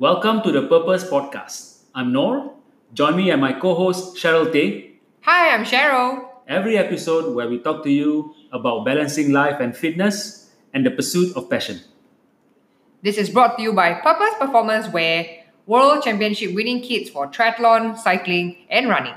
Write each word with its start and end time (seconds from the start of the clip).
Welcome 0.00 0.42
to 0.42 0.50
the 0.50 0.66
Purpose 0.66 1.04
Podcast. 1.04 1.84
I'm 1.94 2.12
Nor. 2.12 2.52
Join 2.94 3.14
me 3.14 3.30
and 3.30 3.40
my 3.40 3.52
co 3.52 3.76
host 3.76 4.16
Cheryl 4.16 4.52
Tay. 4.52 4.98
Hi, 5.20 5.54
I'm 5.54 5.64
Cheryl. 5.64 6.26
Every 6.48 6.76
episode 6.76 7.32
where 7.32 7.48
we 7.48 7.60
talk 7.60 7.84
to 7.84 7.90
you 7.90 8.34
about 8.50 8.84
balancing 8.84 9.30
life 9.30 9.60
and 9.60 9.76
fitness 9.76 10.50
and 10.74 10.84
the 10.84 10.90
pursuit 10.90 11.36
of 11.36 11.48
passion. 11.48 11.78
This 13.02 13.16
is 13.16 13.30
brought 13.30 13.56
to 13.56 13.62
you 13.62 13.72
by 13.72 13.94
Purpose 13.94 14.34
Performance 14.36 14.88
Wear, 14.88 15.44
World 15.66 16.02
Championship 16.02 16.54
winning 16.54 16.82
kits 16.82 17.08
for 17.08 17.28
triathlon, 17.28 17.96
cycling, 17.96 18.66
and 18.70 18.88
running. 18.88 19.14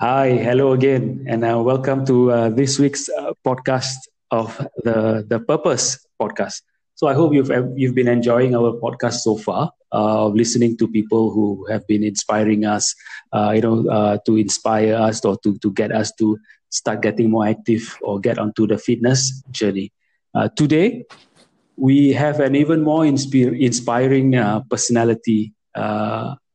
Hi, 0.00 0.30
hello 0.30 0.72
again, 0.72 1.26
and 1.28 1.44
uh, 1.44 1.60
welcome 1.60 2.06
to 2.06 2.32
uh, 2.32 2.48
this 2.48 2.78
week's 2.78 3.10
uh, 3.12 3.36
podcast 3.44 4.00
of 4.32 4.56
the 4.80 5.28
the 5.28 5.36
Purpose 5.36 6.00
podcast. 6.16 6.64
So 6.96 7.04
I 7.04 7.12
hope 7.12 7.36
you've 7.36 7.52
you've 7.76 7.92
been 7.92 8.08
enjoying 8.08 8.56
our 8.56 8.72
podcast 8.80 9.20
so 9.20 9.36
far, 9.36 9.76
uh, 9.92 10.32
listening 10.32 10.80
to 10.80 10.88
people 10.88 11.28
who 11.36 11.68
have 11.68 11.84
been 11.84 12.00
inspiring 12.00 12.64
us, 12.64 12.96
uh, 13.36 13.52
you 13.52 13.60
know, 13.60 13.84
uh, 13.92 14.16
to 14.24 14.40
inspire 14.40 14.96
us 14.96 15.20
or 15.20 15.36
to 15.44 15.60
to 15.60 15.68
get 15.76 15.92
us 15.92 16.16
to 16.16 16.40
start 16.72 17.04
getting 17.04 17.28
more 17.28 17.44
active 17.44 17.92
or 18.00 18.16
get 18.16 18.40
onto 18.40 18.64
the 18.64 18.80
fitness 18.80 19.44
journey. 19.52 19.92
today, 20.56 21.04
we 21.76 22.16
have 22.16 22.40
an 22.40 22.56
even 22.56 22.80
more 22.80 23.04
insp- 23.04 23.52
inspiring 23.60 24.32
personality 24.72 25.52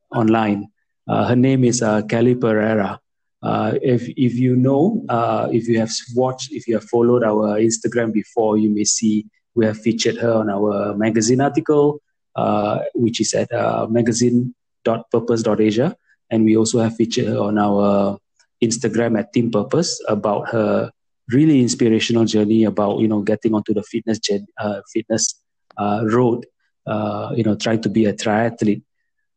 online. 0.09 0.73
her 1.05 1.37
name 1.37 1.61
is 1.61 1.85
Kelly 2.09 2.33
Pereira. 2.33 3.04
Uh, 3.45 3.77
if 3.83 4.09
if 4.17 4.33
you 4.33 4.55
know, 4.55 5.05
uh, 5.07 5.47
if 5.51 5.67
you 5.67 5.77
have 5.77 5.91
watched, 6.15 6.51
if 6.51 6.67
you 6.67 6.73
have 6.73 6.85
followed 6.85 7.23
our 7.23 7.59
Instagram 7.59 8.11
before, 8.11 8.57
you 8.57 8.71
may 8.71 8.83
see 8.83 9.27
we 9.53 9.65
have 9.65 9.77
featured 9.77 10.17
her 10.17 10.33
on 10.33 10.49
our 10.49 10.95
magazine 10.95 11.41
article, 11.41 12.01
uh, 12.35 12.79
which 12.95 13.21
is 13.21 13.35
at 13.35 13.53
uh, 13.53 13.85
magazine.purpose.asia, 13.87 15.95
and 16.31 16.43
we 16.43 16.57
also 16.57 16.79
have 16.79 16.95
featured 16.95 17.27
her 17.27 17.37
on 17.37 17.59
our 17.59 18.17
Instagram 18.63 19.19
at 19.19 19.31
Team 19.31 19.51
Purpose 19.51 20.01
about 20.07 20.49
her 20.49 20.89
really 21.29 21.61
inspirational 21.61 22.25
journey 22.25 22.63
about 22.63 22.97
you 22.99 23.07
know 23.07 23.21
getting 23.21 23.53
onto 23.53 23.75
the 23.75 23.83
fitness 23.83 24.17
gen, 24.17 24.47
uh, 24.59 24.81
fitness 24.91 25.39
uh, 25.77 26.01
road, 26.05 26.47
uh, 26.87 27.31
you 27.35 27.43
know, 27.43 27.55
trying 27.55 27.81
to 27.81 27.89
be 27.89 28.05
a 28.05 28.13
triathlete. 28.13 28.81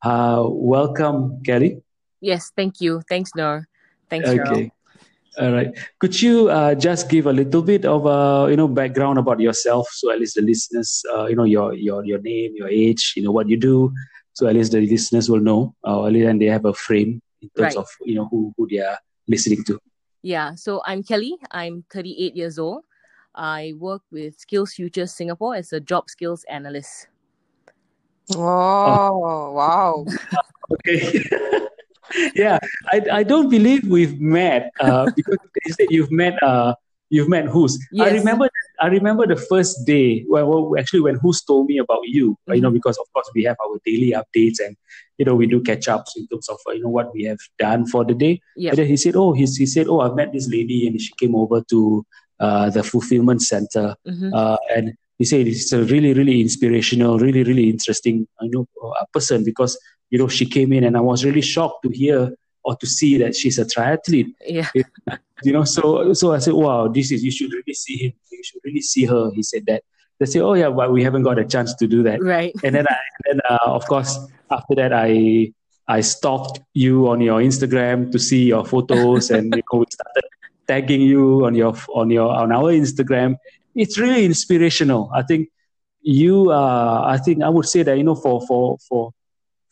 Welcome, 0.02 1.42
Kelly. 1.44 1.82
Yes, 2.22 2.50
thank 2.56 2.80
you. 2.80 3.02
Thanks, 3.06 3.32
Nor. 3.36 3.67
Thanks, 4.10 4.28
okay. 4.28 4.38
Cheryl. 4.38 4.70
All 5.38 5.52
right. 5.52 5.70
Could 6.00 6.20
you 6.20 6.48
uh, 6.50 6.74
just 6.74 7.08
give 7.08 7.26
a 7.26 7.32
little 7.32 7.62
bit 7.62 7.84
of 7.84 8.06
a 8.06 8.50
you 8.50 8.56
know 8.56 8.66
background 8.66 9.18
about 9.18 9.38
yourself, 9.38 9.86
so 9.92 10.10
at 10.10 10.18
least 10.18 10.34
the 10.34 10.42
listeners, 10.42 11.04
uh, 11.14 11.26
you 11.26 11.36
know 11.36 11.44
your 11.44 11.74
your 11.74 12.04
your 12.04 12.18
name, 12.20 12.54
your 12.56 12.68
age, 12.68 13.12
you 13.14 13.22
know 13.22 13.30
what 13.30 13.48
you 13.48 13.56
do, 13.56 13.92
so 14.32 14.48
at 14.48 14.54
least 14.54 14.72
the 14.72 14.80
listeners 14.80 15.30
will 15.30 15.40
know, 15.40 15.74
uh, 15.86 16.02
and 16.04 16.40
they 16.40 16.46
have 16.46 16.64
a 16.64 16.74
frame 16.74 17.22
in 17.40 17.48
terms 17.56 17.76
Right. 17.76 17.76
of 17.76 17.86
you 18.02 18.16
know 18.16 18.26
who 18.26 18.52
who 18.56 18.66
they 18.66 18.80
are 18.80 18.98
listening 19.28 19.62
to. 19.64 19.78
Yeah, 20.22 20.56
so 20.56 20.82
I'm 20.84 21.04
Kelly. 21.04 21.36
I'm 21.52 21.84
38 21.90 22.34
years 22.34 22.58
old. 22.58 22.82
I 23.34 23.74
work 23.78 24.02
with 24.10 24.40
Skills 24.40 24.72
Futures 24.74 25.14
Singapore 25.14 25.54
as 25.54 25.72
a 25.72 25.78
job 25.78 26.10
skills 26.10 26.42
analyst. 26.50 27.06
Oh, 28.34 29.52
wow. 29.54 30.04
Okay. 30.70 31.24
yeah, 32.34 32.58
I, 32.92 33.02
I 33.12 33.22
don't 33.22 33.48
believe 33.50 33.86
we've 33.86 34.20
met 34.20 34.70
uh, 34.80 35.10
because 35.14 35.38
you 35.66 35.72
said 35.72 35.86
you've 35.90 36.10
met 36.10 36.40
uh, 36.42 36.74
you've 37.10 37.28
met 37.28 37.46
Who's. 37.46 37.78
I 38.00 38.10
remember 38.10 38.48
I 38.80 38.86
remember 38.88 39.26
the 39.26 39.36
first 39.36 39.84
day 39.86 40.24
well, 40.28 40.46
well 40.48 40.78
actually 40.78 41.00
when 41.00 41.16
Who's 41.16 41.42
told 41.42 41.66
me 41.66 41.78
about 41.78 42.02
you 42.04 42.36
you 42.48 42.60
know 42.60 42.70
Mhm. 42.70 42.74
because 42.74 42.98
of 42.98 43.06
course 43.12 43.30
we 43.34 43.44
have 43.44 43.56
our 43.64 43.78
daily 43.84 44.12
updates 44.20 44.58
and 44.64 44.76
you 45.18 45.24
know 45.24 45.34
we 45.34 45.46
do 45.46 45.60
catch 45.60 45.88
ups 45.88 46.16
in 46.16 46.26
terms 46.28 46.48
of 46.48 46.58
uh, 46.68 46.72
you 46.72 46.82
know 46.82 46.88
what 46.90 47.12
we 47.14 47.24
have 47.24 47.38
done 47.58 47.86
for 47.86 48.04
the 48.04 48.14
day. 48.14 48.40
Yeah. 48.56 48.70
And 48.70 48.78
then 48.78 48.86
he 48.86 48.96
said 48.96 49.16
oh 49.16 49.32
he, 49.32 49.42
he 49.46 49.66
said 49.66 49.86
oh 49.88 50.00
I've 50.00 50.14
met 50.14 50.32
this 50.32 50.48
lady 50.48 50.86
and 50.86 51.00
she 51.00 51.12
came 51.18 51.34
over 51.34 51.62
to 51.70 52.04
uh, 52.40 52.70
the 52.70 52.82
fulfillment 52.82 53.42
center 53.42 53.94
Mhm. 54.06 54.30
uh, 54.32 54.56
and 54.76 54.94
he 55.18 55.24
said 55.24 55.48
it's 55.48 55.72
a 55.72 55.82
really 55.84 56.12
really 56.14 56.40
inspirational 56.40 57.18
really 57.18 57.42
really 57.42 57.68
interesting 57.68 58.28
you 58.42 58.50
know 58.52 58.66
person 59.12 59.42
because 59.44 59.76
you 60.10 60.18
know 60.18 60.28
she 60.28 60.46
came 60.46 60.72
in 60.72 60.84
and 60.84 60.96
i 60.96 61.00
was 61.00 61.24
really 61.24 61.40
shocked 61.42 61.82
to 61.82 61.90
hear 61.90 62.32
or 62.64 62.76
to 62.76 62.86
see 62.86 63.16
that 63.18 63.34
she's 63.34 63.58
a 63.58 63.64
triathlete. 63.64 64.34
Yeah. 64.46 64.68
you 65.42 65.52
know 65.52 65.64
so 65.64 66.12
so 66.12 66.32
i 66.34 66.38
said 66.38 66.54
wow 66.54 66.88
this 66.88 67.10
is 67.12 67.24
you 67.24 67.30
should 67.30 67.52
really 67.52 67.74
see 67.74 67.96
him. 67.96 68.12
You 68.30 68.42
should 68.42 68.60
really 68.64 68.82
see 68.82 69.04
her 69.04 69.30
he 69.34 69.42
said 69.42 69.64
that. 69.66 69.82
They 70.18 70.26
say 70.26 70.40
oh 70.40 70.54
yeah 70.54 70.70
but 70.70 70.92
we 70.92 71.02
haven't 71.02 71.22
got 71.22 71.38
a 71.38 71.44
chance 71.44 71.74
to 71.74 71.86
do 71.86 72.02
that. 72.02 72.22
Right. 72.22 72.52
and 72.64 72.74
then 72.74 72.86
I, 72.88 72.96
and 73.26 73.40
then 73.40 73.40
uh, 73.48 73.72
of 73.78 73.86
course 73.86 74.18
after 74.50 74.74
that 74.74 74.92
i 74.92 75.52
i 75.86 76.00
stalked 76.00 76.60
you 76.74 77.08
on 77.08 77.20
your 77.20 77.40
instagram 77.40 78.10
to 78.12 78.18
see 78.18 78.44
your 78.52 78.64
photos 78.64 79.30
and 79.36 79.54
you 79.54 79.62
know, 79.72 79.78
we 79.80 79.86
started 79.90 80.24
tagging 80.66 81.00
you 81.00 81.46
on 81.46 81.54
your 81.54 81.74
on 81.94 82.10
your 82.10 82.28
on 82.30 82.52
our 82.52 82.72
instagram. 82.72 83.36
It's 83.74 83.96
really 83.98 84.24
inspirational. 84.24 85.10
I 85.14 85.22
think 85.22 85.48
you 86.00 86.50
uh 86.50 87.02
i 87.04 87.18
think 87.18 87.42
i 87.42 87.48
would 87.48 87.66
say 87.66 87.82
that 87.82 87.96
you 87.98 88.04
know 88.04 88.14
for 88.14 88.40
for 88.46 88.78
for 88.88 89.12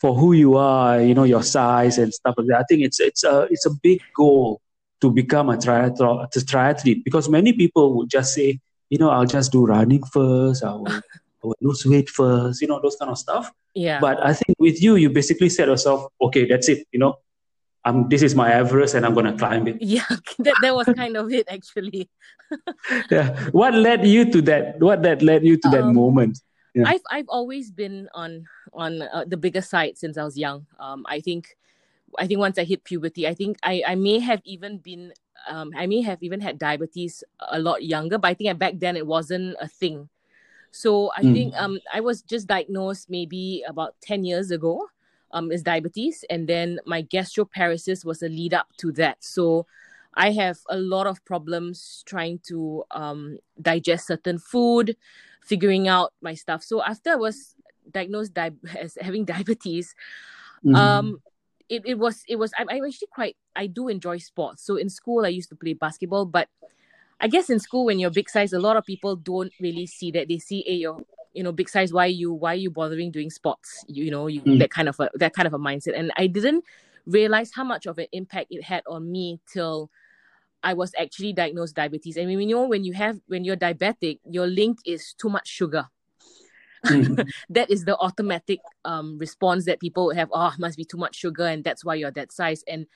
for 0.01 0.15
who 0.15 0.33
you 0.33 0.57
are 0.57 1.01
you 1.01 1.15
know 1.15 1.25
your 1.25 1.43
size 1.43 1.97
and 1.99 2.12
stuff 2.12 2.34
like 2.39 2.47
that 2.49 2.61
i 2.61 2.65
think 2.69 2.83
it's 2.83 3.01
it's 3.01 3.25
a 3.25 3.47
it's 3.51 3.67
a 3.67 3.71
big 3.83 4.01
goal 4.15 4.61
to 5.01 5.11
become 5.11 5.49
a 5.51 5.57
triathlon 5.57 6.25
a 6.25 6.39
triathlete 6.41 7.03
because 7.05 7.29
many 7.29 7.53
people 7.53 7.95
would 7.97 8.09
just 8.11 8.34
say 8.34 8.59
you 8.91 8.99
know 8.99 9.11
i'll 9.11 9.27
just 9.27 9.53
do 9.53 9.65
running 9.67 10.03
first 10.05 10.62
i 10.65 10.73
will, 10.75 10.89
I 10.89 11.01
will 11.43 11.57
lose 11.61 11.84
weight 11.87 12.09
first 12.11 12.61
you 12.62 12.69
know 12.69 12.81
those 12.83 12.97
kind 12.97 13.11
of 13.11 13.19
stuff 13.19 13.51
Yeah. 13.75 14.01
but 14.01 14.17
I 14.25 14.33
think 14.33 14.57
with 14.59 14.81
you, 14.83 14.97
you 14.97 15.11
basically 15.12 15.51
said 15.53 15.69
yourself, 15.69 16.09
okay, 16.27 16.49
that's 16.49 16.69
it. 16.73 16.89
You 16.93 17.01
know, 17.03 17.13
I'm 17.84 18.09
this 18.09 18.23
is 18.25 18.33
my 18.34 18.49
Everest, 18.61 18.97
and 18.97 19.05
I'm 19.05 19.13
gonna 19.13 19.37
climb 19.37 19.69
it. 19.69 19.77
yeah, 19.84 20.09
that, 20.47 20.57
that 20.65 20.73
was 20.75 20.89
kind 20.97 21.13
of 21.21 21.28
it 21.31 21.45
actually. 21.57 22.09
Yeah. 23.13 23.37
What 23.53 23.75
led 23.75 24.07
you 24.07 24.23
to 24.33 24.41
that? 24.49 24.81
What 24.81 25.03
that 25.05 25.21
led 25.21 25.45
you 25.45 25.57
to 25.61 25.69
that 25.77 25.84
Um, 25.84 25.95
moment? 25.95 26.41
Yeah. 26.76 26.84
I've 26.84 27.03
I've 27.10 27.28
always 27.28 27.70
been 27.70 28.09
on 28.14 28.47
on 28.72 29.03
uh, 29.03 29.25
the 29.26 29.37
bigger 29.37 29.62
side 29.62 29.98
since 29.98 30.19
I 30.19 30.25
was 30.25 30.38
young. 30.38 30.66
Um, 30.78 31.04
I 31.09 31.20
think 31.20 31.56
I 32.19 32.26
think 32.26 32.41
once 32.41 32.59
I 32.59 32.64
hit 32.64 32.84
puberty, 32.84 33.26
I 33.28 33.34
think 33.34 33.59
I 33.62 33.82
I 33.87 33.94
may 33.97 34.20
have 34.20 34.42
even 34.44 34.78
been 34.78 35.12
um 35.48 35.72
I 35.76 35.86
may 35.86 36.03
have 36.03 36.22
even 36.22 36.41
had 36.41 36.59
diabetes 36.59 37.25
a 37.41 37.59
lot 37.59 37.84
younger, 37.84 38.19
but 38.19 38.28
I 38.28 38.34
think 38.34 38.59
back 38.59 38.75
then 38.78 38.97
it 38.97 39.06
wasn't 39.06 39.56
a 39.60 39.69
thing. 39.69 40.09
So 40.70 41.10
I 41.16 41.22
Mm. 41.25 41.32
think 41.32 41.54
um 41.59 41.78
I 41.92 42.00
was 42.00 42.22
just 42.22 42.48
diagnosed 42.48 43.10
maybe 43.10 43.65
about 43.66 43.94
ten 44.03 44.25
years 44.25 44.50
ago, 44.50 44.88
um 45.32 45.50
as 45.53 45.62
diabetes, 45.62 46.25
and 46.31 46.48
then 46.48 46.81
my 46.86 47.03
gastroparesis 47.03 48.04
was 48.04 48.22
a 48.22 48.28
lead 48.28 48.54
up 48.54 48.69
to 48.78 48.92
that. 48.92 49.25
So 49.25 49.66
I 50.16 50.32
have 50.32 50.59
a 50.71 50.78
lot 50.78 51.06
of 51.06 51.25
problems 51.25 52.03
trying 52.06 52.41
to 52.49 52.84
um 52.91 53.38
digest 53.60 54.06
certain 54.06 54.38
food, 54.38 54.97
figuring 55.43 55.88
out 55.88 56.12
my 56.22 56.34
stuff. 56.34 56.62
So 56.62 56.82
after 56.82 57.10
I 57.10 57.16
was 57.16 57.54
diagnosed 57.91 58.34
di- 58.34 58.50
as 58.78 58.97
having 59.00 59.25
diabetes, 59.32 59.94
Mhm. 60.65 60.77
um 60.78 61.21
it, 61.69 61.82
it 61.84 61.99
was 61.99 62.22
it 62.28 62.37
was 62.37 62.53
I'm, 62.59 62.69
I'm 62.69 62.84
actually 62.84 63.09
quite 63.12 63.37
I 63.56 63.66
do 63.66 63.88
enjoy 63.88 64.19
sports. 64.19 64.65
So 64.65 64.77
in 64.77 64.88
school 64.88 65.25
I 65.27 65.28
used 65.31 65.49
to 65.50 65.56
play 65.56 65.75
basketball, 65.75 66.27
but 66.27 66.48
I 67.21 67.28
guess 67.28 67.48
in 67.50 67.59
school 67.59 67.87
when 67.87 67.98
you're 67.98 68.10
big 68.10 68.28
size, 68.28 68.53
a 68.53 68.59
lot 68.59 68.77
of 68.77 68.84
people 68.84 69.16
don't 69.16 69.53
really 69.60 69.87
see 69.87 70.10
that. 70.12 70.28
They 70.28 70.38
see, 70.38 70.62
hey, 70.66 70.75
you're 70.75 71.03
you 71.33 71.43
know 71.43 71.53
big 71.53 71.69
size. 71.69 71.93
Why 71.93 72.06
you 72.06 72.33
why 72.33 72.53
are 72.53 72.56
you 72.56 72.71
bothering 72.71 73.10
doing 73.10 73.31
sports? 73.31 73.84
You, 73.88 74.04
you 74.04 74.10
know 74.10 74.27
you 74.27 74.43
Mm. 74.43 74.59
that 74.59 74.71
kind 74.71 74.88
of 74.88 74.98
a 75.00 75.10
that 75.15 75.33
kind 75.34 75.47
of 75.47 75.54
a 75.54 75.59
mindset. 75.59 75.98
And 75.98 76.12
I 76.16 76.27
didn't 76.27 76.65
realize 77.06 77.53
how 77.54 77.65
much 77.65 77.87
of 77.87 77.98
an 77.98 78.06
impact 78.12 78.48
it 78.50 78.62
had 78.65 78.83
on 78.88 79.10
me 79.10 79.41
till 79.53 79.91
I 80.62 80.74
was 80.74 80.92
actually 80.98 81.32
diagnosed 81.32 81.76
diabetes. 81.76 82.16
And 82.16 82.28
when 82.28 82.48
you 82.48 82.56
know 82.56 82.66
when 82.66 82.84
you 82.84 82.92
have 82.94 83.20
when 83.28 83.44
you're 83.44 83.56
diabetic, 83.56 84.20
your 84.24 84.47
link 84.47 84.78
is 84.84 85.14
too 85.14 85.28
much 85.28 85.48
sugar 85.48 85.88
Mhm. 86.88 87.32
that 87.50 87.70
is 87.70 87.84
the 87.84 87.97
automatic 87.98 88.60
um, 88.84 89.18
response 89.18 89.64
that 89.64 89.80
people 89.80 90.14
have 90.14 90.28
oh 90.32 90.53
must 90.58 90.76
be 90.76 90.84
too 90.84 90.97
much 90.97 91.16
sugar 91.16 91.47
and 91.47 91.64
that's 91.64 91.84
why 91.84 91.94
you're 91.94 92.10
that 92.12 92.32
size 92.32 92.62
and 92.68 92.86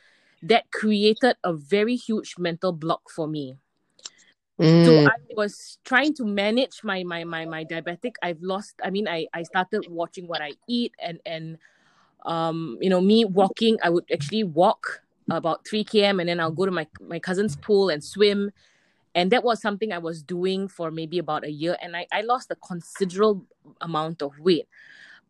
that 0.42 0.70
created 0.70 1.36
a 1.44 1.52
very 1.52 1.96
huge 1.96 2.36
mental 2.38 2.72
block 2.72 3.10
for 3.10 3.26
me 3.26 3.56
so 4.82 5.00
Mm. 5.00 5.06
i 5.06 5.16
was 5.36 5.78
trying 5.84 6.14
to 6.14 6.24
manage 6.24 6.82
my 6.84 7.02
my 7.04 7.24
my 7.24 7.44
my 7.44 7.64
diabetic 7.64 8.14
i've 8.22 8.40
lost 8.42 8.74
i 8.84 8.90
mean 8.90 9.08
i 9.08 9.26
i 9.34 9.42
started 9.42 9.82
watching 9.88 10.26
what 10.26 10.40
i 10.40 10.52
eat 10.68 10.92
and 11.00 11.20
and 11.26 11.58
um 12.26 12.78
you 12.80 12.90
know 12.90 13.00
me 13.00 13.24
walking 13.24 13.78
i 13.82 13.90
would 13.90 14.04
actually 14.12 14.44
walk 14.44 15.02
about 15.30 15.66
3 15.66 15.84
km 15.84 16.20
and 16.20 16.28
then 16.28 16.40
i'll 16.40 16.50
go 16.50 16.66
to 16.66 16.72
my 16.72 16.86
my 17.00 17.18
cousin's 17.18 17.56
pool 17.56 17.88
and 17.88 18.02
swim 18.02 18.50
and 19.14 19.30
that 19.32 19.44
was 19.44 19.60
something 19.60 19.92
i 19.92 19.98
was 19.98 20.22
doing 20.22 20.68
for 20.68 20.90
maybe 20.90 21.18
about 21.18 21.44
a 21.44 21.50
year 21.50 21.76
and 21.82 21.96
i, 21.96 22.06
I 22.12 22.22
lost 22.22 22.50
a 22.50 22.56
considerable 22.56 23.46
amount 23.80 24.22
of 24.22 24.38
weight 24.38 24.66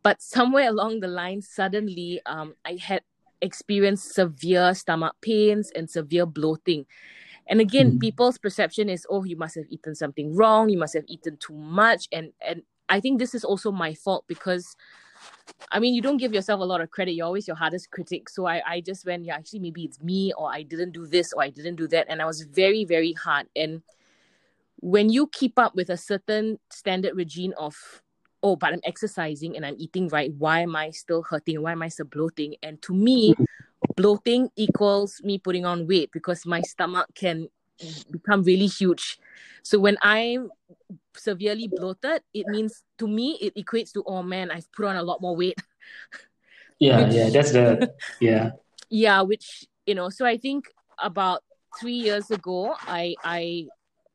but 0.02 0.22
somewhere 0.22 0.68
along 0.68 1.00
the 1.00 1.08
line 1.08 1.42
suddenly 1.42 2.20
um, 2.26 2.54
i 2.64 2.76
had 2.80 3.02
experienced 3.42 4.14
severe 4.14 4.74
stomach 4.74 5.14
pains 5.20 5.70
and 5.74 5.88
severe 5.88 6.26
bloating. 6.26 6.86
And 7.46 7.60
again, 7.60 7.92
Mm. 7.92 8.00
people's 8.00 8.38
perception 8.38 8.88
is, 8.88 9.06
oh, 9.10 9.24
you 9.24 9.36
must 9.36 9.54
have 9.56 9.66
eaten 9.70 9.94
something 9.94 10.34
wrong, 10.36 10.68
you 10.68 10.78
must 10.78 10.94
have 10.94 11.04
eaten 11.08 11.36
too 11.38 11.54
much. 11.54 12.06
And 12.12 12.32
and 12.40 12.62
I 12.88 13.00
think 13.00 13.18
this 13.18 13.34
is 13.34 13.44
also 13.44 13.72
my 13.72 13.94
fault 13.94 14.24
because 14.26 14.76
I 15.72 15.78
mean 15.78 15.94
you 15.94 16.02
don't 16.02 16.16
give 16.16 16.34
yourself 16.34 16.60
a 16.60 16.64
lot 16.64 16.80
of 16.80 16.90
credit. 16.90 17.12
You're 17.12 17.26
always 17.26 17.46
your 17.46 17.56
hardest 17.56 17.90
critic. 17.90 18.28
So 18.28 18.46
I, 18.46 18.62
I 18.66 18.80
just 18.80 19.06
went, 19.06 19.24
yeah, 19.24 19.36
actually 19.36 19.60
maybe 19.60 19.84
it's 19.84 20.02
me 20.02 20.32
or 20.36 20.52
I 20.52 20.62
didn't 20.62 20.92
do 20.92 21.06
this 21.06 21.32
or 21.32 21.42
I 21.42 21.50
didn't 21.50 21.76
do 21.76 21.86
that. 21.88 22.06
And 22.08 22.20
I 22.20 22.24
was 22.24 22.42
very, 22.42 22.84
very 22.84 23.12
hard. 23.12 23.46
And 23.54 23.82
when 24.80 25.10
you 25.10 25.26
keep 25.28 25.58
up 25.58 25.74
with 25.74 25.90
a 25.90 25.96
certain 25.96 26.58
standard 26.70 27.14
regime 27.14 27.52
of 27.58 27.76
oh 28.42 28.56
but 28.56 28.72
i'm 28.72 28.80
exercising 28.84 29.56
and 29.56 29.64
i'm 29.64 29.76
eating 29.78 30.08
right 30.08 30.32
why 30.38 30.60
am 30.60 30.74
i 30.74 30.90
still 30.90 31.22
hurting 31.22 31.60
why 31.62 31.72
am 31.72 31.82
i 31.82 31.88
still 31.88 32.06
bloating 32.06 32.54
and 32.62 32.80
to 32.80 32.94
me 32.94 33.34
bloating 33.96 34.48
equals 34.56 35.20
me 35.22 35.38
putting 35.38 35.66
on 35.66 35.86
weight 35.86 36.10
because 36.12 36.46
my 36.46 36.60
stomach 36.62 37.06
can 37.14 37.48
become 38.10 38.42
really 38.42 38.66
huge 38.66 39.18
so 39.62 39.78
when 39.78 39.96
i'm 40.02 40.50
severely 41.16 41.68
bloated 41.68 42.22
it 42.34 42.46
means 42.46 42.84
to 42.98 43.06
me 43.08 43.36
it 43.40 43.54
equates 43.56 43.92
to 43.92 44.02
oh 44.06 44.22
man 44.22 44.50
i've 44.50 44.70
put 44.72 44.86
on 44.86 44.96
a 44.96 45.02
lot 45.02 45.20
more 45.20 45.36
weight. 45.36 45.58
Yeah, 46.82 47.04
Which- 47.04 47.14
yeah, 47.14 47.28
that's 47.28 47.52
the 47.52 47.92
yeah. 48.20 48.50
yeah 48.88 49.20
which 49.20 49.66
you 49.84 49.94
know 49.94 50.08
so 50.08 50.24
i 50.24 50.38
think 50.38 50.64
about 50.98 51.42
three 51.78 51.92
years 52.08 52.30
ago 52.30 52.74
i 52.86 53.14
i 53.22 53.66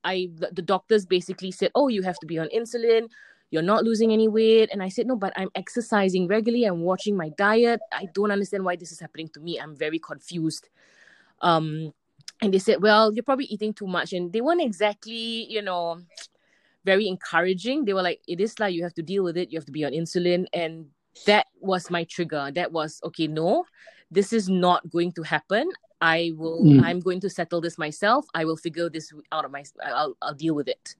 i 0.03 0.29
the, 0.33 0.49
the 0.51 0.61
doctors 0.63 1.05
basically 1.05 1.51
said 1.51 1.69
oh 1.75 1.89
you 1.89 2.01
have 2.01 2.17
to 2.19 2.25
be 2.25 2.39
on 2.39 2.47
insulin 2.49 3.07
you're 3.51 3.61
not 3.61 3.83
losing 3.83 4.11
any 4.11 4.27
weight. 4.27 4.69
And 4.73 4.81
i 4.81 4.89
said 4.89 5.05
no 5.05 5.15
but 5.15 5.31
i'm 5.37 5.49
exercising 5.53 6.27
regularly 6.27 6.65
i'm 6.65 6.81
watching 6.81 7.15
my 7.15 7.29
diet. 7.37 7.79
I 7.93 8.07
don't 8.13 8.31
understand 8.31 8.65
why 8.65 8.75
this 8.75 8.91
is 8.91 8.99
happening 8.99 9.29
to 9.29 9.39
me. 9.39 9.59
I'm 9.59 9.75
very 9.75 9.99
confused. 9.99 10.67
Um 11.41 11.93
and 12.41 12.53
they 12.53 12.59
said 12.59 12.81
well 12.81 13.13
you're 13.13 13.23
probably 13.23 13.45
eating 13.45 13.73
too 13.73 13.87
much. 13.87 14.11
And 14.13 14.33
they 14.33 14.41
weren't 14.41 14.61
exactly 14.61 15.45
you 15.45 15.61
know 15.61 16.01
very 16.85 17.07
encouraging 17.07 17.83
they 17.83 17.93
were 17.93 18.03
like 18.03 18.21
it 18.27 18.39
is 18.39 18.59
like 18.59 18.73
you 18.73 18.83
have 18.83 18.93
to 18.93 19.01
deal 19.01 19.23
with 19.23 19.35
it 19.35 19.51
you 19.51 19.57
have 19.57 19.65
to 19.65 19.71
be 19.71 19.83
on 19.83 19.91
insulin 19.91 20.45
and 20.53 20.85
that 21.25 21.47
was 21.59 21.89
my 21.89 22.03
trigger 22.05 22.51
that 22.53 22.71
was 22.71 23.01
okay 23.03 23.27
no 23.27 23.65
this 24.11 24.31
is 24.31 24.47
not 24.47 24.87
going 24.91 25.11
to 25.11 25.23
happen 25.23 25.67
i 25.99 26.31
will 26.37 26.61
Mm. 26.63 26.81
i'm 26.83 26.99
going 26.99 27.19
to 27.25 27.29
settle 27.29 27.59
this 27.59 27.77
myself 27.77 28.25
i 28.35 28.45
will 28.45 28.57
figure 28.57 28.89
this 28.89 29.11
out 29.31 29.45
of 29.45 29.51
my 29.51 29.63
i'll, 29.83 30.15
I'll 30.21 30.35
deal 30.45 30.53
with 30.55 30.67
it 30.67 30.95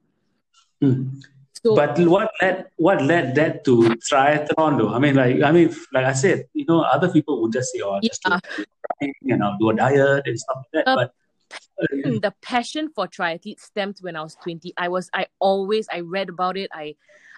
Mm. 0.84 1.24
so 1.64 1.74
But 1.76 1.98
what 2.16 2.30
led 2.42 2.66
what 2.78 3.02
led 3.02 3.36
that 3.36 3.64
to 3.64 3.96
triathlon 4.10 4.78
though? 4.78 4.92
I 4.94 5.00
mean, 5.00 5.16
like 5.16 5.42
I 5.42 5.52
mean, 5.56 5.72
like 5.96 6.04
I 6.04 6.12
said, 6.12 6.44
you 6.54 6.66
know, 6.68 6.82
other 6.82 7.08
people 7.08 7.42
would 7.42 7.54
just 7.56 7.72
say, 7.72 7.80
"Oh, 7.80 7.96
just 8.04 8.22
do 8.24 8.36
Yeah. 8.36 9.08
you 9.22 9.38
know, 9.40 9.56
do 9.60 9.70
a 9.72 9.74
diet 9.74 10.28
and 10.28 10.38
stuff 10.38 10.58
like 10.60 10.72
that." 10.76 10.86
Uh, 10.92 10.96
but 11.00 11.14
the 11.80 12.33
passion 12.42 12.89
for 12.95 13.07
triathlete 13.07 13.59
stemmed 13.59 13.97
when 14.01 14.15
I 14.15 14.21
was 14.21 14.36
20. 14.44 14.74
I 14.77 14.88
was 14.88 15.09
I 15.13 15.27
always 15.39 15.88
I 15.92 16.01
read 16.01 16.30
about 16.30 16.57
it. 16.57 16.69
I 16.74 16.95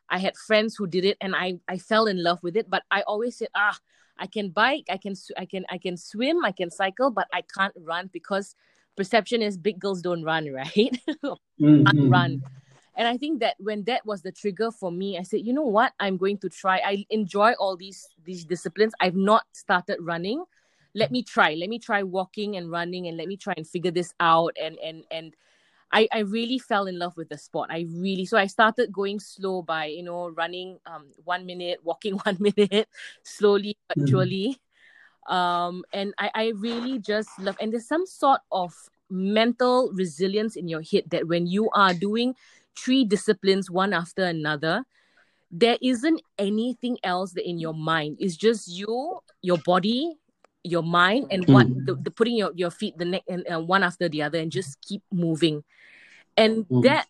I 0.10 0.20
had 0.20 0.36
friends 0.38 0.76
who 0.76 0.88
did 0.88 1.06
it 1.06 1.18
and 1.22 1.36
I 1.36 1.60
I 1.68 1.78
fell 1.78 2.06
in 2.08 2.24
love 2.24 2.40
with 2.44 2.56
it, 2.56 2.70
but 2.70 2.84
I 2.92 3.02
always 3.02 3.38
said, 3.38 3.50
"Ah, 3.56 3.78
I 4.18 4.28
can 4.28 4.50
bike, 4.50 4.86
I 4.90 4.98
can 4.98 5.16
sw- 5.16 5.38
I 5.38 5.46
can 5.46 5.66
I 5.70 5.78
can 5.78 5.98
swim, 5.98 6.46
I 6.46 6.52
can 6.52 6.70
cycle, 6.70 7.12
but 7.12 7.28
I 7.34 7.42
can't 7.42 7.74
run 7.78 8.10
because 8.14 8.56
perception 8.96 9.42
is 9.42 9.58
big 9.58 9.80
girls 9.80 10.02
don't 10.02 10.24
run, 10.24 10.52
right? 10.54 10.98
mm, 11.24 11.86
can't 11.86 11.88
mm. 11.88 12.12
run." 12.12 12.42
And 12.96 13.08
I 13.08 13.16
think 13.16 13.42
that 13.42 13.56
when 13.60 13.84
that 13.84 14.04
was 14.08 14.24
the 14.24 14.32
trigger 14.32 14.72
for 14.72 14.92
me, 14.92 15.20
I 15.20 15.24
said, 15.24 15.42
"You 15.46 15.54
know 15.54 15.68
what? 15.68 15.94
I'm 16.00 16.18
going 16.18 16.40
to 16.40 16.50
try. 16.50 16.82
I 16.84 17.06
enjoy 17.10 17.54
all 17.60 17.76
these 17.76 18.08
these 18.24 18.46
disciplines. 18.46 18.94
I've 19.00 19.16
not 19.16 19.44
started 19.54 19.98
running. 20.02 20.44
Let 20.98 21.12
me 21.12 21.22
try. 21.22 21.54
Let 21.54 21.70
me 21.70 21.78
try 21.78 22.02
walking 22.02 22.58
and 22.58 22.72
running 22.72 23.08
and 23.08 23.18
let 23.18 23.28
me 23.28 23.38
try 23.38 23.54
and 23.56 23.68
figure 23.68 23.92
this 23.92 24.14
out 24.20 24.58
and 24.62 24.78
and 24.80 25.04
and 25.12 25.36
I, 25.92 26.08
I 26.12 26.20
really 26.20 26.60
fell 26.60 26.88
in 26.88 27.00
love 27.00 27.16
with 27.16 27.30
the 27.30 27.38
sport. 27.38 27.70
I 27.72 27.86
really 27.90 28.26
so 28.26 28.38
I 28.38 28.48
started 28.48 28.92
going 28.92 29.20
slow 29.20 29.62
by 29.62 29.86
you 29.86 30.02
know 30.04 30.30
running 30.30 30.80
um 30.86 31.06
one 31.24 31.46
minute, 31.46 31.80
walking 31.84 32.16
one 32.26 32.38
minute, 32.40 32.90
slowly 33.24 33.78
but 33.88 33.98
surely, 34.10 34.58
um 35.30 35.84
and 35.94 36.14
I 36.18 36.32
I 36.34 36.46
really 36.58 37.00
just 37.00 37.30
love 37.40 37.56
and 37.62 37.72
there's 37.72 37.88
some 37.88 38.06
sort 38.08 38.42
of 38.52 38.74
mental 39.10 39.92
resilience 39.94 40.56
in 40.58 40.68
your 40.68 40.82
head 40.82 41.04
that 41.12 41.28
when 41.28 41.48
you 41.48 41.70
are 41.72 41.94
doing 41.94 42.34
three 42.76 43.06
disciplines 43.06 43.72
one 43.72 43.94
after 43.94 44.24
another, 44.24 44.84
there 45.52 45.78
isn't 45.82 46.22
anything 46.38 46.98
else 47.04 47.34
that 47.34 47.48
in 47.48 47.60
your 47.60 47.74
mind. 47.74 48.18
It's 48.20 48.36
just 48.36 48.68
you, 48.68 49.20
your 49.42 49.58
body, 49.60 50.18
your 50.68 50.84
mind, 50.84 51.28
and 51.32 51.48
what 51.48 51.68
Mm. 51.68 51.86
the, 51.86 51.96
the 51.96 52.12
putting 52.12 52.36
your, 52.36 52.52
your 52.56 52.72
feet 52.72 52.98
the 52.98 53.06
neck 53.06 53.24
and, 53.28 53.46
and 53.48 53.68
one 53.68 53.84
after 53.84 54.10
the 54.10 54.22
other 54.22 54.40
and 54.40 54.52
just 54.52 54.82
keep 54.82 55.02
moving. 55.12 55.64
And 56.36 56.66
Mm. 56.70 56.84
that 56.84 57.08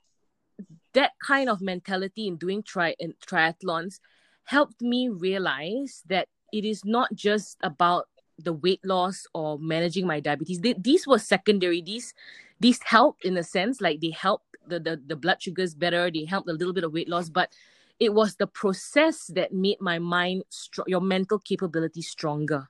that 0.93 1.11
kind 1.21 1.49
of 1.49 1.61
mentality 1.61 2.27
in 2.27 2.37
doing 2.37 2.63
tri 2.63 2.95
in 2.99 3.13
triathlons 3.25 3.99
helped 4.45 4.81
me 4.81 5.09
realize 5.09 6.03
that 6.07 6.27
it 6.51 6.65
is 6.65 6.83
not 6.85 7.13
just 7.13 7.57
about 7.61 8.07
the 8.39 8.53
weight 8.53 8.83
loss 8.83 9.25
or 9.33 9.59
managing 9.59 10.07
my 10.07 10.19
diabetes. 10.19 10.61
They, 10.61 10.73
these 10.73 11.05
were 11.05 11.19
secondary. 11.19 11.81
These 11.81 12.13
these 12.59 12.81
helped 12.81 13.25
in 13.25 13.37
a 13.37 13.43
sense, 13.43 13.81
like 13.81 13.99
they 14.01 14.11
helped 14.11 14.45
the, 14.67 14.79
the 14.79 15.01
the 15.05 15.15
blood 15.15 15.41
sugars 15.41 15.75
better. 15.75 16.09
They 16.09 16.25
helped 16.25 16.49
a 16.49 16.53
little 16.53 16.73
bit 16.73 16.83
of 16.83 16.93
weight 16.93 17.09
loss, 17.09 17.29
but 17.29 17.51
it 17.99 18.13
was 18.13 18.35
the 18.35 18.47
process 18.47 19.27
that 19.33 19.53
made 19.53 19.81
my 19.81 19.99
mind 19.99 20.43
str- 20.49 20.87
your 20.87 21.01
mental 21.01 21.39
capability 21.39 22.01
stronger. 22.01 22.69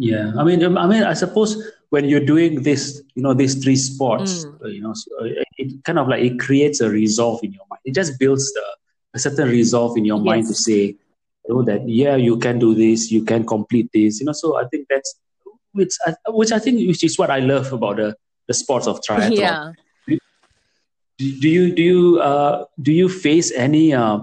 Yeah, 0.00 0.32
I 0.38 0.44
mean, 0.44 0.64
um, 0.64 0.78
I 0.78 0.86
mean, 0.86 1.02
I 1.02 1.12
suppose 1.12 1.50
when 1.90 2.06
you're 2.08 2.24
doing 2.24 2.62
this, 2.62 3.02
you 3.14 3.22
know, 3.22 3.34
these 3.34 3.54
three 3.62 3.76
sports, 3.76 4.46
Mm. 4.46 4.64
uh, 4.64 4.68
you 4.68 4.80
know, 4.80 4.94
so, 4.94 5.10
uh, 5.20 5.44
it 5.58 5.84
kind 5.84 5.98
of 5.98 6.08
like 6.08 6.22
it 6.24 6.38
creates 6.40 6.80
a 6.80 6.88
resolve 6.88 7.40
in 7.44 7.52
your 7.52 7.66
mind. 7.70 7.82
It 7.84 7.94
just 7.94 8.18
builds 8.18 8.50
the 8.56 8.64
a 9.12 9.18
certain 9.18 9.48
resolve 9.48 9.98
in 9.98 10.04
your 10.06 10.20
mind 10.20 10.46
to 10.46 10.54
say, 10.54 10.80
you 11.44 11.48
know, 11.48 11.62
that 11.68 11.86
yeah, 11.86 12.16
you 12.16 12.38
can 12.38 12.58
do 12.58 12.74
this, 12.74 13.10
you 13.10 13.22
can 13.24 13.44
complete 13.44 13.88
this, 13.92 14.20
you 14.20 14.26
know. 14.26 14.32
So 14.32 14.56
I 14.56 14.64
think 14.70 14.86
that's 14.88 15.10
which, 15.72 15.92
I, 16.06 16.14
which 16.28 16.52
I 16.52 16.58
think 16.58 16.76
which 16.88 17.04
is 17.04 17.18
what 17.18 17.30
I 17.30 17.40
love 17.40 17.72
about 17.72 17.96
the 17.96 18.16
the 18.48 18.54
sports 18.54 18.86
of 18.86 19.00
triathlon. 19.06 19.36
Yeah. 19.36 19.72
do 21.18 21.48
you 21.56 21.74
do 21.74 21.82
you 21.82 22.20
uh, 22.20 22.64
do 22.80 22.92
you 22.92 23.08
face 23.08 23.52
any 23.52 23.92
uh, 23.92 24.18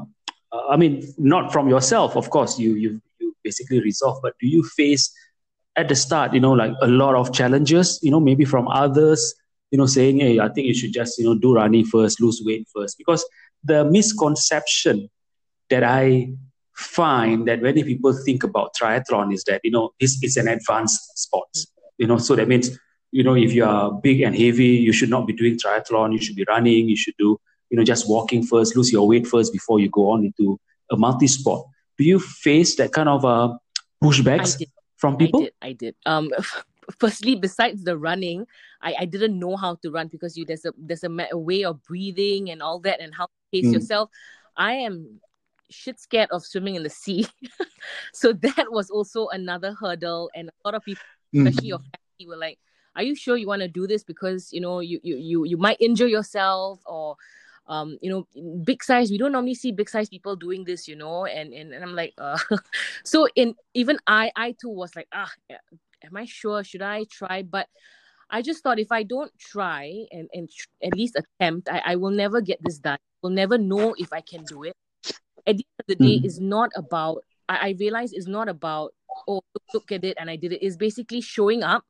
uh, 0.51 0.63
i 0.73 0.75
mean 0.81 0.93
not 1.33 1.51
from 1.53 1.69
yourself 1.69 2.15
of 2.21 2.29
course 2.35 2.57
you 2.57 2.73
you 2.83 2.89
you 3.19 3.27
basically 3.43 3.79
resolve 3.79 4.17
but 4.23 4.33
do 4.41 4.47
you 4.47 4.63
face 4.63 5.03
at 5.77 5.87
the 5.87 5.95
start 5.95 6.33
you 6.33 6.39
know 6.39 6.51
like 6.51 6.73
a 6.81 6.87
lot 6.87 7.15
of 7.15 7.31
challenges 7.33 7.99
you 8.01 8.11
know 8.11 8.19
maybe 8.19 8.45
from 8.45 8.67
others 8.67 9.35
you 9.71 9.77
know 9.77 9.85
saying 9.85 10.19
hey 10.19 10.39
i 10.39 10.49
think 10.49 10.67
you 10.67 10.73
should 10.73 10.93
just 10.93 11.17
you 11.17 11.25
know 11.25 11.35
do 11.35 11.53
running 11.53 11.85
first 11.85 12.19
lose 12.21 12.41
weight 12.45 12.67
first. 12.73 12.97
Because 12.97 13.25
the 13.63 13.85
misconception 13.85 15.09
that 15.69 15.83
i 15.83 16.29
find 16.75 17.47
that 17.47 17.61
many 17.61 17.83
people 17.83 18.13
think 18.25 18.43
about 18.43 18.71
triathlon 18.79 19.33
is 19.33 19.43
that 19.45 19.61
you 19.63 19.71
know 19.71 19.91
this 19.99 20.21
is 20.23 20.37
an 20.37 20.47
advanced 20.47 21.17
sport 21.17 21.49
you 21.97 22.07
know 22.07 22.17
so 22.17 22.35
that 22.35 22.47
means 22.47 22.77
you 23.11 23.23
know 23.23 23.35
if 23.35 23.53
you 23.53 23.65
are 23.65 23.91
big 23.91 24.21
and 24.21 24.35
heavy 24.35 24.73
you 24.87 24.93
should 24.93 25.09
not 25.09 25.25
be 25.25 25.33
doing 25.33 25.57
triathlon 25.57 26.11
you 26.11 26.19
should 26.19 26.35
be 26.35 26.45
running 26.47 26.87
you 26.87 26.97
should 26.97 27.15
do 27.17 27.39
you 27.69 27.77
know 27.77 27.83
just 27.83 28.07
walking 28.07 28.43
first 28.43 28.75
lose 28.75 28.91
your 28.91 29.07
weight 29.07 29.25
first 29.25 29.51
before 29.51 29.79
you 29.79 29.89
go 29.89 30.09
on 30.11 30.25
into 30.25 30.59
a 30.91 30.97
multi-sport. 30.97 31.67
Do 31.97 32.03
you 32.03 32.19
face 32.19 32.75
that 32.75 32.93
kind 32.93 33.09
of 33.09 33.25
uh, 33.25 33.57
pushbacks. 34.03 34.61
From 34.97 35.17
people 35.17 35.41
I 35.41 35.43
did. 35.43 35.53
I 35.61 35.73
did. 35.73 35.95
Um, 36.05 36.31
firstly, 36.99 37.35
besides 37.35 37.83
the 37.83 37.97
running, 37.97 38.45
I, 38.81 38.95
I 38.99 39.05
didn't 39.05 39.37
know 39.39 39.55
how 39.55 39.75
to 39.75 39.91
run 39.91 40.07
because 40.07 40.37
you 40.37 40.45
there's 40.45 40.65
a 40.65 40.73
there's 40.77 41.03
a, 41.03 41.11
a 41.31 41.37
way 41.37 41.63
of 41.63 41.83
breathing 41.83 42.49
and 42.49 42.61
all 42.61 42.79
that 42.81 42.99
and 42.99 43.13
how 43.13 43.25
to 43.25 43.31
pace 43.51 43.69
Mm. 43.69 43.73
yourself. 43.73 44.09
I 44.55 44.73
am 44.73 45.21
shit 45.69 45.99
scared 45.99 46.29
of 46.31 46.45
swimming 46.45 46.75
in 46.75 46.83
the 46.83 46.89
sea, 46.89 47.27
so 48.13 48.33
that 48.33 48.71
was 48.71 48.89
also 48.89 49.27
another 49.29 49.73
hurdle. 49.73 50.29
And 50.35 50.49
a 50.49 50.53
lot 50.65 50.75
of 50.75 50.83
people, 50.83 51.03
Mm. 51.35 51.47
especially 51.47 51.67
your 51.69 51.79
family, 51.79 52.27
were 52.27 52.37
like, 52.37 52.57
"Are 52.95 53.03
you 53.03 53.15
sure 53.15 53.37
you 53.37 53.47
want 53.47 53.61
to 53.61 53.67
do 53.67 53.85
this? 53.85 54.03
Because 54.03 54.51
you 54.51 54.61
know 54.61 54.79
you 54.79 54.99
you 55.03 55.17
you 55.17 55.45
you 55.45 55.57
might 55.57 55.77
injure 55.79 56.07
yourself 56.07 56.81
or." 56.85 57.15
Um, 57.67 57.97
you 58.01 58.09
know, 58.09 58.27
big 58.63 58.83
size. 58.83 59.11
We 59.11 59.17
don't 59.17 59.33
normally 59.33 59.55
see 59.55 59.71
big 59.71 59.89
size 59.89 60.07
people 60.09 60.35
doing 60.35 60.63
this, 60.63 60.87
you 60.87 60.95
know, 60.95 61.25
and 61.25 61.53
and, 61.53 61.73
and 61.73 61.83
I'm 61.83 61.95
like, 61.95 62.13
uh, 62.17 62.37
so 63.03 63.27
in 63.35 63.55
even 63.73 63.97
I 64.07 64.31
I 64.35 64.55
too 64.59 64.69
was 64.69 64.95
like 64.95 65.07
ah 65.13 65.31
am 66.03 66.15
I 66.15 66.25
sure? 66.25 66.63
Should 66.63 66.81
I 66.81 67.05
try? 67.11 67.43
But 67.43 67.67
I 68.29 68.41
just 68.41 68.63
thought 68.63 68.79
if 68.79 68.91
I 68.91 69.03
don't 69.03 69.31
try 69.39 70.05
and 70.11 70.29
and 70.33 70.49
tr- 70.49 70.67
at 70.83 70.95
least 70.95 71.15
attempt 71.15 71.69
I, 71.69 71.81
I 71.85 71.95
will 71.95 72.11
never 72.11 72.41
get 72.41 72.59
this 72.63 72.77
done. 72.77 72.99
Will 73.21 73.31
never 73.31 73.57
know 73.57 73.95
if 73.97 74.11
I 74.13 74.21
can 74.21 74.43
do 74.45 74.63
it. 74.63 74.75
At 75.45 75.57
the 75.57 75.65
end 75.65 75.79
of 75.79 75.87
the 75.87 75.95
day 75.95 76.19
Mm. 76.19 76.25
is 76.25 76.39
not 76.39 76.71
about 76.75 77.23
I, 77.49 77.69
I 77.69 77.75
realize 77.79 78.13
it's 78.13 78.27
not 78.27 78.49
about 78.49 78.93
oh 79.27 79.41
look, 79.53 79.63
look 79.73 79.91
at 79.91 80.03
it 80.03 80.17
and 80.19 80.29
I 80.29 80.35
did 80.35 80.53
it. 80.53 80.63
It's 80.65 80.75
basically 80.77 81.21
showing 81.21 81.63
up 81.63 81.83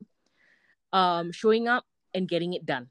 um 0.92 1.32
showing 1.32 1.68
up 1.68 1.84
and 2.14 2.28
getting 2.28 2.54
it 2.54 2.64
done 2.64 2.88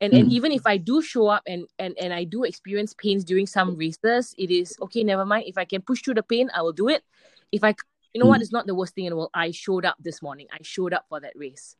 and 0.00 0.14
and 0.14 0.28
Mm. 0.28 0.32
even 0.32 0.52
if 0.52 0.66
I 0.66 0.76
do 0.78 1.02
show 1.02 1.28
up 1.28 1.42
and 1.46 1.66
and 1.78 1.96
and 1.98 2.12
I 2.12 2.24
do 2.24 2.44
experience 2.44 2.94
pains 2.94 3.24
during 3.24 3.46
some 3.46 3.76
races, 3.76 4.34
it 4.38 4.50
is 4.50 4.76
okay. 4.80 5.04
Never 5.04 5.24
mind. 5.26 5.44
If 5.46 5.58
I 5.58 5.64
can 5.64 5.82
push 5.82 6.02
through 6.02 6.14
the 6.14 6.22
pain, 6.22 6.50
I 6.54 6.62
will 6.62 6.72
do 6.72 6.88
it. 6.88 7.04
If 7.52 7.62
I 7.64 7.74
you 8.14 8.18
know 8.20 8.26
what? 8.26 8.40
It's 8.42 8.50
not 8.52 8.66
the 8.66 8.74
worst 8.74 8.94
thing 8.94 9.04
in 9.04 9.10
the 9.10 9.16
world. 9.16 9.30
I 9.34 9.52
showed 9.52 9.84
up 9.84 9.96
this 10.00 10.20
morning. 10.22 10.48
I 10.52 10.58
showed 10.62 10.92
up 10.92 11.06
for 11.08 11.20
that 11.20 11.32
race. 11.36 11.76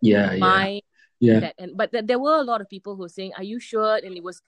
Yeah, 0.00 0.36
My 0.36 0.82
yeah, 1.18 1.32
yeah. 1.32 1.40
that 1.40 1.54
and 1.58 1.76
but 1.76 1.90
th- 1.92 2.04
there 2.06 2.18
were 2.18 2.36
a 2.36 2.42
lot 2.44 2.60
of 2.60 2.68
people 2.68 2.94
who 2.94 3.02
were 3.02 3.08
saying, 3.08 3.32
"Are 3.36 3.42
you 3.42 3.58
sure?" 3.58 3.96
And 3.96 4.16
it 4.16 4.22
was 4.22 4.42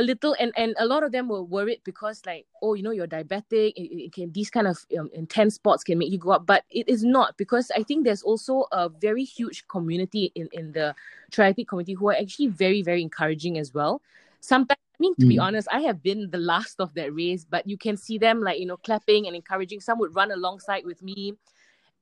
a 0.00 0.02
little 0.02 0.34
and 0.40 0.52
and 0.56 0.74
a 0.78 0.86
lot 0.86 1.02
of 1.02 1.12
them 1.12 1.28
were 1.28 1.42
worried 1.42 1.80
because 1.84 2.22
like 2.24 2.46
oh 2.62 2.72
you 2.74 2.82
know 2.82 2.90
you're 2.90 3.06
diabetic 3.06 3.72
it, 3.76 3.88
it 4.06 4.12
can 4.12 4.32
these 4.32 4.50
kind 4.50 4.66
of 4.66 4.78
um, 4.98 5.10
intense 5.12 5.54
sports 5.56 5.84
can 5.84 5.98
make 5.98 6.10
you 6.10 6.18
go 6.18 6.30
up 6.30 6.46
but 6.46 6.64
it 6.70 6.88
is 6.88 7.04
not 7.04 7.36
because 7.36 7.70
i 7.76 7.82
think 7.82 8.04
there's 8.04 8.22
also 8.22 8.64
a 8.72 8.88
very 8.88 9.24
huge 9.24 9.66
community 9.68 10.32
in 10.34 10.48
in 10.52 10.72
the 10.72 10.94
triathlete 11.30 11.68
community 11.68 11.92
who 11.92 12.08
are 12.08 12.14
actually 12.16 12.48
very 12.48 12.82
very 12.82 13.02
encouraging 13.02 13.58
as 13.58 13.74
well. 13.74 14.00
Sometimes 14.40 14.78
i 14.98 15.00
mean 15.00 15.14
to 15.16 15.26
be 15.26 15.38
Mm. 15.38 15.42
honest 15.46 15.68
i 15.70 15.80
have 15.80 16.02
been 16.02 16.30
the 16.30 16.38
last 16.52 16.80
of 16.80 16.94
that 16.94 17.14
race 17.14 17.44
but 17.48 17.66
you 17.66 17.76
can 17.76 17.96
see 17.96 18.16
them 18.18 18.40
like 18.42 18.58
you 18.58 18.66
know 18.66 18.78
clapping 18.78 19.26
and 19.26 19.36
encouraging. 19.36 19.80
Some 19.80 19.98
would 20.00 20.14
run 20.14 20.30
alongside 20.32 20.84
with 20.86 21.02
me 21.02 21.34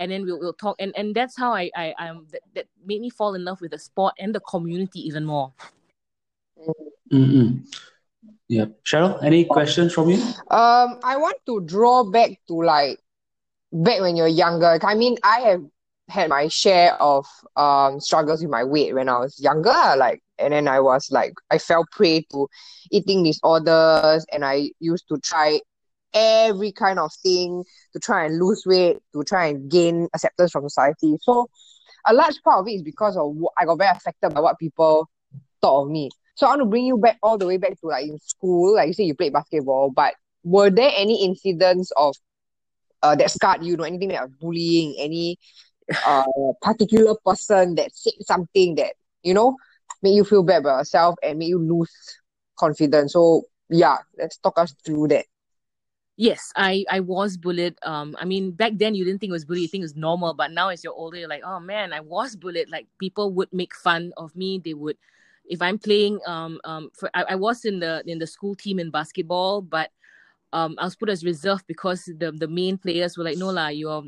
and 0.00 0.10
then 0.12 0.24
we'll, 0.24 0.38
we'll 0.38 0.52
talk 0.64 0.76
and 0.78 0.92
and 0.96 1.14
that's 1.14 1.36
how 1.36 1.52
i 1.52 1.70
i 1.76 1.94
i'm 1.98 2.26
that, 2.32 2.42
that 2.54 2.66
made 2.86 3.00
me 3.00 3.10
fall 3.10 3.34
in 3.34 3.44
love 3.44 3.60
with 3.60 3.72
the 3.72 3.78
sport 3.78 4.14
and 4.18 4.34
the 4.34 4.40
community 4.40 5.00
even 5.06 5.24
more 5.24 5.52
Mm-mm. 7.12 7.64
Yeah. 8.48 8.66
Cheryl, 8.84 9.22
any 9.22 9.44
questions 9.44 9.92
from 9.92 10.10
you? 10.10 10.16
Um, 10.50 10.98
I 11.02 11.16
want 11.16 11.36
to 11.46 11.60
draw 11.60 12.04
back 12.04 12.30
to 12.48 12.54
like 12.62 12.98
back 13.72 14.00
when 14.00 14.16
you're 14.16 14.26
younger. 14.26 14.78
I 14.82 14.94
mean, 14.94 15.16
I 15.22 15.40
have 15.40 15.62
had 16.08 16.30
my 16.30 16.48
share 16.48 16.94
of 17.02 17.26
um 17.56 18.00
struggles 18.00 18.40
with 18.40 18.50
my 18.50 18.64
weight 18.64 18.94
when 18.94 19.08
I 19.08 19.18
was 19.18 19.38
younger. 19.38 19.94
Like, 19.96 20.22
and 20.38 20.52
then 20.52 20.68
I 20.68 20.80
was 20.80 21.08
like, 21.10 21.34
I 21.50 21.58
fell 21.58 21.84
prey 21.92 22.22
to 22.32 22.48
eating 22.90 23.22
disorders, 23.24 24.24
and 24.32 24.44
I 24.44 24.70
used 24.80 25.08
to 25.08 25.18
try 25.18 25.60
every 26.14 26.72
kind 26.72 26.98
of 26.98 27.12
thing 27.22 27.64
to 27.92 27.98
try 27.98 28.24
and 28.24 28.38
lose 28.38 28.64
weight, 28.64 28.96
to 29.12 29.22
try 29.24 29.46
and 29.46 29.70
gain 29.70 30.08
acceptance 30.14 30.52
from 30.52 30.68
society. 30.68 31.16
So, 31.20 31.48
a 32.06 32.14
large 32.14 32.40
part 32.42 32.60
of 32.60 32.68
it 32.68 32.72
is 32.72 32.82
because 32.82 33.16
of 33.16 33.34
what 33.34 33.52
I 33.58 33.66
got 33.66 33.78
very 33.78 33.90
affected 33.90 34.34
by 34.34 34.40
what 34.40 34.58
people 34.58 35.08
thought 35.60 35.82
of 35.82 35.90
me. 35.90 36.10
So 36.38 36.46
I 36.46 36.50
want 36.50 36.60
to 36.60 36.66
bring 36.66 36.84
you 36.84 36.96
back 36.98 37.18
all 37.20 37.36
the 37.36 37.46
way 37.46 37.56
back 37.56 37.72
to 37.80 37.88
like 37.88 38.06
in 38.06 38.16
school, 38.20 38.76
like 38.76 38.86
you 38.86 38.92
say 38.94 39.02
you 39.02 39.14
played 39.16 39.32
basketball, 39.32 39.90
but 39.90 40.14
were 40.44 40.70
there 40.70 40.92
any 40.94 41.24
incidents 41.24 41.90
of 41.96 42.14
uh 43.02 43.16
that 43.16 43.32
scarred 43.32 43.64
you, 43.64 43.76
know, 43.76 43.82
anything 43.82 44.10
that 44.10 44.38
bullying, 44.38 44.94
any 45.00 45.36
uh 46.06 46.22
particular 46.62 47.16
person 47.26 47.74
that 47.74 47.90
said 47.92 48.12
something 48.20 48.76
that, 48.76 48.94
you 49.24 49.34
know, 49.34 49.56
made 50.00 50.14
you 50.14 50.22
feel 50.22 50.44
bad 50.44 50.58
about 50.60 50.78
yourself 50.78 51.16
and 51.24 51.40
made 51.40 51.48
you 51.48 51.58
lose 51.58 51.90
confidence. 52.56 53.14
So 53.14 53.42
yeah, 53.68 53.96
let's 54.16 54.38
talk 54.38 54.60
us 54.60 54.72
through 54.86 55.08
that. 55.08 55.26
Yes, 56.16 56.52
I 56.54 56.84
I 56.88 57.00
was 57.00 57.36
bullied. 57.36 57.74
Um, 57.82 58.16
I 58.18 58.24
mean, 58.24 58.52
back 58.52 58.74
then 58.76 58.94
you 58.94 59.04
didn't 59.04 59.18
think 59.18 59.30
it 59.30 59.32
was 59.32 59.44
bullying, 59.44 59.62
you 59.62 59.68
think 59.68 59.82
it 59.82 59.90
was 59.90 59.96
normal. 59.96 60.34
But 60.34 60.52
now, 60.52 60.68
as 60.68 60.84
you're 60.84 60.92
older, 60.94 61.16
you're 61.16 61.28
like, 61.28 61.42
oh 61.44 61.58
man, 61.58 61.92
I 61.92 61.98
was 61.98 62.36
bullied. 62.36 62.70
Like 62.70 62.86
people 63.00 63.32
would 63.32 63.52
make 63.52 63.74
fun 63.74 64.12
of 64.16 64.36
me. 64.36 64.62
They 64.64 64.74
would, 64.74 64.96
if 65.48 65.62
I'm 65.62 65.78
playing, 65.78 66.20
um, 66.26 66.60
um, 66.64 66.90
for 66.94 67.10
I, 67.14 67.24
I 67.30 67.34
was 67.34 67.64
in 67.64 67.80
the 67.80 68.02
in 68.06 68.18
the 68.18 68.26
school 68.26 68.54
team 68.54 68.78
in 68.78 68.90
basketball, 68.90 69.62
but 69.62 69.90
um, 70.52 70.76
I 70.78 70.84
was 70.84 70.96
put 70.96 71.08
as 71.10 71.24
reserve 71.24 71.64
because 71.66 72.04
the 72.04 72.32
the 72.32 72.48
main 72.48 72.78
players 72.78 73.16
were 73.16 73.24
like, 73.24 73.38
no 73.38 73.50
lah, 73.50 73.68
you're 73.68 74.04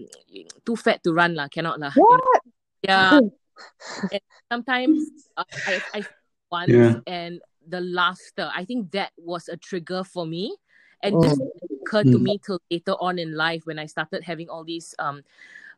too 0.65 0.77
fat 0.77 1.03
to 1.05 1.13
run 1.13 1.35
lah, 1.35 1.49
cannot 1.49 1.81
lah. 1.81 1.93
You 1.97 2.03
know? 2.17 2.31
What? 2.31 2.43
Yeah. 2.83 3.21
and 4.13 4.23
sometimes 4.53 5.03
uh, 5.37 5.45
I 5.67 5.81
I 5.95 6.07
once 6.51 6.73
Yeah. 6.73 7.01
and 7.07 7.41
the 7.69 7.81
laughter. 7.81 8.51
I 8.55 8.65
think 8.65 8.91
that 8.93 9.13
was 9.17 9.49
a 9.49 9.57
trigger 9.57 10.05
for 10.05 10.27
me, 10.27 10.57
and 11.03 11.21
this 11.23 11.39
occurred 11.83 12.09
to 12.13 12.19
Mm. 12.19 12.23
me 12.23 12.41
till 12.45 12.61
later 12.71 12.97
on 13.01 13.19
in 13.19 13.37
life 13.37 13.67
when 13.67 13.79
I 13.79 13.87
started 13.87 14.25
having 14.25 14.49
all 14.49 14.65
these 14.65 14.95
um 14.99 15.23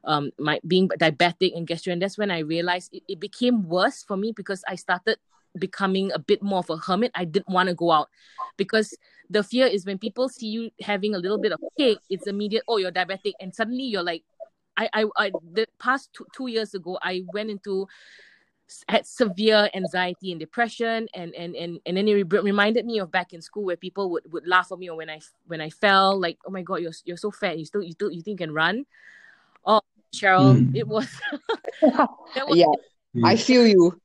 um 0.05 0.31
my 0.39 0.61
being 0.67 0.89
diabetic 0.89 1.57
and 1.57 1.67
gastro, 1.67 1.93
and 1.93 2.01
that's 2.01 2.19
when 2.19 2.31
I 2.31 2.41
realized 2.41 2.95
it, 2.95 3.03
it 3.09 3.21
became 3.21 3.69
worse 3.69 4.03
for 4.03 4.17
me 4.17 4.33
because 4.33 4.63
I 4.69 4.77
started 4.77 5.19
becoming 5.59 6.13
a 6.13 6.19
bit 6.19 6.43
more 6.43 6.59
of 6.59 6.71
a 6.71 6.77
hermit. 6.77 7.11
I 7.15 7.25
didn't 7.25 7.49
want 7.49 7.69
to 7.69 7.75
go 7.75 7.91
out 7.91 8.09
because 8.57 8.97
the 9.31 9.43
fear 9.43 9.67
is 9.67 9.87
when 9.87 9.99
people 9.99 10.29
see 10.29 10.49
you 10.49 10.71
having 10.81 11.15
a 11.15 11.19
little 11.19 11.39
bit 11.39 11.53
of 11.53 11.61
cake, 11.79 11.99
it's 12.11 12.27
immediate, 12.27 12.65
oh, 12.69 12.77
you're 12.77 12.93
diabetic, 12.93 13.33
and 13.41 13.55
suddenly 13.55 13.85
you're 13.85 14.03
like, 14.03 14.23
I, 14.77 14.89
I, 14.93 15.05
I 15.17 15.31
the 15.53 15.67
past 15.79 16.11
two, 16.15 16.27
two 16.33 16.47
years 16.49 16.75
ago, 16.75 16.99
I 17.03 17.23
went 17.33 17.51
into 17.51 17.89
had 18.89 19.07
severe 19.07 19.69
anxiety 19.75 20.31
and 20.31 20.41
depression 20.41 21.07
and 21.15 21.35
and 21.35 21.55
and, 21.55 21.79
and 21.85 21.97
then 21.97 22.09
it 22.09 22.15
re- 22.15 22.41
reminded 22.41 22.87
me 22.87 23.01
of 23.01 23.11
back 23.11 23.33
in 23.35 23.43
school 23.43 23.65
where 23.65 23.77
people 23.77 24.11
would, 24.11 24.23
would 24.33 24.47
laugh 24.47 24.73
at 24.73 24.79
me 24.79 24.89
or 24.89 24.97
when 24.97 25.11
I 25.11 25.21
when 25.47 25.61
I 25.61 25.69
fell 25.69 26.19
like 26.19 26.39
oh 26.47 26.51
my 26.51 26.63
god 26.63 26.77
you're 26.77 26.93
you're 27.05 27.19
so 27.19 27.31
fat 27.31 27.59
you 27.59 27.67
still 27.67 27.83
you 27.83 27.93
still 27.93 28.11
you 28.11 28.23
think 28.23 28.41
you 28.41 28.47
can 28.47 28.55
run 28.55 28.87
oh 29.67 29.83
Cheryl 30.15 30.57
Mm. 30.57 30.75
it 30.75 30.89
was 30.89 31.09
was 32.47 32.57
Yeah, 32.57 32.67
I 33.25 33.37
feel 33.37 33.67
you. 33.67 34.01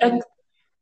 Ac- 0.00 0.20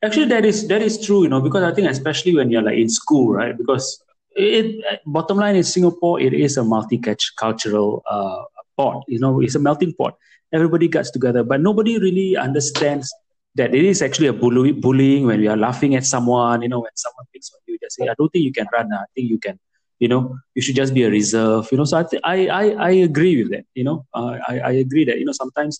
Actually, 0.04 0.26
that 0.26 0.44
is 0.44 0.66
that 0.68 0.82
is 0.82 0.98
true, 1.04 1.22
you 1.22 1.28
know, 1.28 1.40
because 1.40 1.62
I 1.62 1.72
think 1.72 1.88
especially 1.88 2.34
when 2.34 2.50
you're 2.50 2.62
like 2.62 2.78
in 2.78 2.88
school, 2.88 3.32
right? 3.34 3.56
Because 3.56 4.02
it 4.34 4.82
bottom 5.06 5.38
line 5.38 5.56
in 5.56 5.62
Singapore, 5.62 6.20
it 6.20 6.32
is 6.34 6.56
a 6.56 6.64
multi-cultural 6.64 8.02
uh, 8.10 8.42
pot. 8.76 9.02
You 9.08 9.20
know, 9.20 9.40
it's 9.40 9.54
a 9.54 9.60
melting 9.60 9.94
pot. 9.94 10.14
Everybody 10.52 10.88
gets 10.88 11.10
together, 11.10 11.44
but 11.44 11.60
nobody 11.60 11.98
really 11.98 12.36
understands 12.36 13.12
that 13.54 13.74
it 13.74 13.84
is 13.84 14.02
actually 14.02 14.26
a 14.26 14.32
bully, 14.32 14.72
bullying 14.72 15.26
when 15.26 15.40
we 15.40 15.46
are 15.48 15.56
laughing 15.56 15.94
at 15.94 16.04
someone. 16.04 16.62
You 16.62 16.68
know, 16.68 16.80
when 16.80 16.94
someone 16.96 17.26
picks 17.32 17.50
on 17.54 17.60
you, 17.68 17.78
they 17.80 17.88
say, 17.90 18.08
"I 18.08 18.14
don't 18.18 18.30
think 18.32 18.44
you 18.44 18.52
can 18.52 18.66
run. 18.72 18.92
I 18.92 19.04
think 19.14 19.30
you 19.30 19.38
can." 19.38 19.58
You 20.00 20.08
know, 20.08 20.36
you 20.56 20.62
should 20.62 20.74
just 20.74 20.94
be 20.94 21.04
a 21.04 21.10
reserve. 21.10 21.68
You 21.70 21.78
know, 21.78 21.84
so 21.84 21.98
I 21.98 22.02
th- 22.02 22.22
I, 22.24 22.46
I 22.48 22.64
I 22.88 22.90
agree 23.06 23.40
with 23.40 23.52
that. 23.52 23.64
You 23.74 23.84
know, 23.84 24.04
uh, 24.14 24.38
I 24.48 24.58
I 24.58 24.72
agree 24.84 25.04
that 25.04 25.18
you 25.20 25.24
know 25.24 25.32
sometimes 25.32 25.78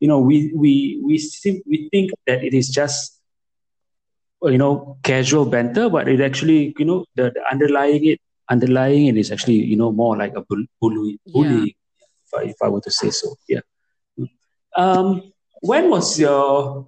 you 0.00 0.08
know 0.08 0.18
we 0.18 0.50
we 0.56 1.00
we 1.04 1.18
sim- 1.18 1.62
we 1.66 1.88
think 1.92 2.10
that 2.26 2.42
it 2.42 2.52
is 2.52 2.68
just 2.68 3.19
you 4.42 4.58
know 4.58 4.98
casual 5.02 5.44
banter 5.44 5.88
but 5.90 6.08
it 6.08 6.20
actually 6.20 6.74
you 6.78 6.84
know 6.84 7.04
the, 7.14 7.30
the 7.30 7.42
underlying 7.50 8.04
it 8.04 8.20
underlying 8.48 9.06
it 9.06 9.16
is 9.16 9.30
actually 9.30 9.54
you 9.54 9.76
know 9.76 9.92
more 9.92 10.16
like 10.16 10.34
a 10.34 10.42
bull, 10.42 10.64
bully, 10.80 11.18
Yeah. 11.24 11.64
if 11.64 12.34
I, 12.34 12.42
if 12.44 12.56
I 12.62 12.68
were 12.68 12.80
to 12.80 12.90
say 12.90 13.10
so 13.10 13.36
yeah 13.48 13.60
um 14.76 15.32
when 15.60 15.90
was 15.90 16.18
your 16.18 16.86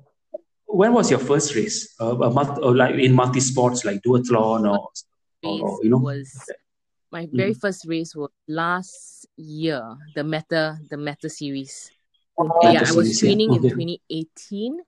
when 0.67 0.93
was 0.95 1.11
your 1.11 1.21
first 1.21 1.55
race 1.55 1.95
uh, 2.01 2.17
a 2.17 2.31
multi, 2.31 2.61
or 2.63 2.75
like 2.75 2.95
in 2.95 3.13
multi 3.13 3.41
sports 3.41 3.85
like 3.85 4.01
duathlon 4.03 4.71
or, 4.71 4.89
race 4.89 5.05
or 5.43 5.79
you 5.83 5.91
know 5.91 5.99
was 5.99 6.51
my 7.11 7.29
very 7.31 7.53
first 7.53 7.85
race 7.87 8.17
was 8.17 8.31
last 8.49 9.27
year 9.37 9.83
the 10.15 10.25
meta 10.25 10.79
the 10.89 10.97
meta 10.97 11.29
series 11.29 11.91
yeah, 12.63 12.71
I 12.71 12.93
was 12.93 13.21
series, 13.21 13.23
yeah. 13.23 13.29
training 13.29 13.55
in 13.55 13.63
2018. 13.63 14.81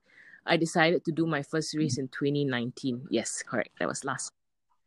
I 0.47 0.57
decided 0.57 1.05
to 1.07 1.13
do 1.13 1.27
my 1.27 1.43
first 1.43 1.75
race 1.75 1.99
in 1.99 2.09
2019. 2.09 3.07
Yes, 3.11 3.43
correct. 3.47 3.71
That 3.79 3.89
was 3.89 4.05
last. 4.05 4.31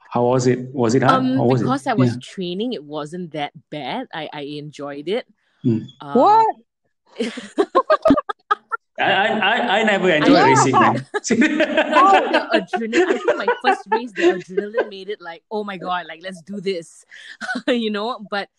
how 0.10 0.24
was 0.24 0.48
it 0.48 0.72
was 0.74 0.96
it 0.96 1.04
hard 1.04 1.20
Um, 1.20 1.40
or 1.40 1.48
was 1.52 1.62
because 1.62 1.86
it? 1.86 1.90
I 1.92 1.94
was 1.94 2.12
Yeah. 2.16 2.20
training, 2.22 2.74
it 2.74 2.84
wasn't 2.84 3.32
that 3.34 3.52
bad. 3.70 4.08
I 4.14 4.30
I 4.32 4.42
enjoyed 4.62 5.10
it. 5.10 5.26
Hmm. 5.64 5.80
Uh, 6.00 6.14
What? 6.16 6.56
I, 9.00 9.12
I, 9.14 9.28
I- 9.38 9.80
I 9.80 9.84
never 9.84 10.10
enjoyed 10.10 10.34
Yeah. 10.34 10.46
racing 10.46 10.80
man 10.80 11.06
Oh, 11.30 12.18
the 12.34 12.42
adrenaline! 12.54 13.14
I 13.14 13.18
think 13.20 13.38
my 13.38 13.50
first 13.62 13.86
race, 13.92 14.14
the 14.14 14.24
adrenaline 14.26 14.90
made 14.90 15.10
it 15.10 15.22
like, 15.22 15.44
oh 15.52 15.64
my 15.64 15.78
god, 15.78 16.06
like 16.08 16.22
let's 16.24 16.42
do 16.42 16.62
this, 16.62 17.06
you 17.68 17.92
know. 17.92 18.18
But 18.30 18.50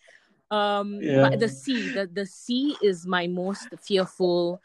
um, 0.51 0.99
Yeah. 1.01 1.29
but 1.29 1.39
the 1.39 1.49
sea, 1.49 1.89
the 1.89 2.07
the 2.07 2.25
sea 2.25 2.77
is 2.81 3.05
my 3.05 3.27
most 3.27 3.67
fearful. 3.81 4.61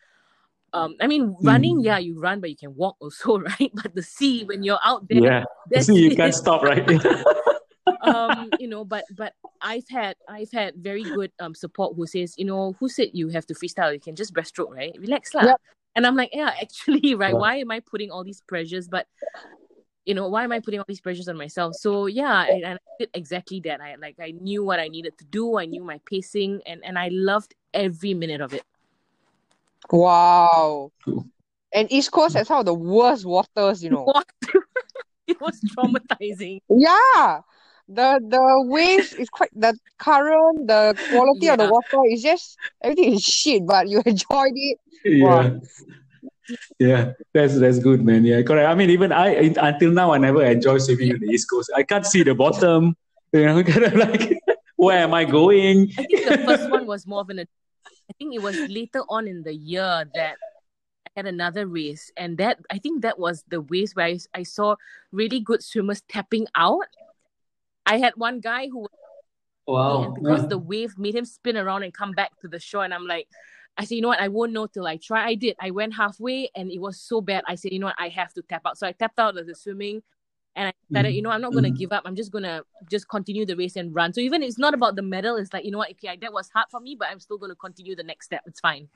Um, 0.75 0.97
I 1.01 1.07
mean, 1.07 1.37
running, 1.41 1.79
Hmm. 1.79 1.87
yeah, 1.87 1.99
you 1.99 2.19
run, 2.19 2.41
but 2.43 2.51
you 2.51 2.57
can 2.59 2.75
walk 2.75 2.97
also, 2.99 3.39
right? 3.51 3.71
But 3.73 3.95
the 3.95 4.03
sea, 4.03 4.43
when 4.45 4.63
you're 4.67 4.83
out 4.85 5.07
there, 5.09 5.23
yeah 5.23 5.45
that's 5.71 5.87
see 5.87 5.97
you 6.03 6.15
can't 6.15 6.35
stop 6.35 6.61
right 6.63 6.85
um 8.05 8.51
you 8.61 8.69
know 8.69 8.85
but 8.85 9.05
but 9.17 9.33
i've 9.63 9.89
had 9.89 10.15
i've 10.29 10.51
had 10.53 10.75
very 10.77 11.05
good 11.05 11.33
um 11.41 11.55
support 11.55 11.97
who 11.97 12.07
says 12.07 12.35
you 12.37 12.45
know 12.45 12.75
who 12.79 12.89
said 12.89 13.09
you 13.15 13.29
have 13.29 13.47
to 13.47 13.55
freestyle 13.55 13.93
you 13.95 14.01
can 14.01 14.15
just 14.15 14.35
breaststroke 14.35 14.69
right 14.69 14.93
relax 15.01 15.33
lah. 15.33 15.45
Yep. 15.45 15.57
and 15.97 16.07
i'm 16.07 16.17
like 16.17 16.31
yeah 16.33 16.53
actually 16.61 17.15
right 17.15 17.33
Yeah. 17.33 17.41
why 17.41 17.57
am 17.65 17.71
i 17.71 17.81
putting 17.81 18.11
all 18.11 18.25
these 18.25 18.43
pressures 18.45 18.89
but 18.89 19.07
you 20.05 20.13
know 20.13 20.29
why 20.29 20.45
am 20.45 20.53
i 20.53 20.61
putting 20.61 20.81
all 20.81 20.87
these 20.89 21.01
pressures 21.01 21.29
on 21.33 21.37
myself 21.39 21.75
so 21.81 22.05
yeah 22.07 22.45
and 22.45 22.67
i 22.67 22.79
did 22.99 23.09
exactly 23.15 23.61
that 23.65 23.81
i 23.81 23.95
like 23.97 24.17
i 24.21 24.33
knew 24.37 24.63
what 24.63 24.79
i 24.81 24.89
needed 24.89 25.17
to 25.17 25.25
do 25.25 25.57
i 25.57 25.65
knew 25.65 25.83
my 25.83 25.99
pacing 26.05 26.61
and 26.67 26.85
and 26.85 26.99
i 26.99 27.09
loved 27.09 27.55
every 27.73 28.13
minute 28.13 28.43
of 28.43 28.53
it 28.53 28.65
Wow. 29.91 30.91
And 31.75 31.91
East 31.91 32.13
Coast 32.13 32.37
has 32.37 32.47
some 32.47 32.61
of 32.61 32.67
the 32.67 32.75
worst 32.75 33.27
waters, 33.27 33.83
you 33.83 33.91
know. 33.91 34.05
What? 34.05 34.27
it 35.27 35.41
was 35.41 35.61
traumatizing 35.77 36.61
Yeah. 36.69 37.41
The 37.89 38.21
the 38.23 38.65
waves 38.69 39.13
is 39.13 39.29
quite 39.29 39.51
the 39.53 39.77
current, 39.99 40.69
the 40.69 40.95
quality 41.11 41.49
of 41.49 41.59
the 41.59 41.67
water 41.67 41.99
is 42.09 42.23
just 42.23 42.57
everything 42.81 43.15
is 43.15 43.23
shit, 43.23 43.67
but 43.67 43.89
you 43.89 44.01
enjoyed 44.07 44.55
it. 44.55 44.79
yeah 45.05 45.25
Wow. 45.27 45.61
yeah 46.79 47.13
that's 47.33 47.59
that's 47.59 47.79
good 47.79 48.05
man 48.05 48.25
yeah 48.25 48.41
correct 48.43 48.69
i 48.69 48.75
mean 48.75 48.91
even 48.91 49.13
i 49.13 49.29
until 49.61 49.91
now 49.91 50.13
i 50.13 50.19
never 50.19 50.45
enjoy 50.45 50.77
swimming 50.79 51.13
on 51.13 51.21
the 51.21 51.27
east 51.27 51.49
coast 51.49 51.71
i 51.77 51.83
can't 51.83 52.05
see 52.05 52.23
the 52.23 52.35
bottom 52.35 52.97
you 53.33 53.45
know 53.45 53.63
kind 53.63 53.85
of 53.85 53.95
like 53.95 54.39
where 54.77 54.99
am 54.99 55.15
I 55.15 55.25
going? 55.25 55.91
I 55.97 56.03
think 56.05 56.27
the 56.29 56.39
first 56.39 56.71
one 56.71 56.87
was 56.87 57.07
more 57.07 57.21
of 57.21 57.31
an. 57.31 57.47
I 58.11 58.13
think 58.19 58.35
it 58.35 58.43
was 58.43 58.57
later 58.69 59.03
on 59.09 59.27
in 59.27 59.43
the 59.43 59.55
year 59.55 60.05
that 60.15 60.37
I 61.07 61.11
had 61.17 61.27
another 61.27 61.67
race, 61.67 62.11
and 62.17 62.37
that 62.39 62.59
I 62.71 62.79
think 62.79 63.03
that 63.03 63.19
was 63.19 63.45
the 63.49 63.61
race 63.61 63.95
where 63.95 64.07
I, 64.07 64.19
I 64.35 64.43
saw 64.43 64.77
really 65.13 65.41
good 65.41 65.63
swimmers 65.63 66.03
tapping 66.09 66.47
out. 66.55 66.87
I 67.87 67.99
had 67.99 68.15
one 68.17 68.41
guy 68.41 68.69
who 68.69 68.87
Wow. 69.67 70.11
because 70.15 70.43
Yeah. 70.43 70.49
the 70.49 70.59
wave 70.59 70.99
made 70.99 71.15
him 71.15 71.25
spin 71.25 71.57
around 71.57 71.83
and 71.85 71.93
come 71.93 72.13
back 72.13 72.39
to 72.41 72.49
the 72.49 72.59
shore, 72.61 72.85
and 72.85 72.95
I'm 72.95 73.07
like. 73.07 73.29
I 73.77 73.83
said, 73.85 73.97
you 73.97 74.03
know 74.03 74.09
what? 74.15 74.21
I 74.21 74.29
won't 74.29 74.53
know 74.53 74.69
till 74.69 74.87
I 74.87 74.99
try. 74.99 75.27
I 75.27 75.35
did. 75.35 75.57
I 75.61 75.73
went 75.73 75.95
halfway 75.95 76.49
and 76.55 76.71
it 76.71 76.79
was 76.79 77.01
so 77.01 77.21
bad. 77.21 77.43
I 77.49 77.57
said, 77.57 77.73
you 77.73 77.81
know 77.81 77.87
what? 77.87 77.97
I 77.99 78.07
have 78.07 78.33
to 78.35 78.43
tap 78.43 78.63
out. 78.67 78.79
So 78.79 78.87
I 78.87 78.93
tapped 78.93 79.19
out 79.19 79.37
of 79.37 79.49
the 79.49 79.55
swimming 79.57 80.01
and 80.57 80.69
I 80.69 80.73
decided, 80.89 81.13
Mhm. 81.13 81.17
you 81.17 81.23
know, 81.23 81.31
I'm 81.31 81.41
not 81.41 81.53
going 81.53 81.65
to 81.65 81.71
Mhm. 81.71 81.79
give 81.79 81.93
up. 81.93 82.03
I'm 82.05 82.15
just 82.17 82.31
going 82.31 82.45
to 82.45 82.65
just 82.91 83.09
continue 83.09 83.45
the 83.45 83.57
race 83.57 83.77
and 83.77 83.95
run. 83.95 84.13
So 84.13 84.21
even 84.21 84.43
it's 84.43 84.59
not 84.59 84.75
about 84.75 84.95
the 84.97 85.03
medal. 85.03 85.37
It's 85.37 85.53
like, 85.53 85.65
you 85.65 85.71
know 85.71 85.79
what? 85.79 85.91
Okay, 85.91 86.17
that 86.21 86.33
was 86.33 86.49
hard 86.55 86.67
for 86.71 86.81
me, 86.81 86.97
but 86.99 87.09
I'm 87.11 87.21
still 87.21 87.39
going 87.39 87.51
to 87.51 87.57
continue 87.57 87.97
the 87.97 88.03
next 88.05 88.27
step. 88.27 88.43
It's 88.47 88.61
fine. 88.61 88.89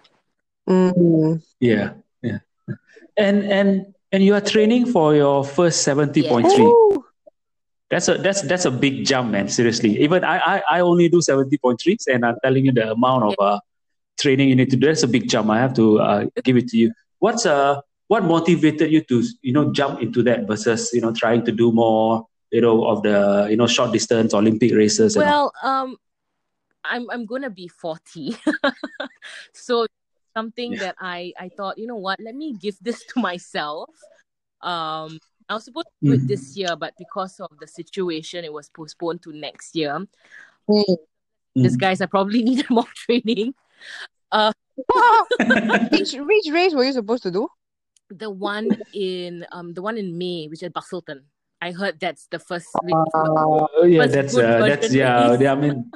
Mm. 0.69 1.43
Yeah. 1.61 1.95
Yeah. 2.23 2.39
And 3.17 3.45
and 3.45 3.95
and 4.13 4.23
you 4.23 4.35
are 4.35 4.41
training 4.41 4.87
for 4.87 5.15
your 5.15 5.45
first 5.45 5.83
seventy 5.83 6.23
point 6.29 6.47
three. 6.53 6.67
Ooh. 6.67 7.05
That's 7.91 8.07
a 8.09 8.19
that's 8.19 8.43
that's 8.43 8.67
a 8.67 8.71
big 8.71 9.07
jump, 9.07 9.31
man. 9.31 9.49
Seriously. 9.49 9.99
Even 10.03 10.23
I 10.25 10.39
I, 10.39 10.63
I 10.77 10.81
only 10.81 11.09
do 11.09 11.23
seventy 11.23 11.57
point 11.57 11.81
threes, 11.81 12.07
and 12.07 12.25
I'm 12.25 12.37
telling 12.45 12.67
you 12.67 12.73
the 12.73 12.93
amount 12.93 13.25
of 13.25 13.35
uh, 13.41 13.59
training 14.21 14.51
you 14.51 14.57
need 14.57 14.71
to 14.71 14.77
do. 14.77 14.87
That's 14.87 15.03
a 15.03 15.09
big 15.09 15.29
jump. 15.29 15.49
I 15.51 15.59
have 15.59 15.73
to 15.75 15.99
uh, 15.99 16.27
give 16.45 16.57
it 16.59 16.69
to 16.69 16.77
you. 16.77 16.93
What's 17.19 17.47
uh 17.47 17.81
what 18.09 18.25
motivated 18.25 18.91
you 18.91 19.03
to 19.05 19.23
you 19.43 19.53
know 19.53 19.73
jump 19.73 20.01
into 20.03 20.23
that 20.25 20.47
versus 20.47 20.91
you 20.93 21.01
know 21.01 21.13
trying 21.13 21.45
to 21.45 21.53
do 21.53 21.73
more 21.73 22.27
you 22.51 22.61
know 22.61 22.85
of 22.85 23.03
the 23.03 23.47
you 23.51 23.57
know 23.57 23.67
short 23.67 23.93
distance 23.93 24.35
Olympic 24.35 24.73
races? 24.75 25.17
And 25.17 25.29
all? 25.29 25.31
Well, 25.31 25.53
um, 25.63 25.97
I'm 26.85 27.09
I'm 27.11 27.25
gonna 27.27 27.51
be 27.51 27.69
forty, 27.69 28.37
so 29.53 29.87
something 30.37 30.73
Yeah. 30.73 30.79
that 30.79 30.97
I 31.01 31.33
I 31.39 31.49
thought, 31.51 31.79
you 31.79 31.87
know 31.87 31.97
what? 31.97 32.19
Let 32.21 32.35
me 32.35 32.55
give 32.55 32.77
this 32.81 33.05
to 33.13 33.21
myself. 33.21 33.91
Um, 34.61 35.19
I 35.49 35.55
was 35.55 35.65
supposed 35.65 35.87
to 35.87 36.07
do 36.09 36.13
it 36.13 36.21
Mhm. 36.23 36.29
this 36.29 36.57
year, 36.57 36.77
but 36.77 36.95
because 36.99 37.41
of 37.41 37.51
the 37.61 37.67
situation, 37.67 38.45
it 38.45 38.53
was 38.53 38.69
postponed 38.69 39.23
to 39.23 39.33
next 39.33 39.77
year. 39.77 40.07
Mm. 40.69 40.97
These 41.55 41.77
Mm. 41.77 41.81
guys, 41.81 42.01
I 42.01 42.07
probably 42.07 42.43
needed 42.49 42.69
more 42.71 42.89
training. 42.95 43.55
which 45.91 46.13
which 46.15 46.47
race 46.53 46.75
were 46.75 46.85
you 46.85 46.93
supposed 46.93 47.23
to 47.25 47.31
do? 47.31 47.49
The 48.11 48.31
one 48.31 48.71
in 48.95 49.45
um 49.53 49.75
the 49.75 49.83
one 49.83 49.99
in 49.99 50.17
May, 50.17 50.47
which 50.49 50.63
is 50.63 50.71
Busselton. 50.71 51.23
I 51.61 51.73
heard 51.73 52.01
that's 52.01 52.27
the 52.31 52.39
first. 52.39 52.69
Uh, 52.75 53.05
Oh 53.15 53.85
yeah, 53.85 54.03
First 54.03 54.15
that's 54.15 54.37
uh, 54.37 54.59
that's 54.65 54.93
yeah. 54.95 55.31
race. 55.31 55.41
yeah, 55.41 55.53
I 55.53 55.55
mean, 55.57 55.91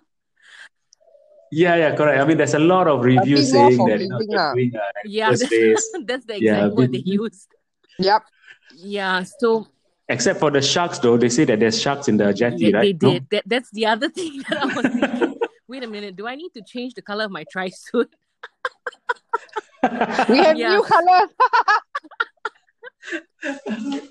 yeah, 1.51 1.77
yeah, 1.77 1.95
correct. 1.97 2.21
I 2.21 2.25
mean, 2.27 2.37
there's 2.37 2.55
a 2.55 2.59
lot 2.59 2.89
of 2.89 3.05
reviews 3.05 3.51
saying 3.51 3.79
that 3.87 4.01
you 4.01 4.09
know 4.09 4.19
forgiving 4.19 4.71
doing 4.73 4.73
yeah, 5.05 5.29
that's, 5.31 5.49
that's 6.07 6.25
the 6.27 6.41
Yeah, 6.41 6.67
exact 6.67 6.75
word 6.77 6.93
they 6.93 6.99
bit- 6.99 7.07
used. 7.07 7.49
yep. 7.99 8.23
Yeah, 8.75 9.23
so 9.25 9.69
Except 10.09 10.41
for 10.41 10.51
the 10.51 10.61
sharks, 10.61 10.99
though, 10.99 11.17
they 11.17 11.29
say 11.31 11.45
that 11.45 11.61
there's 11.61 11.81
sharks 11.81 12.09
in 12.09 12.17
the 12.19 12.33
jetty, 12.35 12.67
Yeah, 12.67 12.77
right? 12.79 12.83
they 13.01 13.07
No? 13.07 13.13
did. 13.13 13.27
That, 13.31 13.43
that's 13.47 13.71
the 13.71 13.87
other 13.87 14.09
thing 14.17 14.43
that 14.49 14.59
I 14.61 14.67
was 14.67 14.89
thinking. 14.95 15.37
Wait 15.69 15.83
a 15.85 15.87
minute, 15.87 16.17
do 16.17 16.27
I 16.27 16.35
need 16.35 16.51
to 16.57 16.63
change 16.63 16.93
the 16.95 17.03
color 17.03 17.25
of 17.25 17.31
my 17.31 17.45
tri 17.51 17.69
suit? 17.71 18.13
We 20.29 20.39
have 20.39 20.57
Yeah. 20.59 20.75
new 20.77 20.83
colors. 20.83 21.31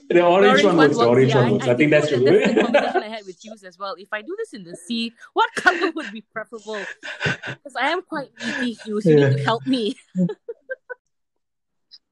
The 0.09 0.21
orange, 0.21 0.63
one 0.63 0.77
works. 0.77 0.97
The 0.97 1.05
orange 1.05 1.29
yeah, 1.29 1.43
one 1.43 1.51
works. 1.53 1.67
I, 1.67 1.75
think 1.75 1.91
that's 1.91 2.11
know 2.11 2.17
true. 2.17 2.25
that- 2.25 2.39
That's 2.39 2.53
the 2.55 2.61
conversation 2.63 3.03
I 3.03 3.07
had 3.07 3.25
with 3.25 3.45
you 3.45 3.53
as 3.65 3.77
well. 3.77 3.95
If 3.97 4.09
I 4.11 4.21
do 4.21 4.35
this 4.37 4.53
in 4.53 4.63
the 4.63 4.75
sea, 4.75 5.13
what 5.33 5.49
color 5.55 5.91
would 5.95 6.11
be 6.11 6.21
preferable? 6.33 6.85
Because 7.23 7.75
I 7.79 7.89
am 7.91 8.01
quite 8.01 8.31
meaty, 8.39 8.73
Hughes. 8.73 9.05
You 9.05 9.15
need 9.15 9.37
to 9.37 9.43
help 9.43 9.65
me. 9.65 9.95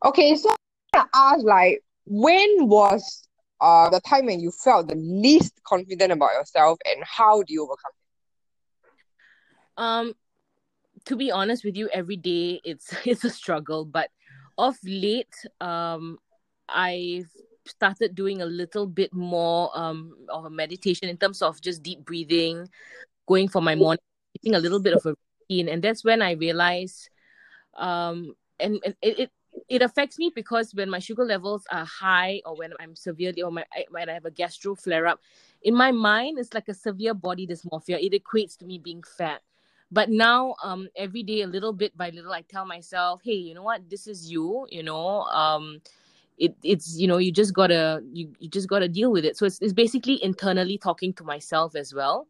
Okay, 0.06 0.34
so 0.38 0.50
I 0.94 1.04
ask 1.14 1.44
like 1.44 1.84
when 2.06 2.70
was 2.70 3.28
uh 3.60 3.90
the 3.90 4.00
time 4.00 4.28
when 4.28 4.40
you 4.40 4.50
felt 4.50 4.88
the 4.88 4.96
least 4.96 5.60
confident 5.66 6.14
about 6.14 6.32
yourself 6.32 6.80
and 6.86 7.04
how 7.04 7.44
do 7.44 7.54
you 7.54 7.64
overcome 7.64 7.92
it? 9.78 9.82
Um, 9.82 10.14
to 11.06 11.18
be 11.18 11.32
honest 11.32 11.66
with 11.66 11.76
you, 11.76 11.90
every 11.90 12.16
day 12.16 12.62
it's 12.64 12.94
it's 13.06 13.26
a 13.26 13.30
struggle. 13.30 13.84
But 13.84 14.10
of 14.60 14.78
late, 14.84 15.34
um, 15.62 16.20
I've 16.68 17.32
started 17.66 18.16
doing 18.16 18.42
a 18.42 18.46
little 18.46 18.88
bit 18.88 19.14
more 19.14 19.70
um 19.78 20.16
of 20.30 20.46
a 20.46 20.50
meditation 20.50 21.08
in 21.10 21.18
terms 21.18 21.42
of 21.42 21.62
just 21.62 21.82
deep 21.84 22.04
breathing, 22.06 22.68
going 23.28 23.48
for 23.48 23.62
my 23.62 23.76
morning, 23.76 24.04
getting 24.36 24.56
a 24.56 24.60
little 24.60 24.80
bit 24.82 24.94
of 24.94 25.06
a 25.06 25.16
routine, 25.50 25.70
and 25.70 25.82
that's 25.82 26.04
when 26.04 26.22
I 26.22 26.32
realized, 26.34 27.10
um, 27.78 28.34
and, 28.60 28.80
and 28.86 28.96
it, 29.02 29.20
it 29.20 29.32
it 29.68 29.82
affects 29.82 30.18
me 30.20 30.32
because 30.36 30.74
when 30.74 30.90
my 30.90 31.00
sugar 31.00 31.26
levels 31.26 31.66
are 31.72 31.86
high 31.86 32.42
or 32.46 32.56
when 32.56 32.72
I'm 32.80 32.96
severely 32.96 33.42
or 33.42 33.52
my 33.52 33.66
when 33.90 34.10
I 34.10 34.14
have 34.14 34.26
a 34.26 34.32
gastro 34.32 34.76
flare 34.76 35.08
up, 35.08 35.20
in 35.62 35.76
my 35.76 35.92
mind 35.92 36.38
it's 36.40 36.54
like 36.54 36.68
a 36.70 36.74
severe 36.74 37.14
body 37.14 37.48
dysmorphia. 37.48 37.98
It 38.02 38.14
equates 38.14 38.58
to 38.58 38.66
me 38.66 38.80
being 38.80 39.04
fat. 39.04 39.42
But 39.92 40.10
now, 40.10 40.56
um, 40.64 40.88
every 40.96 41.24
day, 41.24 41.42
a 41.42 41.48
little 41.48 41.74
bit 41.74 41.98
by 41.98 42.10
little, 42.12 42.32
I 42.32 42.42
tell 42.42 42.66
myself, 42.66 43.22
"Hey, 43.24 43.34
you 43.34 43.54
know 43.56 43.64
what? 43.64 43.90
This 43.90 44.08
is 44.08 44.32
you. 44.32 44.68
You 44.70 44.84
know, 44.84 45.24
um, 45.34 45.82
it 46.38 46.56
it's 46.64 46.98
you 47.00 47.08
know, 47.08 47.18
you 47.18 47.32
just 47.32 47.54
gotta 47.54 48.02
you, 48.14 48.34
you 48.40 48.50
just 48.50 48.70
gotta 48.70 48.88
deal 48.88 49.12
with 49.12 49.26
it." 49.26 49.38
So 49.38 49.46
it's 49.46 49.60
it's 49.62 49.74
basically 49.74 50.24
internally 50.24 50.78
talking 50.78 51.14
to 51.14 51.24
myself 51.24 51.76
as 51.76 51.94
well. 51.94 52.28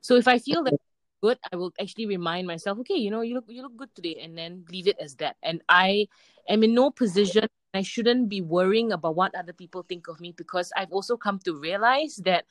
So 0.00 0.16
if 0.16 0.28
I 0.28 0.38
feel 0.38 0.62
that 0.64 0.74
good, 1.22 1.38
I 1.52 1.56
will 1.56 1.72
actually 1.80 2.06
remind 2.06 2.46
myself, 2.46 2.78
"Okay, 2.80 2.94
you 2.96 3.10
know, 3.10 3.22
you 3.22 3.34
look 3.34 3.46
you 3.48 3.62
look 3.62 3.76
good 3.76 3.94
today," 3.94 4.16
and 4.22 4.38
then 4.38 4.64
leave 4.70 4.86
it 4.86 4.96
as 5.00 5.16
that. 5.16 5.36
And 5.42 5.62
I 5.68 6.06
am 6.48 6.62
in 6.62 6.74
no 6.74 6.90
position. 6.90 7.46
I 7.74 7.82
shouldn't 7.82 8.28
be 8.28 8.40
worrying 8.40 8.90
about 8.92 9.14
what 9.14 9.34
other 9.34 9.52
people 9.52 9.84
think 9.84 10.08
of 10.08 10.20
me 10.20 10.32
because 10.36 10.72
I've 10.76 10.90
also 10.92 11.16
come 11.16 11.38
to 11.46 11.54
realize 11.54 12.16
that 12.24 12.46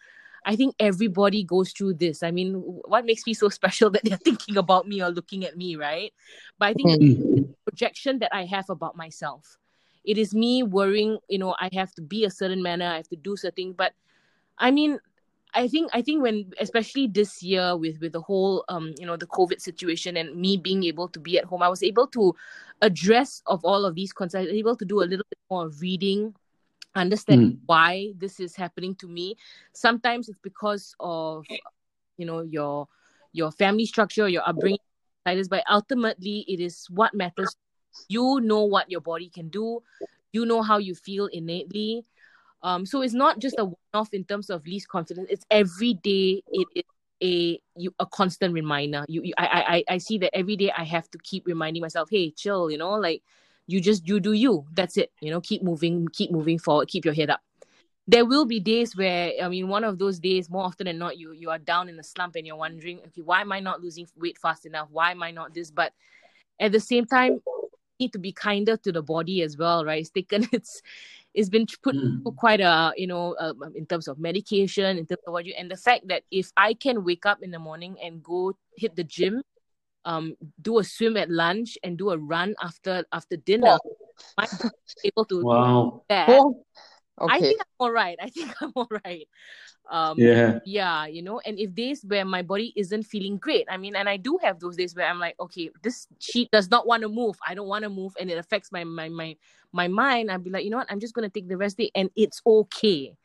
I 0.45 0.55
think 0.55 0.75
everybody 0.79 1.43
goes 1.43 1.71
through 1.71 1.95
this. 1.95 2.23
I 2.23 2.31
mean, 2.31 2.53
what 2.55 3.05
makes 3.05 3.25
me 3.25 3.33
so 3.33 3.49
special 3.59 3.89
that 3.91 4.03
they're 4.03 4.17
thinking 4.17 4.57
about 4.57 4.87
me 4.87 5.01
or 5.01 5.09
looking 5.09 5.45
at 5.45 5.57
me, 5.57 5.75
right? 5.75 6.13
But 6.57 6.67
I 6.69 6.73
think 6.73 6.89
Mm. 6.89 7.35
the 7.35 7.45
projection 7.65 8.19
that 8.19 8.33
I 8.33 8.45
have 8.45 8.69
about 8.69 8.95
myself. 8.95 9.57
It 10.03 10.17
is 10.17 10.33
me 10.33 10.63
worrying, 10.63 11.19
you 11.27 11.37
know, 11.37 11.55
I 11.59 11.69
have 11.73 11.93
to 11.95 12.01
be 12.01 12.25
a 12.25 12.29
certain 12.31 12.63
manner, 12.63 12.85
I 12.85 12.95
have 12.97 13.09
to 13.09 13.15
do 13.15 13.35
certain. 13.37 13.55
Things. 13.55 13.75
But 13.77 13.93
I 14.57 14.71
mean, 14.71 14.99
I 15.53 15.67
think 15.67 15.89
I 15.93 16.01
think 16.01 16.21
when 16.21 16.51
especially 16.59 17.07
this 17.07 17.41
year 17.41 17.75
with 17.75 17.99
with 17.99 18.13
the 18.13 18.21
whole 18.21 18.63
um 18.69 18.93
you 18.99 19.05
know 19.05 19.17
the 19.17 19.27
COVID 19.27 19.59
situation 19.61 20.15
and 20.17 20.35
me 20.35 20.57
being 20.57 20.83
able 20.83 21.07
to 21.09 21.19
be 21.19 21.37
at 21.39 21.45
home, 21.45 21.63
I 21.63 21.69
was 21.69 21.83
able 21.83 22.07
to 22.07 22.35
address 22.81 23.41
of 23.47 23.63
all 23.65 23.85
of 23.85 23.95
these 23.95 24.13
concerns, 24.13 24.49
able 24.49 24.75
to 24.75 24.85
do 24.85 25.01
a 25.01 25.09
little 25.09 25.25
bit 25.29 25.39
more 25.49 25.69
reading, 25.81 26.35
understand 26.95 27.41
Mm. 27.41 27.57
why 27.65 28.13
this 28.17 28.39
is 28.39 28.55
happening 28.55 28.95
to 28.95 29.07
me. 29.07 29.35
Sometimes 29.73 30.29
it's 30.29 30.39
because 30.41 30.95
of 30.99 31.45
you 32.17 32.25
know 32.25 32.41
your 32.41 32.87
your 33.33 33.51
family 33.51 33.85
structure, 33.85 34.27
your 34.27 34.47
upbringing, 34.47 34.79
but 35.25 35.63
ultimately 35.69 36.45
it 36.47 36.59
is 36.59 36.87
what 36.89 37.13
matters. 37.13 37.55
You 38.07 38.39
know 38.41 38.63
what 38.63 38.89
your 38.89 39.01
body 39.01 39.29
can 39.29 39.49
do. 39.49 39.81
You 40.31 40.45
know 40.45 40.61
how 40.61 40.77
you 40.77 40.95
feel 40.95 41.27
innately. 41.27 42.05
Um, 42.61 42.85
so 42.85 43.01
it's 43.01 43.13
not 43.13 43.39
just 43.39 43.57
a 43.57 43.65
one-off 43.65 44.13
in 44.13 44.25
terms 44.25 44.49
of 44.49 44.65
least 44.65 44.87
confidence. 44.89 45.27
It's 45.29 45.45
every 45.49 45.93
day. 45.93 46.43
It 46.51 46.67
is 46.75 46.83
a 47.21 47.59
you 47.75 47.93
a 47.99 48.05
constant 48.05 48.53
reminder. 48.53 49.05
You, 49.07 49.21
you 49.23 49.33
I, 49.37 49.83
I 49.89 49.93
I 49.95 49.97
see 49.99 50.17
that 50.19 50.35
every 50.35 50.55
day. 50.55 50.71
I 50.75 50.83
have 50.83 51.09
to 51.11 51.17
keep 51.19 51.45
reminding 51.45 51.81
myself, 51.81 52.09
hey, 52.09 52.31
chill. 52.31 52.69
You 52.71 52.77
know, 52.77 52.91
like 52.91 53.23
you 53.69 53.81
just 53.81 54.07
you 54.07 54.19
do 54.19 54.33
you. 54.33 54.65
That's 54.73 54.97
it. 54.97 55.11
You 55.21 55.31
know, 55.31 55.41
keep 55.41 55.63
moving, 55.63 56.07
keep 56.13 56.31
moving 56.31 56.59
forward, 56.59 56.87
keep 56.89 57.05
your 57.05 57.13
head 57.13 57.29
up. 57.29 57.41
There 58.07 58.25
will 58.25 58.45
be 58.45 58.59
days 58.59 58.95
where 58.95 59.33
I 59.41 59.47
mean, 59.49 59.67
one 59.69 59.83
of 59.83 59.99
those 59.99 60.19
days, 60.19 60.49
more 60.49 60.63
often 60.63 60.85
than 60.87 60.97
not, 60.97 61.17
you 61.17 61.31
you 61.33 61.49
are 61.51 61.59
down 61.59 61.89
in 61.89 61.99
a 61.99 62.03
slump 62.03 62.35
and 62.35 62.45
you're 62.47 62.55
wondering, 62.57 62.99
okay, 63.07 63.21
why 63.21 63.41
am 63.41 63.51
I 63.51 63.59
not 63.59 63.81
losing 63.81 64.07
weight 64.17 64.37
fast 64.39 64.65
enough? 64.65 64.89
Why 64.91 65.11
am 65.11 65.23
I 65.23 65.31
not 65.31 65.53
this? 65.53 65.71
But 65.71 65.93
at 66.59 66.71
the 66.71 66.79
same 66.79 67.05
time, 67.05 67.39
need 67.99 68.13
to 68.13 68.19
be 68.19 68.31
kinder 68.31 68.77
to 68.77 68.91
the 68.91 69.01
body 69.03 69.41
as 69.43 69.57
well, 69.57 69.85
right? 69.85 70.01
It's 70.01 70.09
taken 70.09 70.47
it's 70.53 70.81
it's 71.33 71.49
been 71.49 71.67
put 71.83 71.95
Mm. 71.95 72.35
quite 72.35 72.61
a 72.61 72.93
you 72.97 73.07
know 73.07 73.33
uh, 73.39 73.53
in 73.75 73.85
terms 73.85 74.07
of 74.07 74.19
medication, 74.19 74.97
in 74.97 75.05
terms 75.05 75.21
of 75.27 75.33
what 75.33 75.45
you 75.45 75.53
and 75.57 75.69
the 75.69 75.77
fact 75.77 76.07
that 76.07 76.23
if 76.31 76.51
I 76.57 76.73
can 76.73 77.03
wake 77.03 77.25
up 77.25 77.43
in 77.43 77.51
the 77.51 77.59
morning 77.59 77.97
and 78.03 78.23
go 78.23 78.53
hit 78.75 78.95
the 78.95 79.03
gym, 79.03 79.41
um, 80.09 80.35
do 80.61 80.79
a 80.79 80.83
swim 80.83 81.17
at 81.17 81.29
lunch 81.29 81.77
and 81.83 81.97
do 81.97 82.09
a 82.09 82.17
run 82.17 82.55
after 82.61 83.05
after 83.13 83.37
dinner, 83.37 83.77
I'm 84.37 84.49
able 85.03 85.25
to 85.25 85.35
do 85.41 85.45
Wow. 85.45 86.03
that. 86.09 86.27
Oh, 86.29 86.65
I 87.21 87.41
think 87.41 87.61
I'm 87.61 87.77
all 87.79 87.91
right. 87.91 88.17
I 88.19 88.29
think 88.29 88.49
I'm 88.61 88.73
all 88.75 88.89
right. 89.05 89.27
Um, 89.91 90.17
Yeah. 90.17 90.59
yeah 90.65 91.05
you 91.07 91.23
know 91.23 91.41
and 91.45 91.57
if 91.57 91.73
days 91.73 92.05
where 92.05 92.23
my 92.23 92.43
body 92.43 92.73
isn't 92.75 93.03
feeling 93.03 93.37
great 93.37 93.65
i 93.71 93.77
mean 93.77 93.95
and 93.95 94.07
i 94.07 94.17
do 94.17 94.37
have 94.43 94.59
those 94.59 94.75
days 94.75 94.93
where 94.93 95.07
i'm 95.07 95.17
like 95.17 95.33
okay 95.39 95.71
this 95.81 96.05
sheet 96.19 96.51
does 96.51 96.69
not 96.69 96.85
want 96.85 97.01
to 97.01 97.09
move 97.09 97.35
i 97.47 97.55
don't 97.55 97.67
want 97.67 97.81
to 97.83 97.89
move 97.89 98.13
and 98.19 98.29
it 98.29 98.37
affects 98.37 98.71
my 98.71 98.83
my 98.83 99.09
my 99.09 99.35
my 99.73 99.87
mind 99.87 100.29
i'd 100.29 100.43
be 100.43 100.51
like 100.51 100.63
you 100.63 100.69
know 100.69 100.77
what 100.77 100.91
i'm 100.91 100.99
just 100.99 101.15
going 101.15 101.27
to 101.27 101.33
take 101.33 101.47
the 101.49 101.57
rest 101.57 101.77
day 101.77 101.89
and 101.95 102.11
it's 102.15 102.39
okay 102.45 103.15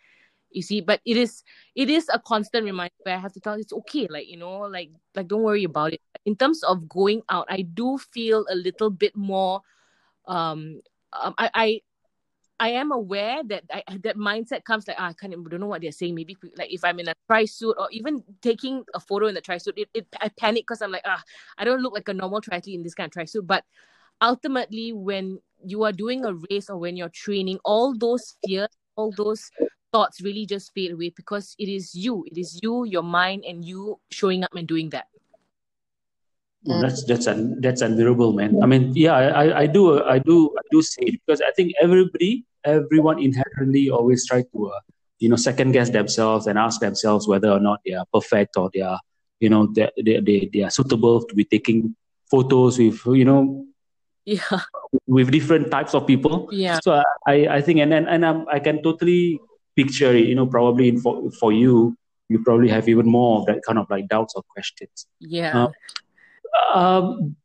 you 0.53 0.63
see 0.63 0.81
but 0.81 1.01
it 1.05 1.19
is 1.19 1.43
it 1.75 1.91
is 1.91 2.09
a 2.15 2.19
constant 2.19 2.65
reminder 2.65 2.95
where 3.03 3.15
i 3.17 3.19
have 3.19 3.33
to 3.33 3.41
tell 3.41 3.61
it's 3.61 3.73
okay 3.75 4.07
like 4.09 4.27
you 4.27 4.39
know 4.39 4.61
like 4.61 4.91
like 5.15 5.29
don't 5.29 5.43
worry 5.43 5.65
about 5.65 5.93
it 5.93 6.01
in 6.25 6.37
terms 6.37 6.63
of 6.63 6.89
going 6.89 7.23
out 7.29 7.47
i 7.49 7.63
do 7.63 7.99
feel 7.99 8.45
a 8.51 8.55
little 8.55 8.91
bit 8.91 9.15
more 9.17 9.61
um, 10.27 10.81
um 11.13 11.35
i 11.39 11.51
i 11.55 11.81
I 12.61 12.69
am 12.69 12.93
aware 12.93 13.43
that 13.45 13.65
I, 13.73 13.83
that 14.05 14.17
mindset 14.17 14.65
comes 14.65 14.87
like 14.87 14.97
ah, 14.99 15.09
I 15.09 15.13
can't 15.13 15.35
I 15.35 15.51
don't 15.51 15.61
know 15.61 15.67
what 15.67 15.83
they're 15.83 15.93
saying. 15.93 16.15
Maybe 16.15 16.37
like 16.57 16.73
if 16.73 16.85
I'm 16.85 17.01
in 17.01 17.09
a 17.09 17.15
tri 17.29 17.47
suit 17.47 17.75
or 17.79 17.89
even 17.91 18.23
taking 18.43 18.85
a 18.95 19.01
photo 19.01 19.27
in 19.27 19.35
the 19.35 19.41
tri 19.41 19.59
suit, 19.59 19.75
it, 19.77 19.89
it 19.93 20.07
I 20.21 20.29
panic 20.29 20.63
because 20.63 20.81
I'm 20.81 20.93
like 20.93 21.03
ah 21.05 21.23
I 21.59 21.65
don't 21.65 21.83
look 21.83 21.95
like 21.95 22.09
a 22.09 22.15
normal 22.15 22.41
triathlete 22.41 22.75
in 22.75 22.83
this 22.83 22.95
kind 22.95 23.09
of 23.09 23.13
tri 23.13 23.25
suit. 23.25 23.47
But 23.47 23.65
ultimately, 24.21 24.93
when 24.93 25.41
you 25.65 25.83
are 25.83 25.93
doing 25.93 26.25
a 26.25 26.35
race 26.51 26.71
or 26.71 26.79
when 26.79 26.97
you're 26.97 27.09
training, 27.09 27.59
all 27.65 27.97
those 27.99 28.37
fears, 28.47 28.69
all 28.97 29.13
those 29.17 29.51
thoughts 29.93 30.23
really 30.23 30.47
just 30.47 30.73
fade 30.75 30.93
away 30.93 31.13
because 31.17 31.55
it 31.59 31.69
is 31.69 31.95
you, 31.95 32.25
it 32.27 32.39
is 32.39 32.61
you, 32.63 32.85
your 32.85 33.03
mind, 33.03 33.45
and 33.47 33.65
you 33.65 33.99
showing 34.11 34.45
up 34.45 34.55
and 34.55 34.69
doing 34.69 34.91
that. 34.91 35.07
Well, 36.65 36.81
that's 36.81 37.05
that's 37.05 37.27
un, 37.27 37.61
that's 37.61 37.83
unbearable, 37.83 38.33
man. 38.33 38.63
I 38.63 38.67
mean, 38.67 38.93
yeah, 38.97 39.13
I, 39.13 39.61
I 39.61 39.67
do 39.67 40.03
I 40.03 40.19
do 40.19 40.51
I 40.57 40.63
do 40.71 40.81
say 40.81 41.03
it 41.03 41.21
because 41.21 41.43
I 41.43 41.51
think 41.53 41.73
everybody, 41.81 42.47
everyone 42.65 43.21
inherently 43.21 43.91
always 43.91 44.27
try 44.27 44.43
to, 44.43 44.67
uh, 44.69 44.81
you 45.19 45.29
know, 45.29 45.37
second 45.37 45.73
guess 45.73 45.91
themselves 45.91 46.47
and 46.47 46.59
ask 46.59 46.81
themselves 46.81 47.29
whether 47.29 47.51
or 47.51 47.61
not 47.61 47.81
they 47.85 47.93
are 47.93 48.07
perfect 48.13 48.57
or 48.57 48.71
they 48.73 48.81
are, 48.81 48.99
you 49.41 49.51
know, 49.51 49.69
they 49.75 49.91
they 50.03 50.21
they, 50.21 50.51
they 50.53 50.63
are 50.63 50.71
suitable 50.71 51.23
to 51.23 51.35
be 51.35 51.45
taking 51.45 51.95
photos 52.31 52.79
with, 52.79 53.05
you 53.07 53.27
know, 53.27 53.67
yeah, 54.25 54.61
with 55.07 55.31
different 55.31 55.71
types 55.71 55.95
of 55.95 56.07
people. 56.07 56.49
Yeah. 56.51 56.79
So 56.83 57.03
I 57.27 57.47
I 57.49 57.61
think 57.61 57.81
and 57.81 57.93
then 57.93 58.09
and 58.09 58.25
I'm, 58.25 58.49
I 58.49 58.59
can 58.59 58.83
totally 58.83 59.39
picture 59.77 60.17
it, 60.17 60.29
you 60.29 60.35
know, 60.35 60.47
probably 60.47 60.97
for, 60.97 61.31
for 61.33 61.53
you, 61.53 61.95
you 62.31 62.43
probably 62.43 62.71
have 62.71 62.89
even 62.89 63.05
more 63.05 63.41
of 63.41 63.47
that 63.47 63.61
kind 63.67 63.79
of 63.79 63.85
like 63.91 64.09
doubts 64.09 64.33
or 64.35 64.43
questions. 64.49 65.07
Yeah. 65.21 65.65
Uh, 65.65 65.71
um, 66.75 67.37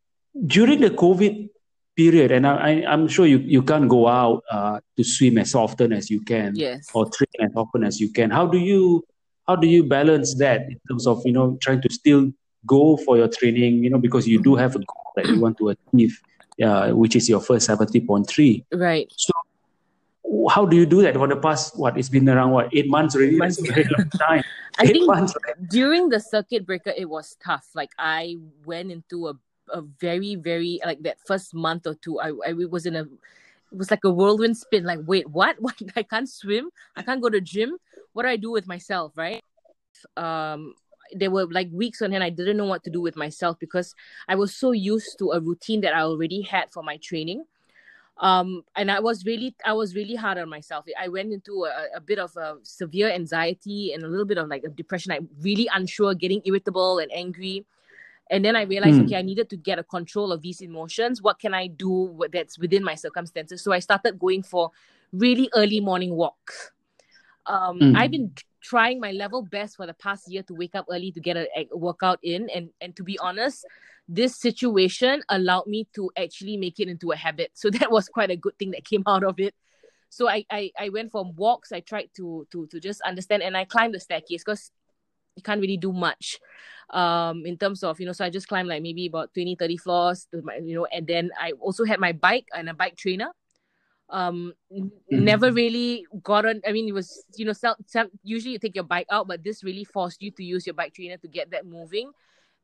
during 0.46 0.82
the 0.82 0.90
COVID 0.90 1.50
period, 1.96 2.32
and 2.32 2.48
I, 2.48 2.56
I, 2.56 2.94
am 2.94 3.08
sure 3.08 3.26
you, 3.26 3.40
you 3.40 3.62
can't 3.62 3.90
go 3.90 4.08
out 4.08 4.44
uh, 4.50 4.80
to 4.98 5.04
swim 5.04 5.38
as 5.38 5.54
often 5.54 5.92
as 5.92 6.10
you 6.10 6.22
can, 6.22 6.56
yes, 6.56 6.88
or 6.94 7.10
train 7.10 7.50
as 7.50 7.52
often 7.56 7.84
as 7.84 8.00
you 8.00 8.12
can. 8.12 8.30
How 8.32 8.46
do 8.46 8.58
you 8.58 9.04
how 9.48 9.56
do 9.56 9.68
you 9.68 9.84
balance 9.84 10.36
that 10.36 10.62
in 10.62 10.80
terms 10.88 11.08
of 11.08 11.22
you 11.26 11.34
know 11.34 11.58
trying 11.62 11.82
to 11.82 11.92
still 11.92 12.32
go 12.66 12.98
for 12.98 13.18
your 13.18 13.28
training? 13.28 13.84
You 13.84 13.90
know, 13.90 13.98
because 13.98 14.28
you 14.28 14.42
do 14.42 14.56
have 14.56 14.76
a 14.76 14.80
goal 14.80 15.12
that 15.16 15.28
you 15.28 15.40
want 15.40 15.58
to 15.58 15.70
achieve, 15.70 16.22
uh, 16.64 16.92
which 16.92 17.16
is 17.16 17.28
your 17.28 17.42
first 17.42 17.66
seventy 17.66 18.00
point 18.00 18.30
three. 18.30 18.66
Right. 18.72 19.12
So 19.18 19.34
how 20.50 20.66
do 20.66 20.76
you 20.76 20.86
do 20.86 21.02
that 21.02 21.16
for 21.16 21.28
the 21.28 21.36
past 21.36 21.78
what 21.78 21.98
it's 21.98 22.10
been 22.10 22.28
around 22.30 22.52
what 22.52 22.70
eight 22.74 22.90
months 22.90 23.16
already? 23.16 23.38
Months. 23.38 23.60
very 23.60 23.88
long 23.98 24.10
time. 24.10 24.44
I 24.80 24.84
eight 24.84 24.94
think 24.94 25.08
months, 25.08 25.34
during 25.70 26.10
the 26.10 26.20
circuit 26.20 26.66
breaker 26.66 26.94
it 26.96 27.10
was 27.10 27.36
tough. 27.44 27.68
Like 27.74 27.92
i 27.98 28.36
went 28.66 28.92
into 28.92 29.28
a, 29.28 29.34
a 29.74 29.82
very 29.82 30.36
very 30.36 30.80
like 30.86 31.02
that 31.04 31.18
first 31.26 31.54
month 31.54 31.88
or 31.88 31.96
two 31.96 32.20
i, 32.20 32.32
I 32.46 32.54
was 32.54 32.86
in 32.86 32.96
a 32.96 33.02
it 33.02 33.78
was 33.78 33.92
like 33.92 34.04
a 34.04 34.10
whirlwind 34.10 34.58
spin. 34.58 34.84
Like 34.84 35.00
wait 35.06 35.30
what? 35.30 35.58
What? 35.62 35.76
I 35.96 36.04
can't 36.04 36.30
swim? 36.30 36.70
I 36.96 37.04
can't 37.04 37.22
go 37.22 37.30
to 37.30 37.42
gym? 37.42 37.78
What 38.14 38.24
do 38.24 38.30
i 38.30 38.38
do 38.38 38.52
with 38.52 38.68
myself 38.68 39.14
right? 39.16 39.44
Um 40.16 40.74
there 41.12 41.32
were 41.32 41.48
like 41.48 41.68
weeks 41.72 42.04
on 42.04 42.14
end 42.14 42.24
i 42.24 42.30
didn't 42.30 42.56
know 42.56 42.66
what 42.66 42.84
to 42.84 42.90
do 42.92 43.02
with 43.02 43.16
myself 43.16 43.58
because 43.60 43.96
i 44.28 44.36
was 44.36 44.56
so 44.56 44.72
used 44.72 45.18
to 45.18 45.32
a 45.32 45.40
routine 45.40 45.82
that 45.82 45.92
i 45.92 46.02
already 46.02 46.42
had 46.42 46.72
for 46.72 46.84
my 46.84 46.98
training 46.98 47.44
um 48.20 48.64
and 48.76 48.92
i 48.92 49.00
was 49.00 49.26
really 49.26 49.56
i 49.66 49.72
was 49.72 49.96
really 49.96 50.16
hard 50.16 50.38
on 50.38 50.50
myself. 50.50 50.86
I 51.00 51.08
went 51.08 51.32
into 51.32 51.66
a, 51.66 51.98
a 51.98 52.02
bit 52.02 52.20
of 52.20 52.36
a 52.36 52.58
severe 52.64 53.10
anxiety 53.10 53.94
and 53.94 54.04
a 54.04 54.08
little 54.08 54.26
bit 54.26 54.38
of 54.38 54.48
like 54.48 54.64
a 54.64 54.70
depression 54.70 55.12
i 55.12 55.20
really 55.42 55.70
unsure 55.74 56.14
getting 56.14 56.42
irritable 56.46 57.00
and 57.00 57.12
angry. 57.12 57.66
And 58.32 58.46
then 58.46 58.56
i 58.56 58.64
realized 58.64 59.00
mm. 59.00 59.06
okay 59.06 59.18
i 59.18 59.22
needed 59.22 59.50
to 59.50 59.58
get 59.58 59.80
a 59.80 59.84
control 59.84 60.32
of 60.32 60.42
these 60.42 60.62
emotions. 60.62 61.22
What 61.22 61.40
can 61.40 61.54
i 61.54 61.68
do 61.68 62.20
that's 62.32 62.60
within 62.60 62.84
my 62.84 62.96
circumstances? 62.96 63.62
So 63.62 63.72
i 63.72 63.80
started 63.80 64.20
going 64.20 64.44
for 64.44 64.72
really 65.12 65.50
early 65.56 65.80
morning 65.80 66.16
walks 66.16 66.72
um 67.48 67.80
mm. 67.80 67.98
i've 67.98 68.12
been 68.12 68.32
trying 68.62 69.00
my 69.00 69.12
level 69.12 69.42
best 69.42 69.78
for 69.78 69.88
the 69.88 69.94
past 69.94 70.30
year 70.30 70.44
to 70.44 70.54
wake 70.54 70.76
up 70.76 70.86
early 70.92 71.12
to 71.12 71.20
get 71.20 71.38
a, 71.38 71.48
a 71.72 71.78
workout 71.78 72.20
in. 72.22 72.50
And 72.50 72.70
and 72.82 72.96
to 72.96 73.04
be 73.04 73.18
honest 73.20 73.66
this 74.10 74.36
situation 74.36 75.22
allowed 75.30 75.68
me 75.68 75.88
to 75.94 76.10
actually 76.18 76.58
make 76.58 76.80
it 76.80 76.90
into 76.90 77.12
a 77.12 77.16
habit. 77.16 77.52
So 77.54 77.70
that 77.80 77.92
was 77.92 78.10
quite 78.10 78.32
a 78.32 78.36
good 78.36 78.58
thing 78.58 78.72
that 78.72 78.84
came 78.84 79.04
out 79.08 79.24
of 79.24 79.40
it. 79.40 79.56
So 80.10 80.28
I 80.28 80.44
I, 80.50 80.72
I 80.78 80.90
went 80.90 81.12
for 81.12 81.24
walks. 81.24 81.72
I 81.72 81.82
tried 81.82 82.10
to 82.18 82.48
to 82.52 82.68
to 82.68 82.80
just 82.80 83.02
understand, 83.02 83.44
and 83.44 83.56
I 83.56 83.66
climbed 83.66 83.94
the 83.94 84.00
staircase 84.00 84.44
because 84.44 84.72
you 85.36 85.44
can't 85.44 85.62
really 85.62 85.78
do 85.78 85.94
much 85.94 86.40
um 86.90 87.46
in 87.46 87.56
terms 87.56 87.84
of 87.84 88.00
you 88.00 88.06
know 88.06 88.12
so 88.12 88.26
i 88.26 88.30
just 88.30 88.48
climbed 88.48 88.68
like 88.68 88.82
maybe 88.82 89.06
about 89.06 89.32
20 89.34 89.56
30 89.56 89.78
floors 89.78 90.28
to 90.32 90.42
my, 90.42 90.58
you 90.58 90.76
know 90.76 90.88
and 90.92 91.06
then 91.06 91.30
i 91.40 91.52
also 91.62 91.86
had 91.86 92.00
my 92.00 92.12
bike 92.12 92.48
and 92.54 92.68
a 92.68 92.74
bike 92.74 92.98
trainer 92.98 93.30
um 94.10 94.54
mm-hmm. 94.74 94.90
never 95.12 95.52
really 95.52 96.04
got 96.24 96.48
on 96.48 96.62
i 96.68 96.72
mean 96.72 96.88
it 96.88 96.94
was 96.94 97.24
you 97.36 97.46
know 97.46 97.54
some, 97.54 97.76
some, 97.86 98.10
usually 98.24 98.54
you 98.54 98.60
take 98.60 98.74
your 98.74 98.84
bike 98.84 99.06
out 99.12 99.28
but 99.28 99.44
this 99.44 99.64
really 99.64 99.84
forced 99.84 100.20
you 100.22 100.32
to 100.32 100.44
use 100.44 100.66
your 100.66 100.74
bike 100.74 100.94
trainer 100.96 101.18
to 101.18 101.28
get 101.28 101.52
that 101.52 101.66
moving 101.66 102.12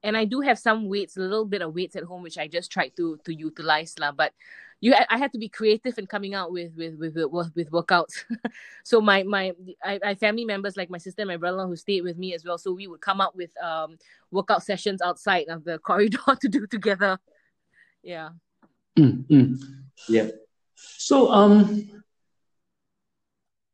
and 0.05 0.15
I 0.15 0.25
do 0.25 0.41
have 0.41 0.59
some 0.59 0.87
weights, 0.87 1.17
a 1.17 1.21
little 1.21 1.45
bit 1.45 1.63
of 1.63 1.73
weights 1.73 1.95
at 1.95 2.03
home, 2.03 2.21
which 2.21 2.37
I 2.37 2.47
just 2.47 2.71
tried 2.71 2.95
to 2.97 3.17
to 3.25 3.33
utilize 3.33 3.97
lah. 3.97 4.11
But 4.13 4.33
you, 4.79 4.93
I 4.93 5.17
had 5.17 5.33
to 5.33 5.39
be 5.39 5.49
creative 5.49 5.97
in 5.97 6.05
coming 6.05 6.35
out 6.35 6.51
with 6.51 6.77
with 6.77 6.95
with 6.99 7.17
with, 7.17 7.55
with 7.55 7.71
workouts. 7.71 8.23
so 8.83 9.01
my 9.01 9.23
my 9.23 9.53
I, 9.83 9.99
I 10.05 10.15
family 10.15 10.45
members 10.45 10.77
like 10.77 10.91
my 10.91 10.99
sister 10.99 11.23
and 11.23 11.29
my 11.29 11.37
brother 11.37 11.65
who 11.65 11.75
stayed 11.75 12.03
with 12.05 12.17
me 12.17 12.35
as 12.35 12.45
well. 12.45 12.57
So 12.57 12.71
we 12.71 12.85
would 12.87 13.01
come 13.01 13.19
up 13.19 13.35
with 13.35 13.49
um 13.57 13.97
workout 14.29 14.63
sessions 14.63 15.01
outside 15.01 15.49
of 15.49 15.63
the 15.65 15.79
corridor 15.89 16.37
to 16.39 16.47
do 16.47 16.67
together. 16.67 17.17
Yeah. 18.03 18.29
Mm-hmm. 18.97 19.55
Yeah. 20.07 20.29
So 20.75 21.31
um, 21.31 21.89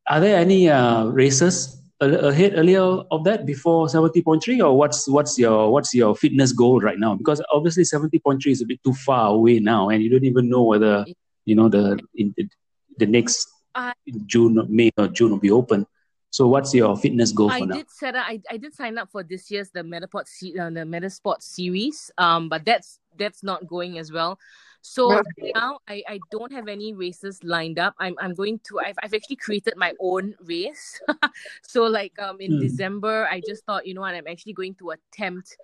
are 0.07 0.19
there 0.21 0.39
any 0.39 0.69
uh 0.69 1.05
races 1.11 1.80
ahead 2.01 2.53
earlier 2.55 2.81
of 2.81 3.23
that 3.23 3.45
before 3.45 3.87
70.3 3.87 4.63
or 4.65 4.77
what's 4.77 5.07
what's 5.07 5.37
your 5.37 5.71
what's 5.71 5.93
your 5.93 6.15
fitness 6.15 6.51
goal 6.51 6.81
right 6.81 6.97
now 6.97 7.15
because 7.15 7.41
obviously 7.53 7.83
70.3 7.83 8.45
is 8.47 8.61
a 8.61 8.65
bit 8.65 8.83
too 8.83 8.93
far 8.93 9.29
away 9.29 9.59
now 9.59 9.89
and 9.89 10.01
you 10.01 10.09
don't 10.09 10.23
even 10.23 10.49
know 10.49 10.63
whether 10.63 11.05
you 11.45 11.55
know 11.55 11.69
the 11.69 11.99
in 12.15 12.33
the, 12.37 12.49
the 12.97 13.05
next 13.05 13.47
uh, 13.75 13.93
june 14.25 14.65
may 14.69 14.89
or 14.97 15.07
june 15.07 15.31
will 15.31 15.37
be 15.39 15.51
open 15.51 15.85
so 16.31 16.47
what's 16.47 16.73
your 16.73 16.95
fitness 16.95 17.33
goal 17.33 17.51
I 17.51 17.59
for 17.59 17.65
now? 17.65 17.75
I 17.75 17.77
did 17.79 17.91
set 17.91 18.15
up. 18.15 18.25
I, 18.25 18.39
I 18.49 18.55
did 18.55 18.73
sign 18.73 18.97
up 18.97 19.09
for 19.11 19.21
this 19.21 19.51
year's 19.51 19.69
the 19.71 19.81
Metapod 19.81 20.21
uh, 20.21 20.69
the 20.69 20.85
Metasport 20.87 21.41
series. 21.41 22.09
Um, 22.17 22.47
but 22.47 22.63
that's 22.63 22.99
that's 23.19 23.43
not 23.43 23.67
going 23.67 23.97
as 23.97 24.13
well. 24.13 24.39
So 24.81 25.21
now 25.55 25.79
I, 25.87 26.03
I 26.07 26.19
don't 26.31 26.51
have 26.51 26.67
any 26.67 26.93
races 26.93 27.43
lined 27.43 27.77
up. 27.77 27.93
I'm 27.99 28.15
I'm 28.19 28.33
going 28.33 28.59
to 28.67 28.79
I've 28.79 28.97
I've 29.03 29.13
actually 29.13 29.35
created 29.35 29.75
my 29.77 29.93
own 29.99 30.35
race. 30.41 30.99
so 31.61 31.83
like 31.83 32.17
um 32.19 32.41
in 32.41 32.53
mm. 32.53 32.61
December 32.61 33.27
I 33.29 33.41
just 33.45 33.63
thought, 33.65 33.85
you 33.85 33.93
know 33.93 34.01
what, 34.01 34.15
I'm 34.15 34.27
actually 34.27 34.53
going 34.53 34.75
to 34.75 34.91
attempt 34.91 35.55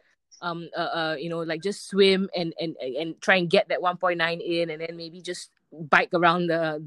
um 0.41 0.69
uh, 0.77 0.79
uh 0.79 1.15
you 1.17 1.29
know 1.29 1.39
like 1.39 1.63
just 1.63 1.89
swim 1.89 2.29
and 2.35 2.53
and 2.59 2.75
and 2.77 3.19
try 3.21 3.37
and 3.37 3.49
get 3.49 3.67
that 3.69 3.79
1.9 3.79 4.39
in 4.39 4.69
and 4.69 4.81
then 4.81 4.95
maybe 4.95 5.19
just 5.19 5.49
bike 5.71 6.09
around 6.13 6.45
the 6.45 6.79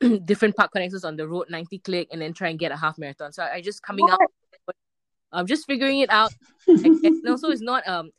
the 0.00 0.18
different 0.24 0.56
park 0.56 0.70
connectors 0.74 1.04
on 1.06 1.16
the 1.16 1.26
road 1.26 1.46
90 1.48 1.78
click 1.78 2.08
and 2.12 2.20
then 2.20 2.34
try 2.34 2.48
and 2.48 2.58
get 2.58 2.72
a 2.72 2.76
half 2.76 2.98
marathon. 2.98 3.32
So 3.32 3.42
I, 3.42 3.54
I 3.54 3.60
just 3.60 3.82
coming 3.82 4.04
what? 4.04 4.14
up 4.14 4.30
I'm 5.32 5.46
just 5.46 5.66
figuring 5.66 6.00
it 6.00 6.10
out. 6.10 6.32
and 6.66 7.28
also 7.28 7.48
it's 7.48 7.60
not 7.62 7.86
um 7.88 8.10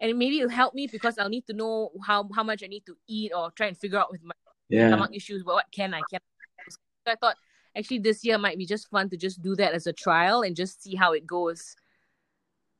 and 0.00 0.18
maybe 0.18 0.38
it'll 0.38 0.50
help 0.50 0.74
me 0.74 0.86
because 0.90 1.18
I'll 1.18 1.28
need 1.28 1.46
to 1.46 1.52
know 1.52 1.90
how 2.04 2.28
how 2.34 2.42
much 2.42 2.62
I 2.62 2.66
need 2.66 2.84
to 2.86 2.96
eat 3.08 3.32
or 3.34 3.50
try 3.52 3.68
and 3.68 3.76
figure 3.76 3.98
out 3.98 4.10
with 4.10 4.22
my 4.22 4.34
yeah. 4.68 4.88
stomach 4.88 5.10
issues 5.14 5.44
what, 5.44 5.54
what 5.54 5.66
can 5.72 5.94
I 5.94 6.00
can. 6.10 6.20
So 6.68 7.12
I 7.12 7.14
thought 7.16 7.36
actually 7.76 7.98
this 8.00 8.24
year 8.24 8.38
might 8.38 8.58
be 8.58 8.66
just 8.66 8.88
fun 8.90 9.08
to 9.10 9.16
just 9.16 9.42
do 9.42 9.54
that 9.56 9.72
as 9.72 9.86
a 9.86 9.92
trial 9.92 10.42
and 10.42 10.56
just 10.56 10.82
see 10.82 10.94
how 10.94 11.12
it 11.12 11.26
goes. 11.26 11.76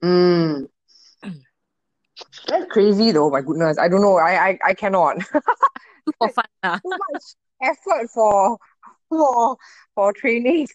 Mm. 0.02 0.68
That's 2.48 2.66
crazy 2.70 3.12
though. 3.12 3.31
My 3.31 3.40
goodness, 3.40 3.79
I 3.79 3.88
don't 3.88 4.02
know. 4.02 4.16
I 4.16 4.48
I, 4.48 4.59
I 4.66 4.74
cannot. 4.74 5.22
for 6.18 6.29
fun. 6.29 6.44
Too 6.64 6.81
much 6.85 7.22
effort 7.62 8.09
for 8.12 8.59
for 9.09 9.57
for 9.94 10.12
training. 10.12 10.68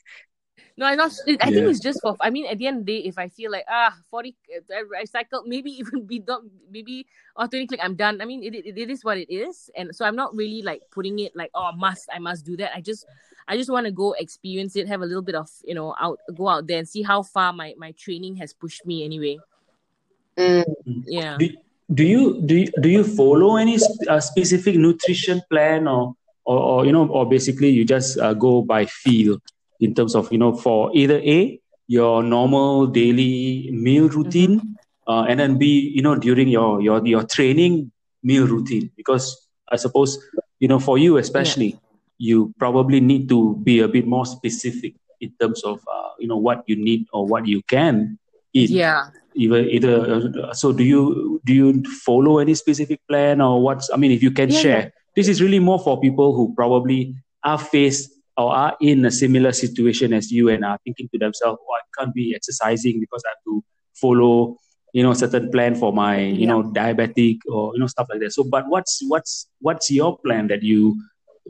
No, 0.82 0.88
I'm 0.88 0.98
not. 0.98 1.14
I 1.46 1.54
think 1.54 1.70
it's 1.70 1.80
just 1.80 2.02
for. 2.02 2.18
I 2.20 2.32
mean, 2.34 2.50
at 2.50 2.58
the 2.58 2.66
end 2.66 2.82
of 2.82 2.86
the 2.88 2.98
day, 2.98 3.08
if 3.08 3.20
I 3.22 3.30
feel 3.30 3.52
like 3.52 3.66
ah, 3.70 3.94
forty, 4.10 4.34
I, 4.50 5.02
I 5.02 5.06
cycle, 5.06 5.44
maybe 5.46 5.70
even 5.80 6.10
be 6.10 6.18
done, 6.18 6.50
maybe 6.74 7.06
or 7.38 7.46
twenty 7.46 7.68
click, 7.68 7.80
I'm 7.84 7.94
done. 7.94 8.20
I 8.20 8.26
mean, 8.26 8.42
it, 8.42 8.56
it 8.56 8.66
it 8.66 8.90
is 8.90 9.06
what 9.06 9.22
it 9.22 9.30
is, 9.30 9.70
and 9.78 9.94
so 9.96 10.10
I'm 10.10 10.16
not 10.16 10.34
really 10.34 10.66
like 10.66 10.82
putting 10.90 11.20
it 11.20 11.36
like 11.36 11.52
oh, 11.54 11.70
must 11.78 12.10
I 12.12 12.18
must 12.18 12.50
do 12.50 12.58
that. 12.58 12.74
I 12.74 12.82
just 12.82 13.06
I 13.48 13.58
just 13.58 13.70
want 13.70 13.86
to 13.86 13.92
go 13.92 14.14
experience 14.18 14.76
it, 14.76 14.88
have 14.88 15.02
a 15.02 15.06
little 15.06 15.22
bit 15.22 15.36
of 15.36 15.54
you 15.64 15.78
know 15.78 15.94
out, 16.02 16.18
go 16.34 16.50
out 16.50 16.66
there 16.66 16.80
and 16.80 16.90
see 16.90 17.04
how 17.04 17.22
far 17.22 17.54
my 17.54 17.76
my 17.78 17.92
training 17.92 18.38
has 18.38 18.52
pushed 18.52 18.84
me 18.84 19.06
anyway. 19.06 19.38
Mm. 20.36 20.66
Yeah. 21.06 21.38
Do, 21.38 21.46
do 21.94 22.04
you 22.04 22.42
do 22.42 22.56
you, 22.58 22.68
do 22.82 22.90
you 22.90 23.04
follow 23.04 23.58
any 23.58 23.78
uh, 24.10 24.20
specific 24.20 24.78
nutrition 24.78 25.46
plan 25.46 25.88
or, 25.88 26.16
or 26.44 26.58
or 26.58 26.86
you 26.88 26.92
know 26.92 27.06
or 27.06 27.30
basically 27.30 27.70
you 27.70 27.86
just 27.86 28.18
uh, 28.18 28.34
go 28.34 28.64
by 28.64 28.88
feel 28.88 29.38
in 29.82 29.94
terms 29.94 30.16
of 30.16 30.32
you 30.32 30.38
know 30.38 30.54
for 30.54 30.90
either 30.94 31.20
a 31.20 31.60
your 31.88 32.24
normal 32.24 32.88
daily 32.88 33.70
meal 33.74 34.08
routine 34.08 34.60
mm-hmm. 34.60 35.12
uh, 35.12 35.26
and 35.26 35.40
then 35.40 35.58
b 35.58 35.92
you 35.94 36.02
know 36.02 36.16
during 36.16 36.48
your 36.48 36.80
your 36.82 37.06
your 37.06 37.24
training 37.24 37.92
meal 38.24 38.48
routine 38.48 38.90
because 38.96 39.50
i 39.70 39.76
suppose 39.76 40.18
you 40.60 40.68
know 40.68 40.80
for 40.80 40.98
you 40.98 41.18
especially 41.18 41.74
yeah. 41.74 41.80
you 42.18 42.54
probably 42.58 43.02
need 43.02 43.28
to 43.28 43.58
be 43.64 43.80
a 43.80 43.88
bit 43.88 44.08
more 44.08 44.26
specific 44.26 44.96
in 45.20 45.34
terms 45.42 45.64
of 45.64 45.82
uh, 45.92 46.10
you 46.20 46.28
know 46.28 46.38
what 46.38 46.64
you 46.68 46.76
need 46.76 47.06
or 47.12 47.26
what 47.28 47.46
you 47.46 47.62
can 47.64 48.18
eat 48.54 48.70
yeah 48.70 49.10
either 49.34 49.60
either 49.60 50.32
uh, 50.44 50.54
so 50.54 50.72
do 50.72 50.84
you 50.84 51.42
do 51.46 51.54
you 51.54 51.84
follow 52.06 52.40
any 52.40 52.54
specific 52.54 53.00
plan 53.08 53.42
or 53.42 53.62
what's 53.62 53.90
i 53.94 53.98
mean 53.98 54.12
if 54.12 54.22
you 54.22 54.32
can 54.32 54.50
yeah, 54.50 54.60
share 54.60 54.80
yeah. 54.80 54.90
this 55.16 55.28
is 55.28 55.42
really 55.42 55.60
more 55.60 55.80
for 55.80 56.00
people 56.00 56.36
who 56.36 56.54
probably 56.54 57.16
are 57.44 57.58
faced 57.58 58.12
or 58.42 58.56
are 58.56 58.76
in 58.82 59.06
a 59.06 59.12
similar 59.12 59.52
situation 59.52 60.14
as 60.14 60.32
you 60.32 60.50
and 60.50 60.66
are 60.66 60.80
thinking 60.84 61.08
to 61.14 61.20
themselves 61.20 61.60
oh 61.62 61.74
i 61.80 61.82
can't 61.98 62.14
be 62.14 62.34
exercising 62.36 63.00
because 63.00 63.24
i 63.26 63.30
have 63.30 63.44
to 63.46 63.64
follow 63.94 64.58
you 64.94 65.04
know 65.04 65.14
certain 65.14 65.50
plan 65.52 65.76
for 65.76 65.94
my 65.94 66.20
you 66.20 66.42
yeah. 66.42 66.48
know 66.48 66.64
diabetic 66.64 67.40
or 67.48 67.74
you 67.74 67.80
know 67.80 67.88
stuff 67.88 68.08
like 68.10 68.20
that 68.20 68.32
so 68.32 68.44
but 68.44 68.68
what's 68.68 69.02
what's 69.08 69.48
what's 69.60 69.92
your 69.92 70.18
plan 70.20 70.48
that 70.48 70.64
you 70.64 70.96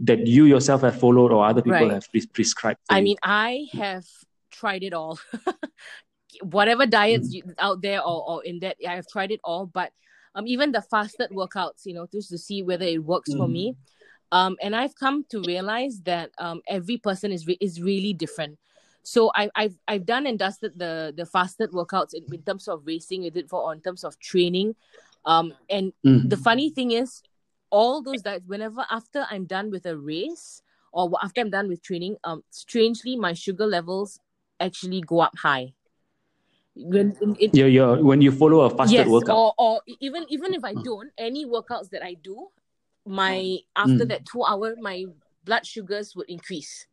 that 0.10 0.26
you 0.28 0.46
yourself 0.46 0.82
have 0.82 1.00
followed 1.00 1.32
or 1.32 1.46
other 1.46 1.62
people 1.62 1.80
right. 1.80 1.92
have 1.92 2.10
pre- 2.12 2.28
prescribed 2.34 2.80
i 2.90 2.98
you? 2.98 3.04
mean 3.04 3.18
i 3.24 3.68
have 3.74 4.06
tried 4.52 4.84
it 4.84 4.94
all 4.94 5.20
whatever 6.44 6.86
diets 6.86 7.30
mm. 7.30 7.34
you, 7.36 7.44
out 7.60 7.82
there 7.82 8.02
or, 8.02 8.30
or 8.30 8.44
in 8.44 8.60
that 8.60 8.78
i 8.88 8.96
have 8.96 9.08
tried 9.08 9.32
it 9.32 9.40
all 9.44 9.66
but 9.66 9.92
um 10.36 10.48
even 10.48 10.72
the 10.72 10.82
fasted 10.82 11.30
workouts 11.32 11.86
you 11.86 11.94
know 11.94 12.08
just 12.12 12.30
to 12.30 12.38
see 12.38 12.62
whether 12.64 12.86
it 12.86 13.04
works 13.04 13.32
mm. 13.32 13.38
for 13.38 13.48
me 13.48 13.76
um 14.32 14.56
and 14.62 14.76
i've 14.76 14.96
come 14.96 15.24
to 15.30 15.42
realize 15.42 16.02
that 16.02 16.32
um 16.38 16.62
every 16.68 16.98
person 16.98 17.32
is 17.32 17.48
re- 17.48 17.58
is 17.60 17.82
really 17.82 18.14
different 18.14 18.58
so 19.04 19.32
I, 19.36 19.50
I've 19.56 19.76
I've 19.88 20.06
done 20.06 20.28
and 20.28 20.38
dusted 20.38 20.78
the 20.78 21.14
the 21.16 21.26
fasted 21.26 21.72
workouts 21.72 22.14
in, 22.14 22.24
in 22.32 22.42
terms 22.44 22.68
of 22.68 22.86
racing 22.86 23.24
with 23.24 23.36
it 23.36 23.50
for 23.50 23.74
in 23.74 23.82
terms 23.82 24.04
of 24.04 24.20
training, 24.20 24.76
um, 25.26 25.54
and 25.70 25.94
mm. 26.06 26.30
the 26.30 26.38
funny 26.38 26.70
thing 26.70 26.92
is, 26.92 27.22
all 27.70 28.02
those 28.02 28.22
that 28.24 28.44
whenever 28.46 28.86
after 28.90 29.26
I'm 29.30 29.46
done 29.46 29.72
with 29.72 29.86
a 29.86 29.98
race 29.98 30.62
or 30.92 31.12
after 31.24 31.42
I'm 31.42 31.50
done 31.50 31.68
with 31.68 31.82
training, 31.82 32.18
um, 32.24 32.44
strangely 32.52 33.16
my 33.16 33.34
sugar 33.34 33.66
levels 33.66 34.20
actually 34.60 35.02
go 35.02 35.22
up 35.22 35.34
high. 35.38 35.74
When 36.76 37.18
it, 37.40 37.56
yeah, 37.56 37.66
yeah, 37.66 37.96
when 37.96 38.22
you 38.22 38.32
follow 38.32 38.62
a 38.62 38.70
fasted 38.70 38.98
yes, 39.00 39.08
workout, 39.08 39.36
or 39.36 39.54
or 39.58 39.82
even 40.00 40.26
even 40.30 40.54
if 40.54 40.64
I 40.64 40.74
don't, 40.74 41.12
any 41.18 41.46
workouts 41.46 41.90
that 41.90 42.04
I 42.04 42.14
do, 42.14 42.48
my 43.06 43.58
after 43.76 44.06
mm. 44.06 44.10
that 44.10 44.26
two 44.26 44.44
hour, 44.44 44.76
my 44.80 45.06
blood 45.46 45.66
sugars 45.66 46.16
would 46.16 46.30
increase 46.30 46.88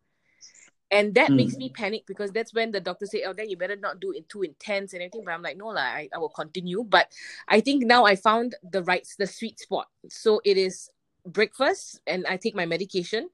and 0.91 1.15
that 1.15 1.31
mm. 1.31 1.37
makes 1.37 1.57
me 1.57 1.69
panic 1.69 2.05
because 2.07 2.31
that's 2.33 2.55
when 2.55 2.71
the 2.71 2.81
doctor 2.81 3.07
say 3.07 3.25
oh 3.27 3.33
then 3.33 3.49
you 3.49 3.57
better 3.57 3.77
not 3.77 4.01
do 4.01 4.13
it 4.13 4.29
too 4.29 4.43
intense 4.43 4.93
and 4.93 5.03
everything 5.03 5.23
but 5.25 5.33
i'm 5.33 5.43
like 5.43 5.57
no 5.57 5.67
la, 5.67 5.81
I, 5.81 6.09
I 6.15 6.19
will 6.19 6.29
continue 6.29 6.85
but 6.85 7.13
i 7.49 7.61
think 7.61 7.85
now 7.85 8.05
i 8.05 8.17
found 8.17 8.55
the 8.73 8.83
right 8.85 9.07
the 9.19 9.27
sweet 9.27 9.59
spot 9.61 9.89
so 10.09 10.41
it 10.45 10.57
is 10.57 10.91
breakfast 11.27 12.01
and 12.07 12.27
i 12.27 12.37
take 12.37 12.55
my 12.55 12.67
medication 12.67 13.29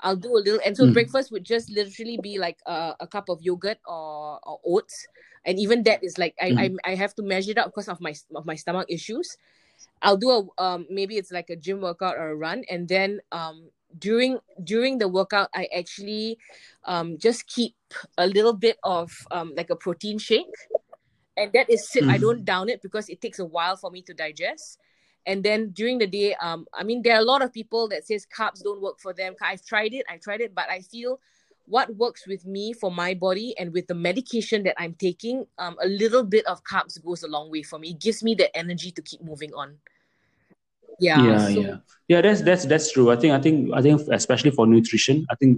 i'll 0.00 0.16
do 0.16 0.36
a 0.36 0.40
little 0.44 0.60
and 0.64 0.76
so 0.76 0.84
mm. 0.84 0.92
breakfast 0.92 1.32
would 1.32 1.44
just 1.44 1.70
literally 1.70 2.18
be 2.22 2.38
like 2.38 2.58
a, 2.66 2.94
a 3.00 3.06
cup 3.06 3.28
of 3.28 3.42
yogurt 3.42 3.78
or, 3.86 4.38
or 4.42 4.60
oats 4.66 5.06
and 5.44 5.58
even 5.58 5.82
that 5.84 6.04
is 6.04 6.18
like 6.18 6.34
I, 6.40 6.50
mm. 6.50 6.76
I 6.84 6.92
i 6.92 6.94
have 6.94 7.14
to 7.14 7.22
measure 7.22 7.52
it 7.52 7.58
out 7.58 7.66
because 7.66 7.88
of 7.88 8.00
my 8.00 8.14
of 8.34 8.44
my 8.44 8.56
stomach 8.56 8.86
issues 8.90 9.36
i'll 10.02 10.16
do 10.16 10.30
a 10.30 10.62
um 10.62 10.86
maybe 10.90 11.16
it's 11.16 11.30
like 11.30 11.50
a 11.50 11.56
gym 11.56 11.80
workout 11.80 12.16
or 12.16 12.30
a 12.30 12.36
run. 12.36 12.64
And 12.70 12.88
then 12.88 13.20
um 13.32 13.70
during 13.98 14.38
during 14.62 14.98
the 14.98 15.08
workout 15.08 15.48
i 15.54 15.68
actually 15.76 16.38
um, 16.84 17.18
just 17.18 17.46
keep 17.48 17.74
a 18.18 18.26
little 18.26 18.52
bit 18.52 18.78
of 18.84 19.10
um, 19.32 19.52
like 19.56 19.70
a 19.70 19.76
protein 19.76 20.16
shake. 20.18 20.46
And 21.36 21.52
that 21.52 21.68
is 21.68 21.88
sit 21.88 22.04
mm. 22.04 22.10
i 22.10 22.18
don't 22.18 22.44
down 22.44 22.68
it 22.68 22.82
because 22.82 23.08
it 23.08 23.20
takes 23.20 23.38
a 23.38 23.44
while 23.44 23.76
for 23.76 23.90
me 23.90 24.02
to 24.02 24.14
digest. 24.14 24.78
And 25.26 25.44
then 25.44 25.70
during 25.70 25.98
the 25.98 26.06
day 26.06 26.34
um 26.40 26.66
i 26.72 26.82
mean 26.82 27.02
there 27.02 27.16
are 27.16 27.20
a 27.20 27.24
lot 27.24 27.42
of 27.42 27.52
people 27.52 27.88
that 27.88 28.06
says 28.06 28.26
carbs 28.26 28.62
don't 28.62 28.80
work 28.80 29.00
for 29.00 29.12
them. 29.12 29.34
I've 29.42 29.64
tried 29.64 29.92
it 29.92 30.06
i 30.08 30.16
tried 30.16 30.40
it 30.40 30.54
but 30.54 30.70
i 30.70 30.80
feel 30.80 31.20
what 31.70 31.94
works 31.96 32.26
with 32.26 32.44
me 32.44 32.72
for 32.72 32.90
my 32.90 33.14
body 33.14 33.54
and 33.58 33.72
with 33.72 33.86
the 33.86 33.94
medication 33.94 34.62
that 34.64 34.74
i'm 34.76 34.94
taking 34.94 35.46
um 35.58 35.76
a 35.80 35.86
little 35.86 36.24
bit 36.24 36.44
of 36.46 36.62
carbs 36.64 37.02
goes 37.02 37.22
a 37.22 37.28
long 37.28 37.50
way 37.50 37.62
for 37.62 37.78
me. 37.78 37.90
It 37.90 38.00
gives 38.00 38.22
me 38.22 38.34
the 38.34 38.54
energy 38.56 38.90
to 38.90 39.02
keep 39.02 39.22
moving 39.22 39.52
on. 39.54 39.78
Yeah. 40.98 41.22
Yeah 41.22 41.38
so, 41.38 41.48
yeah. 41.48 41.76
Yeah 42.08 42.20
that's 42.20 42.42
that's 42.42 42.64
that's 42.66 42.92
true. 42.92 43.10
I 43.10 43.16
think 43.16 43.32
i 43.32 43.40
think 43.40 43.56
i 43.78 43.80
think 43.80 44.02
especially 44.10 44.50
for 44.50 44.66
nutrition 44.66 45.26
i 45.30 45.34
think 45.40 45.52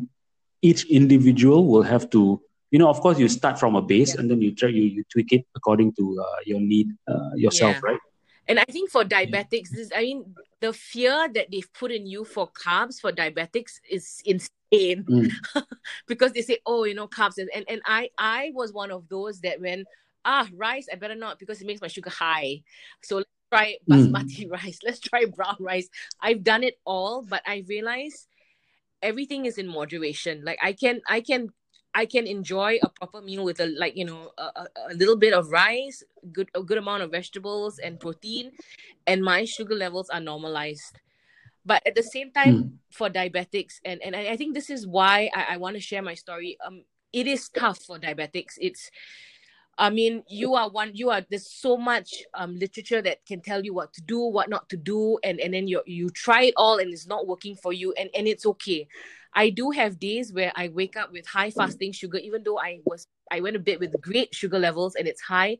each 0.61 0.85
individual 1.01 1.67
will 1.67 1.83
have 1.83 2.09
to 2.11 2.41
you 2.71 2.79
know 2.79 2.89
of 2.89 3.01
course 3.01 3.19
you 3.19 3.29
start 3.29 3.59
from 3.59 3.75
a 3.75 3.83
base 3.83 4.15
yeah. 4.15 4.21
and 4.21 4.31
then 4.31 4.41
you 4.41 4.55
try 4.55 4.69
you, 4.69 4.85
you 4.97 5.03
tweak 5.13 5.33
it 5.33 5.45
according 5.57 5.93
to 5.99 6.05
uh, 6.25 6.41
your 6.47 6.61
need 6.61 6.89
uh, 7.09 7.33
yourself 7.35 7.75
yeah. 7.77 7.89
right 7.91 8.03
and 8.49 8.59
i 8.59 8.65
think 8.65 8.91
for 8.91 9.05
diabetics 9.05 9.71
this 9.71 9.91
i 9.95 10.01
mean 10.01 10.35
the 10.61 10.73
fear 10.73 11.29
that 11.33 11.49
they've 11.51 11.73
put 11.73 11.91
in 11.91 12.07
you 12.07 12.25
for 12.25 12.49
carbs 12.51 13.01
for 13.01 13.13
diabetics 13.13 13.81
is 13.89 14.23
insane 14.25 15.05
mm. 15.05 15.31
because 16.07 16.33
they 16.33 16.43
say 16.43 16.59
oh 16.67 16.85
you 16.85 16.95
know 16.95 17.09
carbs 17.09 17.39
and, 17.39 17.51
and 17.55 17.65
and 17.69 17.81
i 17.87 18.09
i 18.19 18.51
was 18.55 18.73
one 18.73 18.91
of 18.91 19.09
those 19.09 19.41
that 19.41 19.61
when 19.61 19.85
ah 20.25 20.49
rice 20.57 20.87
i 20.93 20.97
better 20.97 21.15
not 21.15 21.39
because 21.39 21.61
it 21.61 21.67
makes 21.67 21.81
my 21.81 21.89
sugar 21.89 22.11
high 22.11 22.61
so 23.03 23.17
let's 23.17 23.29
try 23.53 23.77
basmati 23.89 24.47
mm. 24.47 24.53
rice. 24.57 24.79
Let's 24.83 25.01
try 25.01 25.27
brown 25.27 25.57
rice. 25.61 25.89
I've 26.21 26.43
done 26.43 26.65
it 26.65 26.79
all, 26.85 27.23
but 27.23 27.43
I 27.47 27.65
realize 27.69 28.27
everything 29.03 29.47
is 29.47 29.59
in 29.59 29.69
moderation. 29.69 30.43
Like 30.45 30.59
I 30.63 30.73
can, 30.73 31.01
I 31.09 31.21
can, 31.21 31.49
I 31.95 32.07
can 32.07 32.27
enjoy 32.27 32.79
a 32.83 32.89
proper 32.89 33.21
meal 33.21 33.45
with 33.45 33.61
a 33.61 33.67
like 33.67 33.97
you 33.97 34.05
know 34.05 34.33
a, 34.39 34.67
a, 34.91 34.95
little 34.95 35.17
bit 35.17 35.35
of 35.35 35.51
rice, 35.51 36.03
good 36.33 36.51
a 36.55 36.63
good 36.63 36.79
amount 36.79 37.03
of 37.03 37.11
vegetables 37.11 37.79
and 37.79 38.01
protein, 38.01 38.53
and 39.07 39.23
my 39.23 39.45
sugar 39.45 39.75
levels 39.75 40.09
are 40.11 40.21
normalized. 40.21 40.99
But 41.65 41.87
at 41.87 41.95
the 41.95 42.03
same 42.03 42.33
time, 42.33 42.57
mm. 42.57 42.73
for 42.91 43.11
diabetics, 43.11 43.81
and 43.85 44.03
and 44.03 44.17
I 44.17 44.37
think 44.37 44.55
this 44.55 44.71
is 44.71 44.87
why 44.87 45.31
I, 45.35 45.55
I 45.55 45.57
want 45.59 45.77
to 45.77 45.81
share 45.81 46.03
my 46.03 46.15
story. 46.15 46.57
Um, 46.65 46.85
it 47.13 47.27
is 47.27 47.49
tough 47.51 47.79
for 47.79 47.99
diabetics. 47.99 48.55
It's 48.59 48.91
I 49.79 49.91
mean, 49.91 50.23
you 50.29 50.55
are 50.55 50.69
one. 50.69 50.93
You 50.95 51.11
are. 51.11 51.25
There's 51.29 51.51
so 51.51 51.77
much 51.77 52.23
um, 52.35 52.57
literature 52.57 53.01
that 53.03 53.25
can 53.27 53.41
tell 53.41 53.65
you 53.65 53.73
what 53.73 53.93
to 53.95 54.03
do, 54.03 54.19
what 54.21 54.51
not 54.51 54.69
to 54.69 54.77
do, 54.77 55.19
and 55.25 55.41
and 55.41 55.55
then 55.55 55.67
you 55.67 55.83
you 55.87 56.11
try 56.11 56.45
it 56.45 56.55
all 56.57 56.79
and 56.79 56.93
it's 56.93 57.07
not 57.07 57.27
working 57.27 57.57
for 57.57 57.73
you, 57.73 57.93
and 57.95 58.11
and 58.15 58.29
it's 58.29 58.45
okay. 58.45 58.87
I 59.35 59.51
do 59.51 59.71
have 59.71 59.99
days 59.99 60.33
where 60.33 60.53
I 60.55 60.69
wake 60.69 60.97
up 60.97 61.13
with 61.13 61.27
high 61.27 61.51
fasting 61.51 61.93
sugar, 61.93 62.19
even 62.19 62.43
though 62.43 62.59
I 62.59 62.81
was 62.85 63.07
I 63.31 63.41
went 63.41 63.55
to 63.55 63.61
bed 63.61 63.81
with 63.81 63.99
great 64.01 64.35
sugar 64.35 64.59
levels 64.59 64.95
and 64.95 65.09
it's 65.09 65.23
high. 65.23 65.59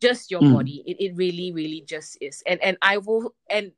Just 0.00 0.30
your 0.30 0.40
mm. 0.42 0.52
body. 0.52 0.82
It 0.86 0.96
it 1.00 1.16
really 1.16 1.52
really 1.52 1.84
just 1.86 2.18
is. 2.20 2.42
And 2.46 2.62
and 2.62 2.76
I 2.82 2.98
will 2.98 3.34
and 3.48 3.72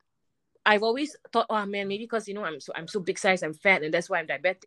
I've 0.64 0.82
always 0.82 1.16
thought, 1.32 1.46
oh 1.48 1.64
man, 1.66 1.86
maybe 1.86 2.04
because 2.04 2.26
you 2.26 2.34
know 2.34 2.44
I'm 2.44 2.60
so 2.60 2.72
I'm 2.74 2.88
so 2.88 3.00
big 3.00 3.18
size, 3.18 3.42
I'm 3.42 3.54
fat, 3.54 3.82
and 3.82 3.94
that's 3.94 4.10
why 4.10 4.18
I'm 4.18 4.26
diabetic. 4.26 4.64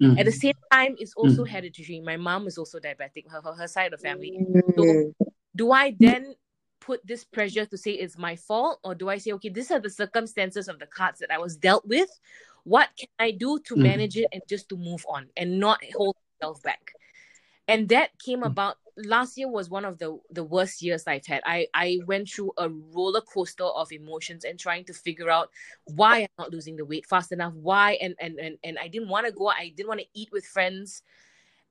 Mm-hmm. 0.00 0.18
At 0.18 0.26
the 0.26 0.32
same 0.32 0.54
time, 0.70 0.96
it's 0.98 1.14
also 1.14 1.44
mm-hmm. 1.44 1.52
hereditary. 1.52 2.00
My 2.00 2.16
mom 2.16 2.46
is 2.46 2.58
also 2.58 2.78
diabetic, 2.78 3.30
her, 3.30 3.40
her, 3.40 3.52
her 3.54 3.68
side 3.68 3.92
of 3.92 4.00
the 4.00 4.08
family. 4.08 4.38
So 4.76 4.82
mm. 4.82 5.14
do 5.54 5.70
I 5.70 5.94
then 5.98 6.34
put 6.80 7.06
this 7.06 7.24
pressure 7.24 7.66
to 7.66 7.76
say 7.76 7.92
it's 7.92 8.18
my 8.18 8.36
fault? 8.36 8.80
Or 8.84 8.94
do 8.94 9.08
I 9.08 9.18
say, 9.18 9.32
okay, 9.32 9.48
these 9.48 9.70
are 9.70 9.78
the 9.78 9.90
circumstances 9.90 10.68
of 10.68 10.78
the 10.78 10.86
cards 10.86 11.20
that 11.20 11.30
I 11.30 11.38
was 11.38 11.56
dealt 11.56 11.86
with? 11.86 12.10
What 12.64 12.90
can 12.98 13.08
I 13.18 13.32
do 13.32 13.58
to 13.66 13.74
mm-hmm. 13.74 13.82
manage 13.82 14.16
it 14.16 14.28
and 14.32 14.42
just 14.48 14.68
to 14.68 14.76
move 14.76 15.04
on 15.08 15.28
and 15.36 15.58
not 15.58 15.80
hold 15.94 16.16
myself 16.40 16.62
back? 16.62 16.92
And 17.68 17.88
that 17.90 18.10
came 18.18 18.40
mm. 18.40 18.46
about 18.46 18.76
last 18.96 19.38
year 19.38 19.48
was 19.48 19.70
one 19.70 19.84
of 19.84 19.98
the 19.98 20.18
the 20.30 20.44
worst 20.44 20.82
years 20.82 21.04
I've 21.06 21.26
had. 21.26 21.42
I 21.46 21.66
I 21.74 22.00
went 22.06 22.28
through 22.28 22.52
a 22.58 22.68
roller 22.68 23.20
coaster 23.20 23.64
of 23.64 23.92
emotions 23.92 24.44
and 24.44 24.58
trying 24.58 24.84
to 24.86 24.92
figure 24.92 25.30
out 25.30 25.50
why 25.84 26.20
I'm 26.20 26.28
not 26.38 26.52
losing 26.52 26.76
the 26.76 26.84
weight 26.84 27.06
fast 27.06 27.32
enough. 27.32 27.54
Why 27.54 27.92
and 28.00 28.14
and 28.20 28.38
and, 28.38 28.58
and 28.64 28.78
I 28.78 28.88
didn't 28.88 29.08
want 29.08 29.26
to 29.26 29.32
go. 29.32 29.48
I 29.48 29.72
didn't 29.74 29.88
want 29.88 30.00
to 30.00 30.06
eat 30.14 30.30
with 30.32 30.44
friends, 30.44 31.02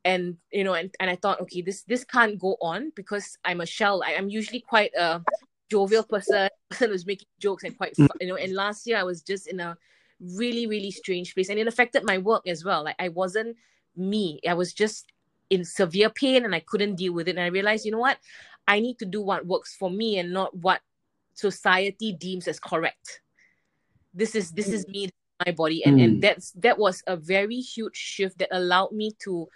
and 0.05 0.37
you 0.51 0.63
know, 0.63 0.73
and, 0.73 0.93
and 0.99 1.09
I 1.09 1.15
thought, 1.15 1.41
okay, 1.41 1.61
this 1.61 1.83
this 1.83 2.03
can't 2.03 2.39
go 2.39 2.57
on 2.61 2.91
because 2.95 3.37
I'm 3.45 3.61
a 3.61 3.65
shell. 3.65 4.03
I, 4.05 4.11
am 4.11 4.29
usually 4.29 4.61
quite 4.61 4.93
a 4.95 5.21
jovial 5.69 6.03
person, 6.03 6.49
person 6.69 6.89
who's 6.89 7.05
making 7.05 7.27
jokes 7.39 7.63
and 7.63 7.77
quite 7.77 7.95
fun, 7.95 8.09
you 8.19 8.27
know. 8.27 8.35
And 8.35 8.53
last 8.53 8.87
year 8.87 8.97
I 8.97 9.03
was 9.03 9.21
just 9.21 9.47
in 9.47 9.59
a 9.59 9.77
really 10.37 10.67
really 10.67 10.91
strange 10.91 11.33
place, 11.33 11.49
and 11.49 11.59
it 11.59 11.67
affected 11.67 12.03
my 12.05 12.17
work 12.17 12.47
as 12.47 12.63
well. 12.63 12.83
Like 12.83 12.95
I 12.99 13.09
wasn't 13.09 13.57
me. 13.95 14.39
I 14.47 14.53
was 14.53 14.73
just 14.73 15.11
in 15.49 15.65
severe 15.65 16.09
pain 16.09 16.45
and 16.45 16.55
I 16.55 16.61
couldn't 16.61 16.95
deal 16.95 17.13
with 17.13 17.27
it. 17.27 17.31
And 17.31 17.41
I 17.41 17.47
realized, 17.47 17.85
you 17.85 17.91
know 17.91 17.99
what? 17.99 18.17
I 18.67 18.79
need 18.79 18.97
to 18.99 19.05
do 19.05 19.21
what 19.21 19.45
works 19.45 19.75
for 19.75 19.89
me 19.89 20.17
and 20.17 20.31
not 20.31 20.55
what 20.55 20.81
society 21.33 22.13
deems 22.13 22.47
as 22.47 22.59
correct. 22.59 23.21
This 24.13 24.33
is 24.33 24.51
this 24.51 24.69
is 24.69 24.87
me, 24.87 25.09
my 25.45 25.51
body. 25.51 25.83
And 25.85 25.97
mm. 25.97 26.03
and 26.05 26.21
that's 26.21 26.51
that 26.53 26.77
was 26.77 27.03
a 27.07 27.17
very 27.17 27.57
huge 27.57 27.95
shift 27.95 28.37
that 28.39 28.55
allowed 28.55 28.91
me 28.93 29.11
to 29.23 29.47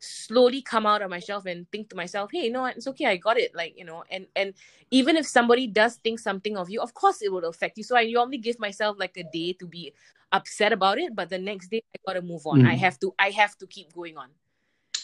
slowly 0.00 0.62
come 0.62 0.86
out 0.86 1.02
of 1.02 1.10
my 1.10 1.20
shelf 1.20 1.46
and 1.46 1.70
think 1.70 1.90
to 1.90 1.96
myself, 1.96 2.30
hey, 2.32 2.44
you 2.44 2.52
know 2.52 2.62
what, 2.62 2.76
it's 2.76 2.86
okay, 2.88 3.06
I 3.06 3.16
got 3.16 3.38
it. 3.38 3.54
Like, 3.54 3.78
you 3.78 3.84
know, 3.84 4.04
and 4.10 4.26
and 4.34 4.54
even 4.90 5.16
if 5.16 5.26
somebody 5.26 5.66
does 5.66 5.96
think 5.96 6.18
something 6.18 6.56
of 6.56 6.70
you, 6.70 6.80
of 6.80 6.94
course 6.94 7.22
it 7.22 7.32
will 7.32 7.44
affect 7.44 7.78
you. 7.78 7.84
So 7.84 7.96
I 7.96 8.10
normally 8.10 8.38
give 8.38 8.58
myself 8.58 8.96
like 8.98 9.16
a 9.16 9.24
day 9.24 9.52
to 9.54 9.66
be 9.66 9.92
upset 10.32 10.72
about 10.72 10.98
it, 10.98 11.14
but 11.14 11.28
the 11.28 11.38
next 11.38 11.68
day 11.70 11.82
I 11.94 11.98
gotta 12.06 12.22
move 12.22 12.46
on. 12.46 12.62
Mm. 12.62 12.70
I 12.70 12.74
have 12.74 12.98
to 13.00 13.14
I 13.18 13.30
have 13.30 13.56
to 13.58 13.66
keep 13.66 13.92
going 13.92 14.16
on. 14.16 14.28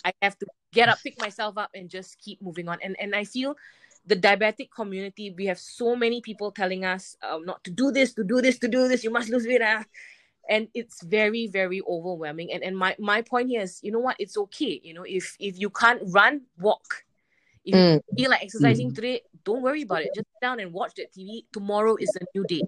I 0.04 0.12
have 0.22 0.38
to 0.38 0.46
get 0.72 0.88
up, 0.88 0.98
pick 1.02 1.20
myself 1.20 1.58
up, 1.58 1.70
and 1.74 1.88
just 1.90 2.18
keep 2.20 2.40
moving 2.42 2.68
on. 2.68 2.78
And 2.82 2.96
and 2.98 3.14
I 3.14 3.24
feel 3.24 3.56
the 4.06 4.16
diabetic 4.16 4.70
community, 4.70 5.34
we 5.36 5.46
have 5.46 5.58
so 5.58 5.96
many 5.96 6.20
people 6.20 6.52
telling 6.52 6.84
us 6.84 7.16
um, 7.28 7.44
not 7.44 7.62
to 7.64 7.70
do 7.70 7.90
this, 7.90 8.14
to 8.14 8.22
do 8.22 8.40
this, 8.40 8.58
to 8.60 8.68
do 8.68 8.86
this. 8.86 9.02
You 9.02 9.10
must 9.10 9.28
lose 9.28 9.46
weight. 9.46 9.62
Ah. 9.62 9.84
And 10.48 10.68
it's 10.74 11.02
very, 11.02 11.46
very 11.46 11.80
overwhelming. 11.82 12.52
And 12.52 12.62
and 12.62 12.76
my 12.76 12.96
my 12.98 13.22
point 13.22 13.48
here 13.48 13.62
is, 13.62 13.80
you 13.82 13.92
know 13.92 13.98
what? 13.98 14.16
It's 14.18 14.36
okay. 14.36 14.80
You 14.82 14.94
know, 14.94 15.04
if 15.06 15.36
if 15.38 15.58
you 15.58 15.70
can't 15.70 16.02
run, 16.06 16.42
walk. 16.58 17.04
If 17.64 17.74
mm. 17.74 17.94
you 17.94 18.16
feel 18.16 18.30
like 18.30 18.42
exercising 18.42 18.92
mm. 18.92 18.94
today, 18.94 19.22
don't 19.44 19.62
worry 19.62 19.82
about 19.82 20.02
it. 20.02 20.14
Just 20.14 20.26
sit 20.26 20.40
down 20.40 20.60
and 20.60 20.72
watch 20.72 20.94
that 20.96 21.12
TV. 21.12 21.44
Tomorrow 21.52 21.96
is 21.96 22.14
a 22.20 22.24
new 22.34 22.44
day. 22.44 22.62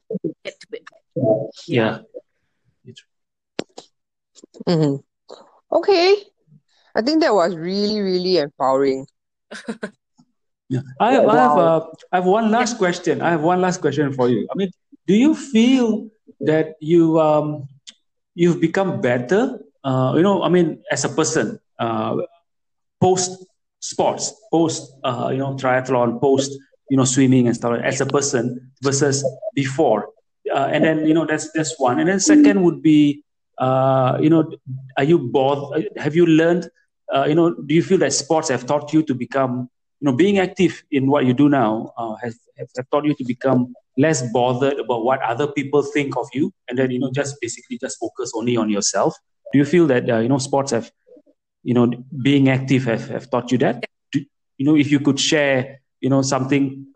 Get 0.45 0.59
to 0.61 0.67
it. 0.73 0.85
Yeah. 1.69 1.99
Mm-hmm. 4.67 4.97
Okay. 5.73 6.17
I 6.95 7.03
think 7.03 7.23
that 7.23 7.33
was 7.33 7.55
really, 7.55 8.01
really 8.01 8.39
empowering. 8.39 9.07
Yeah. 10.71 10.81
I 11.01 11.13
have, 11.13 11.25
wow. 11.25 11.33
I 11.33 11.41
have, 11.41 11.59
uh, 11.59 11.87
I 12.13 12.17
have 12.17 12.27
one 12.27 12.51
last 12.51 12.77
question. 12.77 13.23
I 13.23 13.31
have 13.31 13.41
one 13.41 13.63
last 13.63 13.81
question 13.81 14.13
for 14.13 14.29
you. 14.29 14.47
I 14.53 14.55
mean, 14.55 14.71
do 15.07 15.15
you 15.15 15.35
feel 15.35 16.11
that 16.41 16.75
you 16.81 17.21
um, 17.21 17.69
you've 18.35 18.61
become 18.61 19.01
better? 19.01 19.61
Uh, 19.85 20.15
you 20.17 20.23
know, 20.23 20.43
I 20.43 20.49
mean, 20.49 20.83
as 20.91 21.05
a 21.05 21.09
person, 21.09 21.59
uh, 21.79 22.17
post 23.01 23.45
sports, 23.81 24.35
post 24.51 24.93
uh, 25.05 25.31
you 25.33 25.39
know 25.39 25.55
triathlon, 25.55 26.21
post 26.21 26.53
you 26.91 26.97
know 26.97 27.05
swimming 27.05 27.47
and 27.47 27.57
stuff. 27.57 27.79
As 27.83 28.01
a 28.01 28.07
person 28.07 28.73
versus 28.83 29.25
before, 29.55 30.09
uh, 30.55 30.69
and 30.73 30.85
then 30.85 31.07
you 31.07 31.15
know 31.15 31.27
that's 31.27 31.51
that's 31.53 31.79
one. 31.79 31.99
And 31.99 32.09
then 32.09 32.21
second 32.21 32.63
would 32.63 32.83
be, 32.83 33.23
uh, 33.59 34.19
you 34.21 34.31
know, 34.31 34.51
are 34.97 35.05
you 35.05 35.19
both? 35.19 35.75
Have 35.97 36.17
you 36.17 36.27
learned? 36.27 36.69
Uh, 37.13 37.25
you 37.25 37.35
know, 37.35 37.55
do 37.55 37.75
you 37.75 37.83
feel 37.83 37.99
that 37.99 38.13
sports 38.13 38.51
have 38.51 38.67
taught 38.67 38.93
you 38.93 39.03
to 39.03 39.15
become 39.15 39.71
you 40.01 40.07
know, 40.07 40.13
being 40.13 40.39
active 40.39 40.83
in 40.91 41.11
what 41.11 41.25
you 41.27 41.35
do 41.35 41.49
now 41.49 41.93
uh, 41.97 42.15
has, 42.23 42.39
has 42.57 42.69
taught 42.91 43.05
you 43.05 43.15
to 43.15 43.25
become 43.25 43.75
less 43.97 44.23
bothered 44.33 44.79
about 44.79 45.05
what 45.05 45.21
other 45.23 45.49
people 45.49 45.83
think 45.83 46.17
of 46.17 46.29
you, 46.33 46.53
and 46.69 46.79
then 46.79 46.91
you 46.91 46.99
know, 46.99 47.11
just 47.13 47.37
basically 47.41 47.79
just 47.79 47.99
focus 47.99 48.33
only 48.35 48.57
on 48.57 48.71
yourself. 48.71 49.15
Do 49.53 49.59
you 49.59 49.65
feel 49.65 49.87
that 49.89 50.09
uh, 50.09 50.19
you 50.19 50.29
know 50.29 50.39
sports 50.39 50.71
have, 50.73 50.91
you 51.63 51.75
know, 51.75 51.91
being 52.23 52.49
active 52.49 52.85
have, 52.85 53.09
have 53.09 53.31
taught 53.31 53.51
you 53.51 53.59
that? 53.59 53.85
Do, 54.13 54.25
you 54.57 54.67
know, 54.67 54.77
if 54.77 54.91
you 54.91 55.01
could 55.01 55.19
share, 55.19 55.81
you 56.01 56.11
know, 56.11 56.23
something 56.23 56.87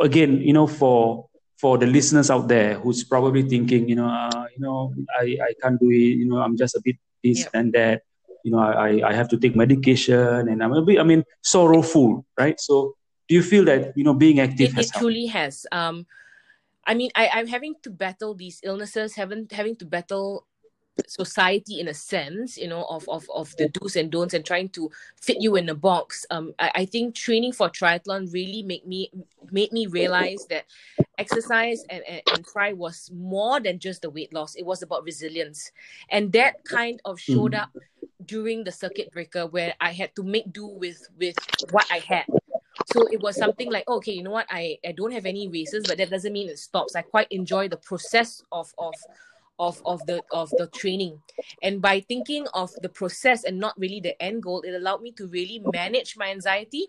again, 0.00 0.40
you 0.40 0.52
know, 0.52 0.66
for 0.66 1.28
for 1.58 1.78
the 1.78 1.86
listeners 1.86 2.30
out 2.30 2.48
there 2.48 2.78
who's 2.78 3.04
probably 3.04 3.42
thinking, 3.42 3.88
you 3.88 3.96
know, 3.96 4.08
uh, 4.08 4.46
you 4.54 4.60
know, 4.62 4.94
I, 5.18 5.36
I 5.42 5.52
can't 5.60 5.80
do 5.80 5.88
it, 5.90 6.16
you 6.20 6.28
know, 6.28 6.38
I'm 6.38 6.56
just 6.56 6.76
a 6.76 6.80
bit 6.84 6.96
this 7.22 7.40
yeah. 7.40 7.60
and 7.60 7.72
that 7.72 8.02
you 8.46 8.52
know, 8.52 8.60
I, 8.60 9.02
I 9.04 9.12
have 9.12 9.28
to 9.30 9.36
take 9.36 9.56
medication 9.56 10.46
and 10.46 10.62
I'm 10.62 10.72
a 10.72 10.80
bit, 10.80 11.00
I 11.00 11.02
mean, 11.02 11.24
sorrowful, 11.42 12.24
right? 12.38 12.58
So 12.60 12.94
do 13.26 13.34
you 13.34 13.42
feel 13.42 13.64
that, 13.64 13.92
you 13.96 14.04
know, 14.04 14.14
being 14.14 14.38
active 14.38 14.70
it, 14.70 14.74
has 14.74 14.86
It 14.86 14.92
truly 14.94 15.26
has. 15.26 15.66
Um, 15.72 16.06
I 16.86 16.94
mean, 16.94 17.10
I, 17.16 17.28
I'm 17.34 17.48
having 17.48 17.74
to 17.82 17.90
battle 17.90 18.34
these 18.34 18.60
illnesses, 18.62 19.16
having, 19.16 19.48
having 19.50 19.74
to 19.82 19.84
battle 19.84 20.46
society 21.06 21.80
in 21.80 21.88
a 21.88 21.94
sense 21.94 22.56
you 22.56 22.68
know 22.68 22.84
of, 22.88 23.06
of 23.08 23.28
of 23.34 23.54
the 23.58 23.68
do's 23.68 23.96
and 23.96 24.10
don'ts 24.10 24.34
and 24.34 24.44
trying 24.44 24.68
to 24.68 24.90
fit 25.20 25.36
you 25.40 25.56
in 25.56 25.68
a 25.68 25.74
box 25.74 26.24
um 26.30 26.54
I, 26.58 26.70
I 26.74 26.84
think 26.86 27.14
training 27.14 27.52
for 27.52 27.68
triathlon 27.68 28.32
really 28.32 28.62
made 28.62 28.86
me 28.86 29.10
made 29.50 29.72
me 29.72 29.86
realize 29.86 30.46
that 30.48 30.64
exercise 31.18 31.84
and, 31.90 32.02
and, 32.08 32.22
and 32.34 32.46
try 32.46 32.72
was 32.72 33.10
more 33.14 33.60
than 33.60 33.78
just 33.78 34.02
the 34.02 34.10
weight 34.10 34.32
loss 34.32 34.54
it 34.54 34.64
was 34.64 34.82
about 34.82 35.04
resilience 35.04 35.70
and 36.10 36.32
that 36.32 36.64
kind 36.64 37.00
of 37.04 37.20
showed 37.20 37.52
mm. 37.52 37.60
up 37.60 37.70
during 38.26 38.64
the 38.64 38.72
circuit 38.72 39.10
breaker 39.12 39.46
where 39.46 39.74
i 39.80 39.92
had 39.92 40.14
to 40.14 40.22
make 40.22 40.52
do 40.52 40.66
with 40.66 41.08
with 41.18 41.36
what 41.70 41.86
i 41.90 41.98
had. 41.98 42.26
So 42.92 43.06
it 43.10 43.20
was 43.20 43.36
something 43.36 43.70
like 43.70 43.88
okay 43.88 44.12
you 44.12 44.22
know 44.22 44.30
what? 44.30 44.46
I 44.50 44.78
i 44.86 44.92
don't 44.92 45.12
have 45.12 45.26
any 45.26 45.48
races 45.48 45.84
but 45.86 45.98
that 45.98 46.10
doesn't 46.10 46.32
mean 46.32 46.48
it 46.48 46.58
stops. 46.58 46.94
I 46.94 47.02
quite 47.02 47.28
enjoy 47.30 47.68
the 47.68 47.78
process 47.78 48.42
of 48.52 48.72
of 48.78 48.94
of 49.58 49.80
of 49.84 50.04
the 50.06 50.22
of 50.30 50.50
the 50.58 50.66
training. 50.68 51.20
And 51.62 51.80
by 51.80 52.00
thinking 52.00 52.46
of 52.54 52.70
the 52.82 52.88
process 52.88 53.44
and 53.44 53.58
not 53.58 53.78
really 53.78 54.00
the 54.00 54.20
end 54.22 54.42
goal 54.42 54.60
it 54.62 54.74
allowed 54.74 55.02
me 55.02 55.12
to 55.12 55.26
really 55.26 55.62
manage 55.72 56.16
my 56.16 56.30
anxiety. 56.30 56.88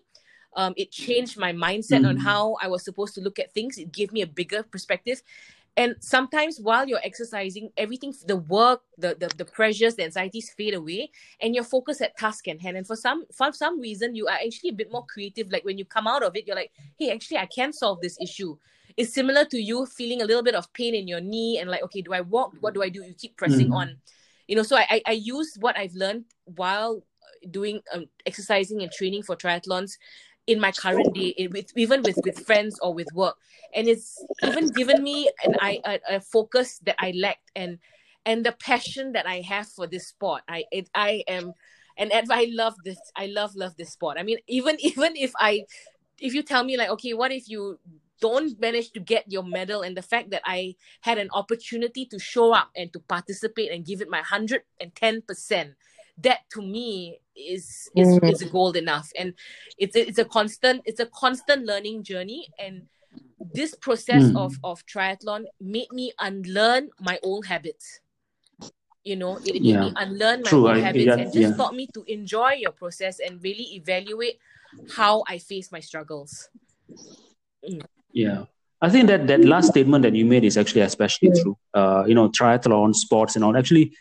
Um, 0.56 0.72
it 0.76 0.90
changed 0.90 1.38
my 1.38 1.52
mindset 1.52 2.02
mm. 2.02 2.08
on 2.08 2.16
how 2.16 2.56
i 2.62 2.68
was 2.68 2.82
supposed 2.82 3.14
to 3.14 3.20
look 3.20 3.38
at 3.38 3.52
things. 3.52 3.78
It 3.78 3.92
gave 3.92 4.12
me 4.12 4.22
a 4.22 4.26
bigger 4.26 4.62
perspective 4.62 5.22
and 5.78 5.94
sometimes 6.00 6.58
while 6.60 6.88
you're 6.88 7.04
exercising 7.04 7.70
everything 7.76 8.12
the 8.26 8.36
work 8.36 8.82
the, 8.98 9.16
the 9.20 9.28
the 9.36 9.44
pressures 9.44 9.94
the 9.94 10.02
anxieties 10.02 10.50
fade 10.50 10.74
away 10.74 11.08
and 11.40 11.54
you're 11.54 11.62
focused 11.62 12.02
at 12.02 12.16
task 12.18 12.48
and 12.48 12.60
hand. 12.60 12.76
And 12.76 12.86
for 12.86 12.96
some 12.96 13.24
for 13.32 13.52
some 13.52 13.80
reason 13.80 14.16
you 14.16 14.26
are 14.26 14.38
actually 14.44 14.70
a 14.70 14.74
bit 14.80 14.90
more 14.90 15.06
creative. 15.06 15.52
Like 15.52 15.64
when 15.64 15.78
you 15.78 15.84
come 15.84 16.08
out 16.08 16.24
of 16.24 16.34
it 16.36 16.46
you're 16.46 16.56
like 16.56 16.72
hey 16.98 17.12
actually 17.12 17.38
i 17.38 17.46
can 17.46 17.72
solve 17.72 18.00
this 18.00 18.18
issue. 18.20 18.58
It's 18.96 19.14
similar 19.14 19.44
to 19.44 19.58
you 19.58 19.86
feeling 19.86 20.20
a 20.20 20.24
little 20.24 20.42
bit 20.42 20.56
of 20.56 20.70
pain 20.72 20.96
in 20.96 21.06
your 21.06 21.20
knee 21.20 21.58
and 21.60 21.70
like 21.70 21.84
okay 21.84 22.02
do 22.02 22.12
i 22.12 22.20
walk? 22.20 22.54
What 22.60 22.74
do 22.74 22.82
i 22.82 22.88
do? 22.88 23.04
You 23.04 23.14
keep 23.14 23.36
pressing 23.36 23.68
mm. 23.68 23.76
on. 23.76 23.96
You 24.48 24.56
know 24.56 24.64
so 24.64 24.76
i 24.76 25.00
i 25.06 25.12
use 25.12 25.56
what 25.60 25.78
i've 25.78 25.94
learned 25.94 26.24
while 26.44 27.04
doing 27.50 27.80
um, 27.92 28.06
exercising 28.26 28.82
and 28.82 28.90
training 28.90 29.22
for 29.22 29.36
triathlons 29.36 29.92
in 30.48 30.58
my 30.58 30.72
current 30.72 31.14
day 31.14 31.34
it, 31.36 31.52
with 31.52 31.70
even 31.76 32.02
with 32.02 32.18
with 32.24 32.40
friends 32.40 32.80
or 32.80 32.92
with 32.94 33.06
work. 33.14 33.36
And 33.74 33.86
it's 33.86 34.24
even 34.42 34.70
given 34.70 35.02
me 35.02 35.30
an 35.44 35.54
I 35.60 35.80
a, 35.84 36.16
a 36.16 36.20
focus 36.20 36.80
that 36.86 36.96
I 36.98 37.12
lacked 37.14 37.52
and 37.54 37.78
and 38.24 38.44
the 38.44 38.52
passion 38.52 39.12
that 39.12 39.26
I 39.26 39.42
have 39.42 39.68
for 39.68 39.86
this 39.86 40.08
sport. 40.08 40.42
I 40.48 40.64
it, 40.72 40.88
I 40.94 41.22
am 41.28 41.52
and 41.98 42.10
I 42.12 42.48
love 42.50 42.74
this 42.84 42.98
I 43.14 43.26
love 43.26 43.54
love 43.54 43.76
this 43.76 43.92
sport. 43.92 44.16
I 44.18 44.22
mean 44.22 44.38
even 44.48 44.76
even 44.80 45.14
if 45.16 45.32
I 45.36 45.66
if 46.18 46.34
you 46.34 46.42
tell 46.42 46.64
me 46.64 46.76
like 46.78 46.88
okay 46.96 47.12
what 47.12 47.30
if 47.30 47.48
you 47.48 47.78
don't 48.20 48.58
manage 48.58 48.90
to 48.92 49.00
get 49.00 49.30
your 49.30 49.44
medal 49.44 49.82
and 49.82 49.96
the 49.96 50.02
fact 50.02 50.30
that 50.30 50.42
I 50.44 50.74
had 51.02 51.18
an 51.18 51.28
opportunity 51.32 52.04
to 52.06 52.18
show 52.18 52.52
up 52.52 52.70
and 52.74 52.92
to 52.92 52.98
participate 52.98 53.70
and 53.70 53.84
give 53.84 54.00
it 54.00 54.10
my 54.10 54.22
110% 54.22 55.74
that 56.22 56.40
to 56.50 56.62
me 56.62 57.20
is 57.36 57.88
is 57.94 58.18
mm. 58.18 58.32
is 58.32 58.42
gold 58.50 58.76
enough 58.76 59.10
and 59.18 59.34
it's 59.78 59.94
it's 59.94 60.18
a 60.18 60.24
constant 60.24 60.82
it's 60.84 61.00
a 61.00 61.06
constant 61.06 61.64
learning 61.64 62.02
journey 62.02 62.48
and 62.58 62.82
this 63.54 63.74
process 63.76 64.24
mm. 64.24 64.36
of 64.36 64.58
of 64.64 64.84
triathlon 64.86 65.44
made 65.60 65.90
me 65.92 66.12
unlearn 66.18 66.88
my 67.00 67.18
old 67.22 67.46
habits 67.46 68.00
you 69.04 69.14
know 69.14 69.36
it 69.44 69.54
made 69.54 69.62
yeah. 69.62 69.80
me 69.80 69.92
unlearn 69.96 70.42
my 70.42 70.50
True, 70.50 70.68
old 70.68 70.76
I, 70.76 70.80
habits 70.80 71.06
yeah, 71.06 71.14
and 71.14 71.32
just 71.32 71.50
yeah. 71.50 71.56
taught 71.56 71.74
me 71.74 71.88
to 71.94 72.04
enjoy 72.08 72.52
your 72.54 72.72
process 72.72 73.20
and 73.20 73.42
really 73.42 73.76
evaluate 73.76 74.38
how 74.96 75.22
i 75.28 75.38
face 75.38 75.70
my 75.70 75.80
struggles 75.80 76.48
mm. 77.64 77.82
yeah 78.12 78.44
I 78.80 78.88
think 78.88 79.08
that 79.08 79.26
that 79.26 79.44
last 79.44 79.68
statement 79.68 80.02
that 80.02 80.14
you 80.14 80.24
made 80.24 80.44
is 80.44 80.56
actually 80.56 80.82
especially 80.82 81.30
true. 81.42 81.58
Uh, 81.74 82.04
you 82.06 82.14
know, 82.14 82.28
triathlon, 82.28 82.94
sports, 82.94 83.34
and 83.34 83.44
all 83.44 83.56
actually 83.56 83.92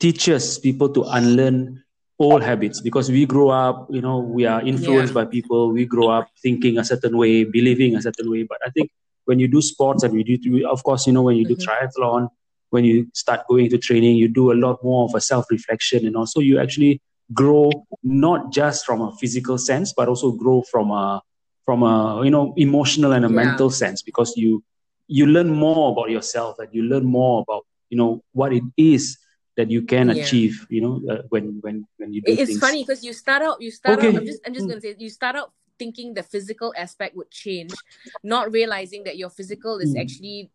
teaches 0.00 0.58
people 0.58 0.88
to 0.88 1.02
unlearn 1.04 1.82
old 2.18 2.42
habits 2.42 2.80
because 2.80 3.10
we 3.10 3.24
grow 3.24 3.48
up 3.48 3.86
you 3.90 4.00
know 4.00 4.18
we 4.18 4.44
are 4.44 4.60
influenced 4.62 5.14
yeah. 5.14 5.22
by 5.22 5.24
people 5.24 5.70
we 5.70 5.84
grow 5.84 6.08
up 6.08 6.28
thinking 6.42 6.78
a 6.78 6.84
certain 6.84 7.16
way 7.16 7.44
believing 7.44 7.94
a 7.94 8.02
certain 8.02 8.30
way 8.30 8.42
but 8.42 8.58
i 8.66 8.70
think 8.70 8.90
when 9.26 9.38
you 9.38 9.46
do 9.46 9.62
sports 9.62 10.02
and 10.02 10.12
we 10.12 10.24
do 10.24 10.68
of 10.68 10.82
course 10.82 11.06
you 11.06 11.12
know 11.12 11.22
when 11.22 11.36
you 11.36 11.44
do 11.44 11.54
mm-hmm. 11.54 11.70
triathlon 11.70 12.28
when 12.70 12.84
you 12.84 13.06
start 13.14 13.46
going 13.48 13.70
to 13.70 13.78
training 13.78 14.16
you 14.16 14.26
do 14.26 14.50
a 14.50 14.56
lot 14.64 14.82
more 14.82 15.04
of 15.04 15.14
a 15.14 15.20
self 15.20 15.46
reflection 15.50 16.06
and 16.06 16.16
also 16.16 16.40
you 16.40 16.58
actually 16.58 17.00
grow 17.32 17.70
not 18.02 18.50
just 18.52 18.84
from 18.84 19.00
a 19.00 19.12
physical 19.16 19.56
sense 19.56 19.92
but 19.92 20.08
also 20.08 20.32
grow 20.32 20.62
from 20.62 20.90
a 20.90 21.22
from 21.64 21.82
a 21.82 22.24
you 22.24 22.30
know 22.30 22.52
emotional 22.56 23.12
and 23.12 23.24
a 23.24 23.28
yeah. 23.28 23.34
mental 23.44 23.70
sense 23.70 24.02
because 24.02 24.36
you 24.36 24.62
you 25.06 25.26
learn 25.26 25.48
more 25.48 25.92
about 25.92 26.10
yourself 26.10 26.58
and 26.58 26.68
you 26.72 26.82
learn 26.82 27.04
more 27.04 27.42
about 27.42 27.64
you 27.90 27.96
know 27.96 28.22
what 28.32 28.52
it 28.52 28.64
is 28.76 29.18
that 29.58 29.70
you 29.70 29.82
can 29.82 30.08
yeah. 30.08 30.22
achieve 30.22 30.66
you 30.70 30.80
know 30.80 30.94
uh, 31.10 31.22
when 31.30 31.58
when 31.60 31.84
when 31.98 32.12
you 32.14 32.22
do 32.22 32.32
it's 32.32 32.46
things. 32.46 32.60
funny 32.60 32.84
because 32.84 33.02
you 33.04 33.12
start 33.12 33.42
out 33.42 33.60
you 33.60 33.72
start 33.72 33.98
okay. 33.98 34.08
out 34.08 34.16
i'm 34.16 34.24
just 34.24 34.40
i'm 34.46 34.54
just 34.54 34.66
mm. 34.66 34.70
gonna 34.70 34.80
say 34.80 34.94
you 34.98 35.10
start 35.10 35.34
out 35.34 35.50
thinking 35.80 36.14
the 36.14 36.22
physical 36.22 36.72
aspect 36.76 37.16
would 37.16 37.30
change 37.30 37.74
not 38.22 38.52
realizing 38.52 39.02
that 39.02 39.18
your 39.18 39.28
physical 39.28 39.78
is 39.78 39.94
mm. 39.94 40.00
actually 40.00 40.50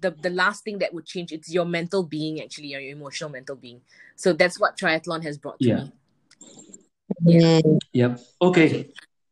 the 0.00 0.12
the 0.22 0.30
last 0.30 0.62
thing 0.62 0.78
that 0.78 0.94
would 0.94 1.04
change 1.04 1.32
it's 1.32 1.52
your 1.52 1.64
mental 1.64 2.04
being 2.04 2.40
actually 2.40 2.68
your 2.68 2.80
emotional 2.80 3.28
mental 3.28 3.56
being 3.56 3.80
so 4.14 4.32
that's 4.32 4.58
what 4.60 4.78
triathlon 4.78 5.22
has 5.22 5.36
brought 5.36 5.58
to 5.58 5.68
yeah. 5.68 5.84
me 7.26 7.40
yeah 7.40 7.60
yep 7.92 8.20
okay 8.40 8.88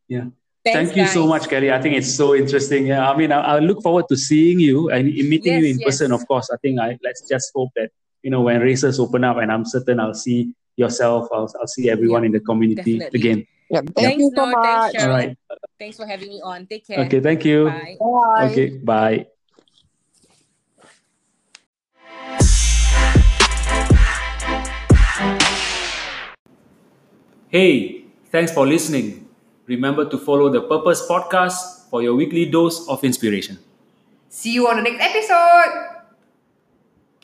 yeah 0.08 0.26
Thanks, 0.66 0.90
Thank 0.90 0.96
you 0.96 1.04
guys. 1.04 1.12
so 1.12 1.28
much, 1.28 1.48
Kelly. 1.48 1.70
I 1.70 1.80
think 1.80 1.94
it's 1.94 2.12
so 2.12 2.34
interesting. 2.34 2.88
Yeah, 2.88 3.08
I 3.08 3.16
mean, 3.16 3.30
I, 3.30 3.40
I 3.40 3.58
look 3.60 3.84
forward 3.84 4.06
to 4.08 4.16
seeing 4.16 4.58
you 4.58 4.90
and 4.90 5.04
meeting 5.06 5.52
yes, 5.52 5.62
you 5.62 5.68
in 5.70 5.78
yes. 5.78 5.86
person. 5.86 6.10
Of 6.10 6.26
course, 6.26 6.50
I 6.52 6.56
think 6.56 6.80
I 6.80 6.98
let's 7.04 7.22
just 7.28 7.52
hope 7.54 7.70
that 7.76 7.92
you 8.22 8.30
know 8.30 8.40
when 8.42 8.60
races 8.60 8.98
open 8.98 9.24
up 9.24 9.36
and 9.38 9.50
i'm 9.52 9.64
certain 9.64 10.00
i'll 10.00 10.14
see 10.14 10.52
yourself. 10.76 11.26
I'll, 11.32 11.50
I'll 11.58 11.66
see 11.66 11.88
everyone 11.88 12.22
Yeah, 12.22 12.26
in 12.26 12.32
the 12.32 12.40
community 12.40 12.98
definitely. 12.98 13.18
again. 13.20 13.46
Yeah, 13.70 13.80
thank 13.80 13.94
Thanks, 13.96 14.20
you 14.20 14.30
so 14.36 14.44
Noor. 14.44 14.62
Thanks, 14.62 14.94
much. 14.94 14.94
Cheryl. 14.94 15.08
All 15.08 15.16
right. 15.16 15.38
Thanks 15.78 15.96
for 15.96 16.06
having 16.06 16.28
me 16.28 16.40
on. 16.44 16.66
Take 16.66 16.86
care. 16.86 17.00
Okay. 17.06 17.20
Thank 17.20 17.46
you. 17.46 17.64
Bye. 17.64 17.96
Bye. 17.98 18.48
Okay. 18.52 18.68
Bye. 18.84 19.26
Hey, 27.48 28.04
thanks 28.30 28.52
for 28.52 28.66
listening. 28.66 29.28
Remember 29.66 30.08
to 30.08 30.18
follow 30.18 30.48
the 30.50 30.62
Purpose 30.62 31.06
Podcast 31.08 31.88
for 31.90 32.02
your 32.02 32.14
weekly 32.14 32.46
dose 32.46 32.86
of 32.88 33.02
inspiration. 33.04 33.58
See 34.28 34.52
you 34.52 34.68
on 34.68 34.76
the 34.76 34.82
next 34.82 35.00
episode. 35.00 35.95